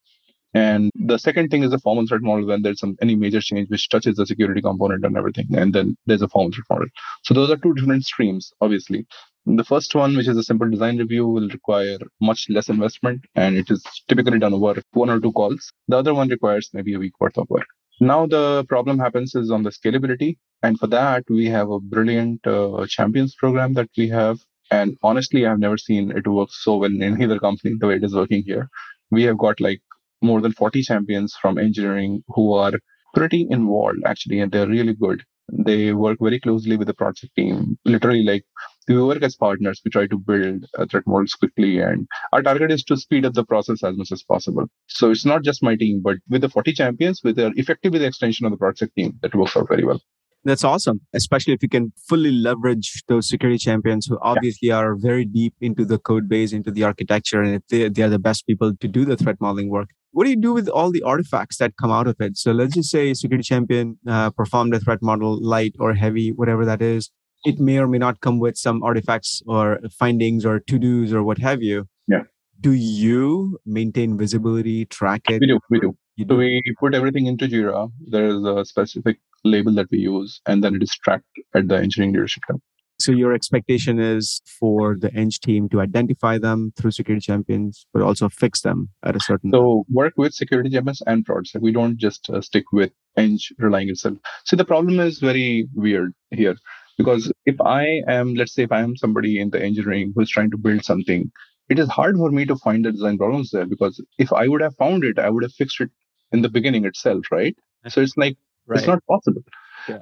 And 0.53 0.91
the 0.95 1.17
second 1.17 1.49
thing 1.49 1.63
is 1.63 1.71
a 1.71 1.79
formal 1.79 2.05
threat 2.05 2.21
model 2.21 2.45
when 2.45 2.61
there's 2.61 2.79
some 2.79 2.97
any 3.01 3.15
major 3.15 3.39
change 3.39 3.69
which 3.69 3.87
touches 3.87 4.17
the 4.17 4.25
security 4.25 4.61
component 4.61 5.05
and 5.05 5.15
everything. 5.15 5.47
And 5.55 5.73
then 5.73 5.95
there's 6.05 6.21
a 6.21 6.27
formal 6.27 6.51
threat 6.51 6.65
model. 6.69 6.87
So 7.23 7.33
those 7.33 7.49
are 7.49 7.55
two 7.57 7.73
different 7.73 8.03
streams, 8.03 8.51
obviously. 8.59 9.05
The 9.45 9.63
first 9.63 9.95
one, 9.95 10.15
which 10.15 10.27
is 10.27 10.37
a 10.37 10.43
simple 10.43 10.69
design 10.69 10.97
review, 10.99 11.27
will 11.27 11.49
require 11.49 11.97
much 12.21 12.45
less 12.49 12.69
investment 12.69 13.21
and 13.35 13.57
it 13.57 13.71
is 13.71 13.83
typically 14.07 14.37
done 14.37 14.53
over 14.53 14.81
one 14.93 15.09
or 15.09 15.19
two 15.19 15.31
calls. 15.31 15.71
The 15.87 15.97
other 15.97 16.13
one 16.13 16.29
requires 16.29 16.69
maybe 16.73 16.93
a 16.93 16.99
week 16.99 17.19
worth 17.19 17.37
of 17.37 17.49
work. 17.49 17.65
Now 17.99 18.27
the 18.27 18.65
problem 18.69 18.99
happens 18.99 19.33
is 19.35 19.51
on 19.51 19.63
the 19.63 19.71
scalability. 19.71 20.37
And 20.63 20.79
for 20.79 20.87
that, 20.87 21.23
we 21.29 21.45
have 21.47 21.69
a 21.71 21.79
brilliant 21.79 22.45
uh, 22.45 22.85
champions 22.87 23.35
program 23.35 23.73
that 23.73 23.89
we 23.97 24.09
have. 24.09 24.39
And 24.69 24.95
honestly, 25.01 25.45
I've 25.45 25.59
never 25.59 25.77
seen 25.77 26.11
it 26.11 26.27
work 26.27 26.49
so 26.51 26.77
well 26.77 26.91
in 26.91 27.21
either 27.21 27.39
company 27.39 27.75
the 27.79 27.87
way 27.87 27.95
it 27.95 28.03
is 28.03 28.13
working 28.13 28.43
here. 28.45 28.69
We 29.09 29.23
have 29.23 29.37
got 29.37 29.59
like 29.59 29.81
more 30.21 30.39
than 30.39 30.51
40 30.53 30.83
champions 30.83 31.35
from 31.41 31.57
engineering 31.57 32.23
who 32.27 32.53
are 32.53 32.73
pretty 33.15 33.47
involved 33.49 33.99
actually, 34.05 34.39
and 34.39 34.51
they're 34.51 34.67
really 34.67 34.93
good. 34.93 35.23
They 35.51 35.93
work 35.93 36.19
very 36.21 36.39
closely 36.39 36.77
with 36.77 36.87
the 36.87 36.93
project 36.93 37.35
team. 37.35 37.77
Literally, 37.85 38.23
like 38.23 38.45
we 38.87 39.01
work 39.01 39.23
as 39.23 39.35
partners. 39.35 39.81
We 39.83 39.91
try 39.91 40.07
to 40.07 40.17
build 40.17 40.65
uh, 40.77 40.85
threat 40.85 41.03
models 41.05 41.33
quickly, 41.33 41.79
and 41.79 42.07
our 42.33 42.41
target 42.41 42.71
is 42.71 42.83
to 42.85 42.97
speed 42.97 43.25
up 43.25 43.33
the 43.33 43.45
process 43.45 43.83
as 43.83 43.95
much 43.97 44.11
as 44.11 44.23
possible. 44.23 44.65
So 44.87 45.11
it's 45.11 45.25
not 45.25 45.43
just 45.43 45.63
my 45.63 45.75
team, 45.75 46.01
but 46.03 46.17
with 46.29 46.41
the 46.41 46.49
40 46.49 46.73
champions, 46.73 47.21
with 47.23 47.35
the 47.35 47.51
effectively 47.55 47.99
the 47.99 48.07
extension 48.07 48.45
of 48.45 48.51
the 48.51 48.57
project 48.57 48.95
team, 48.95 49.17
that 49.21 49.35
works 49.35 49.55
out 49.55 49.67
very 49.67 49.85
well. 49.85 50.01
That's 50.43 50.63
awesome, 50.63 51.01
especially 51.13 51.53
if 51.53 51.61
you 51.61 51.69
can 51.69 51.93
fully 52.09 52.31
leverage 52.31 53.03
those 53.07 53.29
security 53.29 53.59
champions 53.59 54.07
who 54.07 54.17
obviously 54.23 54.69
yeah. 54.69 54.77
are 54.77 54.95
very 54.95 55.23
deep 55.23 55.53
into 55.61 55.85
the 55.85 55.99
code 55.99 56.27
base, 56.27 56.51
into 56.51 56.71
the 56.71 56.83
architecture, 56.83 57.43
and 57.43 57.55
if 57.55 57.67
they, 57.67 57.89
they 57.89 58.01
are 58.01 58.09
the 58.09 58.17
best 58.17 58.47
people 58.47 58.75
to 58.75 58.87
do 58.87 59.05
the 59.05 59.15
threat 59.15 59.35
modeling 59.39 59.69
work 59.69 59.89
what 60.11 60.25
do 60.25 60.29
you 60.29 60.37
do 60.37 60.53
with 60.53 60.67
all 60.67 60.91
the 60.91 61.03
artifacts 61.03 61.57
that 61.57 61.77
come 61.77 61.89
out 61.89 62.07
of 62.07 62.17
it? 62.19 62.37
So 62.37 62.51
let's 62.51 62.75
just 62.75 62.89
say 62.89 63.13
security 63.13 63.43
champion 63.43 63.97
uh, 64.07 64.29
performed 64.31 64.73
a 64.73 64.79
threat 64.79 65.01
model 65.01 65.41
light 65.41 65.73
or 65.79 65.93
heavy, 65.93 66.31
whatever 66.31 66.65
that 66.65 66.81
is. 66.81 67.09
It 67.43 67.59
may 67.59 67.79
or 67.79 67.87
may 67.87 67.97
not 67.97 68.21
come 68.21 68.39
with 68.39 68.57
some 68.57 68.83
artifacts 68.83 69.41
or 69.47 69.79
findings 69.97 70.45
or 70.45 70.59
to 70.59 70.77
dos 70.77 71.13
or 71.13 71.23
what 71.23 71.39
have 71.39 71.61
you. 71.61 71.87
Yeah. 72.07 72.23
Do 72.59 72.73
you 72.73 73.59
maintain 73.65 74.17
visibility, 74.17 74.85
track 74.85 75.21
it? 75.29 75.41
We 75.41 75.47
do. 75.47 75.59
We 75.69 75.79
do. 75.79 75.97
do. 76.17 76.25
So 76.29 76.35
we 76.35 76.61
put 76.79 76.93
everything 76.93 77.25
into 77.25 77.47
Jira. 77.47 77.91
There 78.07 78.27
is 78.27 78.43
a 78.45 78.63
specific 78.65 79.17
label 79.43 79.73
that 79.73 79.87
we 79.89 79.97
use, 79.97 80.39
and 80.45 80.63
then 80.63 80.75
it 80.75 80.83
is 80.83 80.95
tracked 81.03 81.25
at 81.55 81.67
the 81.67 81.77
engineering 81.77 82.13
leadership 82.13 82.43
level. 82.47 82.61
So 82.99 83.11
your 83.11 83.33
expectation 83.33 83.99
is 83.99 84.43
for 84.59 84.95
the 84.95 85.11
Eng 85.15 85.31
team 85.31 85.67
to 85.69 85.81
identify 85.81 86.37
them 86.37 86.71
through 86.77 86.91
security 86.91 87.25
champions, 87.25 87.87
but 87.91 88.03
also 88.03 88.29
fix 88.29 88.61
them 88.61 88.89
at 89.03 89.15
a 89.15 89.19
certain. 89.19 89.49
So 89.51 89.85
work 89.89 90.13
with 90.17 90.35
security 90.35 90.69
champions 90.69 91.01
and 91.07 91.25
frauds. 91.25 91.51
We 91.59 91.71
don't 91.71 91.97
just 91.97 92.29
uh, 92.29 92.41
stick 92.41 92.65
with 92.71 92.91
Eng 93.17 93.39
relying 93.57 93.89
itself. 93.89 94.17
So 94.45 94.55
the 94.55 94.65
problem 94.65 94.99
is 94.99 95.17
very 95.17 95.67
weird 95.73 96.13
here 96.29 96.57
because 97.01 97.31
if 97.45 97.59
I 97.61 97.83
am, 98.07 98.33
let's 98.35 98.53
say, 98.53 98.63
if 98.63 98.71
I 98.71 98.81
am 98.81 98.95
somebody 98.95 99.39
in 99.39 99.49
the 99.49 99.61
engineering 99.69 100.13
who's 100.15 100.29
trying 100.29 100.51
to 100.51 100.57
build 100.57 100.85
something, 100.85 101.31
it 101.69 101.79
is 101.79 101.87
hard 101.87 102.17
for 102.17 102.31
me 102.31 102.45
to 102.45 102.55
find 102.55 102.85
the 102.85 102.91
design 102.91 103.17
problems 103.17 103.51
there 103.51 103.65
because 103.65 104.03
if 104.17 104.31
I 104.33 104.47
would 104.47 104.61
have 104.61 104.75
found 104.75 105.03
it, 105.03 105.19
I 105.19 105.29
would 105.29 105.43
have 105.43 105.53
fixed 105.53 105.81
it 105.81 105.89
in 106.31 106.41
the 106.41 106.49
beginning 106.49 106.85
itself, 106.85 107.25
right? 107.31 107.55
So 107.87 108.01
it's 108.01 108.17
like 108.17 108.37
right. 108.67 108.79
it's 108.79 108.87
not 108.87 109.05
possible. 109.07 109.43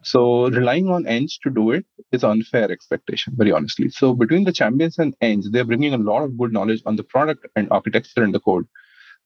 So 0.03 0.49
relying 0.49 0.89
on 0.89 1.07
Eng 1.07 1.29
to 1.43 1.49
do 1.49 1.71
it 1.71 1.85
is 2.12 2.23
unfair 2.23 2.71
expectation, 2.71 3.33
very 3.38 3.51
honestly. 3.51 3.89
So 3.89 4.13
between 4.13 4.43
the 4.43 4.51
champions 4.51 4.99
and 4.99 5.15
Eng, 5.21 5.43
they're 5.51 5.63
bringing 5.63 5.93
a 5.93 5.97
lot 5.97 6.23
of 6.23 6.38
good 6.38 6.51
knowledge 6.51 6.81
on 6.85 6.97
the 6.97 7.03
product 7.03 7.47
and 7.55 7.69
architecture 7.71 8.23
and 8.23 8.33
the 8.33 8.41
code. 8.41 8.65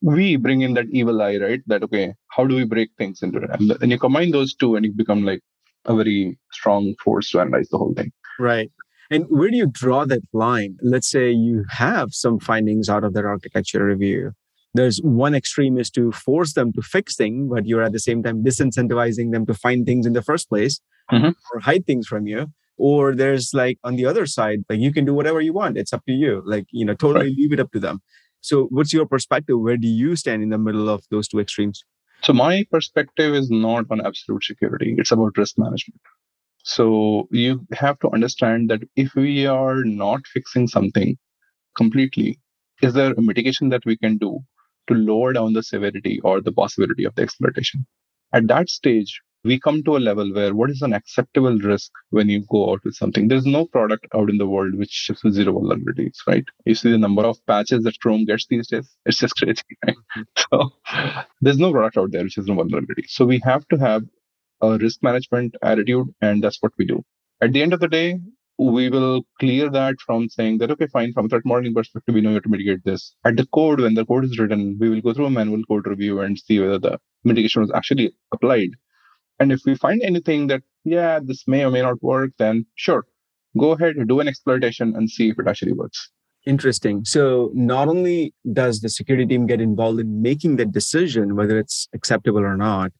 We 0.01 0.35
bring 0.35 0.61
in 0.61 0.73
that 0.75 0.85
evil 0.91 1.21
eye, 1.21 1.37
right? 1.37 1.61
That 1.67 1.83
okay, 1.83 2.13
how 2.29 2.45
do 2.45 2.55
we 2.55 2.65
break 2.65 2.91
things 2.97 3.23
into 3.23 3.39
it? 3.39 3.49
And 3.51 3.71
then 3.71 3.89
you 3.89 3.97
combine 3.97 4.31
those 4.31 4.53
two, 4.53 4.75
and 4.75 4.85
you 4.85 4.91
become 4.91 5.23
like 5.23 5.41
a 5.85 5.95
very 5.95 6.37
strong 6.51 6.95
force 7.03 7.29
to 7.31 7.39
analyze 7.39 7.69
the 7.69 7.77
whole 7.77 7.93
thing. 7.93 8.11
Right. 8.39 8.71
And 9.11 9.25
where 9.29 9.49
do 9.49 9.57
you 9.57 9.67
draw 9.67 10.05
that 10.05 10.21
line? 10.33 10.77
Let's 10.81 11.09
say 11.09 11.31
you 11.31 11.65
have 11.69 12.09
some 12.11 12.39
findings 12.39 12.89
out 12.89 13.03
of 13.03 13.13
that 13.13 13.25
architecture 13.25 13.85
review 13.85 14.31
there's 14.73 14.99
one 15.03 15.35
extreme 15.35 15.77
is 15.77 15.89
to 15.91 16.11
force 16.11 16.53
them 16.53 16.73
to 16.73 16.81
fix 16.81 17.15
things, 17.15 17.49
but 17.49 17.67
you're 17.67 17.83
at 17.83 17.91
the 17.91 17.99
same 17.99 18.23
time 18.23 18.43
disincentivizing 18.43 19.31
them 19.31 19.45
to 19.45 19.53
find 19.53 19.85
things 19.85 20.05
in 20.05 20.13
the 20.13 20.21
first 20.21 20.49
place 20.49 20.81
mm-hmm. 21.11 21.29
or 21.53 21.59
hide 21.59 21.85
things 21.85 22.07
from 22.07 22.25
you. 22.27 22.47
Or 22.77 23.15
there's 23.15 23.51
like 23.53 23.77
on 23.83 23.97
the 23.97 24.05
other 24.05 24.25
side, 24.25 24.59
like 24.67 24.79
you 24.79 24.91
can 24.91 25.05
do 25.05 25.13
whatever 25.13 25.41
you 25.41 25.53
want. 25.53 25.77
It's 25.77 25.93
up 25.93 26.03
to 26.07 26.11
you. 26.11 26.41
Like, 26.45 26.65
you 26.71 26.85
know, 26.85 26.95
totally 26.95 27.27
right. 27.27 27.35
leave 27.37 27.53
it 27.53 27.59
up 27.59 27.71
to 27.73 27.79
them. 27.79 28.01
So 28.41 28.67
what's 28.71 28.91
your 28.91 29.05
perspective? 29.05 29.59
Where 29.59 29.77
do 29.77 29.87
you 29.87 30.15
stand 30.15 30.41
in 30.41 30.49
the 30.49 30.57
middle 30.57 30.89
of 30.89 31.03
those 31.11 31.27
two 31.27 31.39
extremes? 31.39 31.85
So 32.23 32.33
my 32.33 32.65
perspective 32.71 33.35
is 33.35 33.49
not 33.51 33.85
on 33.91 34.05
absolute 34.05 34.43
security. 34.43 34.95
It's 34.97 35.11
about 35.11 35.37
risk 35.37 35.57
management. 35.57 36.01
So 36.63 37.27
you 37.31 37.67
have 37.73 37.99
to 37.99 38.09
understand 38.11 38.69
that 38.69 38.81
if 38.95 39.13
we 39.15 39.45
are 39.45 39.83
not 39.83 40.25
fixing 40.27 40.67
something 40.67 41.17
completely, 41.75 42.39
is 42.81 42.93
there 42.93 43.13
a 43.13 43.21
mitigation 43.21 43.69
that 43.69 43.85
we 43.85 43.97
can 43.97 44.17
do 44.17 44.39
to 44.87 44.93
lower 44.93 45.33
down 45.33 45.53
the 45.53 45.63
severity 45.63 46.19
or 46.23 46.41
the 46.41 46.51
possibility 46.51 47.05
of 47.05 47.15
the 47.15 47.21
exploitation. 47.21 47.85
At 48.33 48.47
that 48.47 48.69
stage, 48.69 49.21
we 49.43 49.59
come 49.59 49.83
to 49.83 49.97
a 49.97 49.99
level 49.99 50.33
where 50.33 50.53
what 50.55 50.69
is 50.69 50.81
an 50.81 50.93
acceptable 50.93 51.57
risk 51.59 51.91
when 52.11 52.29
you 52.29 52.45
go 52.49 52.71
out 52.71 52.83
with 52.83 52.95
something? 52.95 53.27
There's 53.27 53.45
no 53.45 53.65
product 53.65 54.07
out 54.15 54.29
in 54.29 54.37
the 54.37 54.47
world 54.47 54.75
which 54.75 54.91
ships 54.91 55.23
with 55.23 55.33
zero 55.33 55.53
vulnerabilities, 55.53 56.17
right? 56.27 56.45
You 56.65 56.75
see 56.75 56.91
the 56.91 56.97
number 56.97 57.23
of 57.23 57.37
patches 57.45 57.83
that 57.83 57.99
Chrome 57.99 58.25
gets 58.25 58.47
these 58.47 58.67
days. 58.67 58.89
It's 59.05 59.17
just 59.17 59.35
crazy, 59.35 59.61
right? 59.85 59.95
So 60.37 60.69
there's 61.41 61.59
no 61.59 61.71
product 61.71 61.97
out 61.97 62.11
there 62.11 62.23
which 62.23 62.35
has 62.35 62.45
no 62.45 62.55
vulnerability. 62.55 63.05
So 63.07 63.25
we 63.25 63.41
have 63.43 63.67
to 63.69 63.77
have 63.77 64.03
a 64.61 64.77
risk 64.77 65.03
management 65.03 65.55
attitude, 65.61 66.07
and 66.21 66.43
that's 66.43 66.57
what 66.61 66.71
we 66.77 66.85
do. 66.85 67.03
At 67.41 67.51
the 67.51 67.61
end 67.61 67.73
of 67.73 67.81
the 67.81 67.89
day, 67.89 68.19
we 68.57 68.89
will 68.89 69.25
clear 69.39 69.69
that 69.69 69.95
from 70.05 70.29
saying 70.29 70.59
that, 70.59 70.71
okay, 70.71 70.87
fine, 70.87 71.11
from 71.11 71.27
threat 71.27 71.41
modeling 71.43 71.73
perspective, 71.73 72.15
we 72.15 72.21
know 72.21 72.33
have 72.33 72.43
to 72.43 72.49
mitigate 72.49 72.83
this. 72.85 73.15
At 73.25 73.35
the 73.35 73.47
code, 73.47 73.81
when 73.81 73.95
the 73.95 74.05
code 74.05 74.25
is 74.25 74.37
written, 74.39 74.77
we 74.79 74.89
will 74.89 75.01
go 75.01 75.13
through 75.13 75.25
a 75.25 75.29
manual 75.29 75.63
code 75.65 75.87
review 75.87 76.21
and 76.21 76.37
see 76.37 76.59
whether 76.59 76.79
the 76.79 76.99
mitigation 77.23 77.61
was 77.61 77.71
actually 77.71 78.13
applied. 78.31 78.69
And 79.39 79.51
if 79.51 79.61
we 79.65 79.75
find 79.75 80.01
anything 80.03 80.47
that, 80.47 80.61
yeah, 80.83 81.19
this 81.23 81.43
may 81.47 81.63
or 81.65 81.71
may 81.71 81.81
not 81.81 82.01
work, 82.01 82.31
then 82.37 82.65
sure, 82.75 83.05
go 83.57 83.71
ahead, 83.71 83.95
do 84.07 84.19
an 84.19 84.27
exploitation 84.27 84.95
and 84.95 85.09
see 85.09 85.29
if 85.29 85.39
it 85.39 85.47
actually 85.47 85.73
works. 85.73 86.09
Interesting. 86.45 87.05
So 87.05 87.51
not 87.53 87.87
only 87.87 88.33
does 88.51 88.81
the 88.81 88.89
security 88.89 89.25
team 89.25 89.47
get 89.47 89.61
involved 89.61 89.99
in 89.99 90.21
making 90.21 90.57
the 90.57 90.65
decision 90.65 91.35
whether 91.35 91.57
it's 91.57 91.87
acceptable 91.93 92.41
or 92.41 92.57
not, 92.57 92.91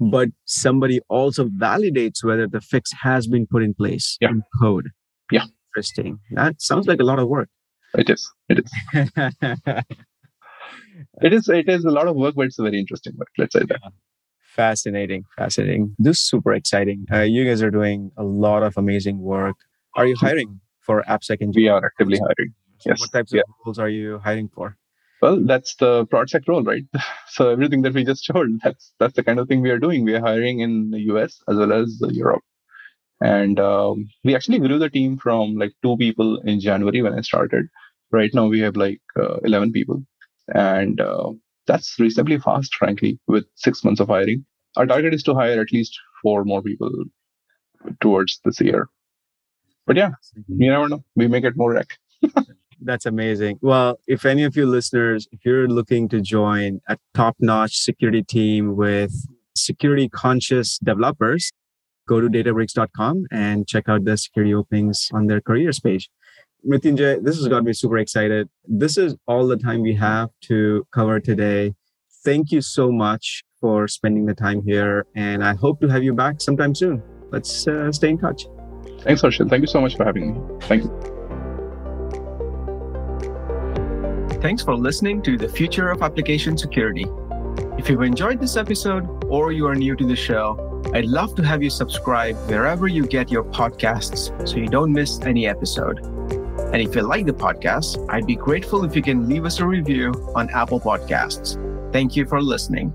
but 0.00 0.28
somebody 0.44 1.00
also 1.08 1.46
validates 1.46 2.24
whether 2.24 2.46
the 2.46 2.60
fix 2.60 2.90
has 3.02 3.26
been 3.26 3.46
put 3.46 3.62
in 3.62 3.74
place 3.74 4.16
yeah. 4.20 4.30
in 4.30 4.42
code. 4.60 4.90
Yeah. 5.30 5.44
Interesting. 5.70 6.20
That 6.30 6.60
sounds 6.62 6.86
like 6.86 7.00
a 7.00 7.04
lot 7.04 7.18
of 7.18 7.28
work. 7.28 7.50
It 7.94 8.08
is. 8.08 8.32
It 8.48 8.60
is. 8.60 8.72
it 11.22 11.32
is. 11.32 11.48
It 11.48 11.68
is 11.68 11.84
a 11.84 11.90
lot 11.90 12.08
of 12.08 12.16
work, 12.16 12.34
but 12.34 12.46
it's 12.46 12.58
a 12.58 12.62
very 12.62 12.78
interesting 12.78 13.14
work. 13.16 13.28
Let's 13.36 13.52
say 13.52 13.64
that. 13.68 13.80
Fascinating. 14.56 15.24
Fascinating. 15.36 15.94
This 15.98 16.16
is 16.16 16.26
super 16.26 16.54
exciting. 16.54 17.06
Uh, 17.12 17.20
you 17.20 17.44
guys 17.44 17.62
are 17.62 17.70
doing 17.70 18.10
a 18.16 18.24
lot 18.24 18.62
of 18.62 18.78
amazing 18.78 19.18
work. 19.20 19.56
Are 19.94 20.06
you 20.06 20.16
hiring 20.16 20.60
for 20.80 21.02
AppSec 21.02 21.42
engineers? 21.42 21.56
We 21.56 21.68
are 21.68 21.84
actively 21.84 22.18
hiring. 22.18 22.54
Yes. 22.84 23.00
What 23.00 23.12
types 23.12 23.32
yeah. 23.34 23.42
of 23.42 23.54
roles 23.66 23.78
are 23.78 23.90
you 23.90 24.18
hiring 24.18 24.48
for? 24.48 24.78
Well, 25.20 25.44
that's 25.44 25.76
the 25.76 26.06
project 26.06 26.48
role, 26.48 26.62
right? 26.62 26.84
So 27.28 27.50
everything 27.50 27.82
that 27.82 27.92
we 27.92 28.02
just 28.02 28.24
showed, 28.24 28.48
that's 28.64 28.92
that's 28.98 29.14
the 29.14 29.22
kind 29.22 29.38
of 29.38 29.46
thing 29.46 29.60
we 29.60 29.70
are 29.70 29.78
doing. 29.78 30.04
We 30.04 30.14
are 30.14 30.20
hiring 30.20 30.60
in 30.60 30.90
the 30.90 31.00
US 31.12 31.42
as 31.48 31.56
well 31.56 31.72
as 31.72 32.00
Europe, 32.10 32.42
and 33.20 33.60
um, 33.60 34.08
we 34.24 34.34
actually 34.34 34.58
grew 34.58 34.78
the 34.78 34.88
team 34.88 35.18
from 35.18 35.56
like 35.56 35.72
two 35.82 35.98
people 35.98 36.38
in 36.40 36.60
January 36.60 37.02
when 37.02 37.12
I 37.12 37.20
started. 37.20 37.66
Right 38.10 38.32
now 38.32 38.46
we 38.46 38.60
have 38.60 38.76
like 38.76 39.02
uh, 39.20 39.36
eleven 39.44 39.70
people, 39.70 40.02
and 40.54 40.98
uh, 40.98 41.32
that's 41.66 41.98
reasonably 41.98 42.38
fast, 42.38 42.74
frankly, 42.74 43.18
with 43.26 43.46
six 43.54 43.84
months 43.84 44.00
of 44.00 44.08
hiring. 44.08 44.44
Our 44.76 44.86
target 44.86 45.14
is 45.14 45.22
to 45.24 45.34
hire 45.34 45.60
at 45.60 45.72
least 45.72 45.98
four 46.22 46.44
more 46.44 46.62
people 46.62 46.90
towards 48.00 48.40
this 48.44 48.60
year. 48.60 48.88
But 49.86 49.96
yeah, 49.96 50.10
you 50.48 50.70
never 50.70 50.88
know. 50.88 51.04
We 51.14 51.28
may 51.28 51.40
get 51.40 51.56
more 51.56 51.72
rec. 51.72 51.98
That's 52.80 53.06
amazing. 53.06 53.58
Well, 53.62 53.98
if 54.06 54.26
any 54.26 54.44
of 54.44 54.56
you 54.56 54.66
listeners, 54.66 55.26
if 55.32 55.44
you're 55.44 55.68
looking 55.68 56.08
to 56.10 56.20
join 56.20 56.80
a 56.88 56.98
top 57.14 57.36
notch 57.40 57.78
security 57.78 58.22
team 58.22 58.76
with 58.76 59.12
security 59.54 60.08
conscious 60.08 60.78
developers, 60.78 61.52
go 62.06 62.20
to 62.20 62.28
databricks.com 62.28 63.26
and 63.30 63.66
check 63.66 63.88
out 63.88 64.04
the 64.04 64.16
security 64.16 64.54
openings 64.54 65.08
on 65.12 65.26
their 65.26 65.40
careers 65.40 65.80
page. 65.80 66.10
Mrityunjay, 66.66 67.22
this 67.22 67.36
has 67.36 67.46
got 67.46 67.62
me 67.62 67.72
super 67.72 67.98
excited. 67.98 68.48
This 68.64 68.98
is 68.98 69.14
all 69.28 69.46
the 69.46 69.56
time 69.56 69.82
we 69.82 69.94
have 69.94 70.30
to 70.42 70.84
cover 70.92 71.20
today. 71.20 71.74
Thank 72.24 72.50
you 72.50 72.60
so 72.60 72.90
much 72.90 73.44
for 73.60 73.86
spending 73.86 74.26
the 74.26 74.34
time 74.34 74.62
here, 74.66 75.06
and 75.14 75.44
I 75.44 75.54
hope 75.54 75.80
to 75.80 75.88
have 75.88 76.02
you 76.02 76.12
back 76.12 76.40
sometime 76.40 76.74
soon. 76.74 77.02
Let's 77.30 77.68
uh, 77.68 77.92
stay 77.92 78.10
in 78.10 78.18
touch. 78.18 78.46
Thanks, 79.02 79.22
Harshil. 79.22 79.48
Thank 79.48 79.60
you 79.60 79.68
so 79.68 79.80
much 79.80 79.96
for 79.96 80.04
having 80.04 80.32
me. 80.32 80.58
Thank 80.62 80.84
you. 80.84 80.90
Thanks 84.40 84.62
for 84.62 84.76
listening 84.76 85.22
to 85.22 85.36
the 85.36 85.48
Future 85.48 85.90
of 85.90 86.02
Application 86.02 86.58
Security. 86.58 87.06
If 87.78 87.88
you've 87.88 88.02
enjoyed 88.02 88.40
this 88.40 88.56
episode 88.56 89.24
or 89.26 89.52
you 89.52 89.66
are 89.68 89.76
new 89.76 89.94
to 89.94 90.04
the 90.04 90.16
show, 90.16 90.82
I'd 90.92 91.06
love 91.06 91.36
to 91.36 91.44
have 91.44 91.62
you 91.62 91.70
subscribe 91.70 92.36
wherever 92.48 92.88
you 92.88 93.06
get 93.06 93.30
your 93.30 93.44
podcasts 93.44 94.48
so 94.48 94.56
you 94.56 94.66
don't 94.66 94.92
miss 94.92 95.20
any 95.20 95.46
episode. 95.46 96.15
And 96.72 96.82
if 96.82 96.94
you 96.94 97.02
like 97.02 97.26
the 97.26 97.32
podcast, 97.32 98.04
I'd 98.10 98.26
be 98.26 98.36
grateful 98.36 98.84
if 98.84 98.94
you 98.96 99.02
can 99.02 99.28
leave 99.28 99.44
us 99.44 99.60
a 99.60 99.66
review 99.66 100.12
on 100.34 100.50
Apple 100.50 100.80
Podcasts. 100.80 101.56
Thank 101.92 102.16
you 102.16 102.26
for 102.26 102.42
listening. 102.42 102.92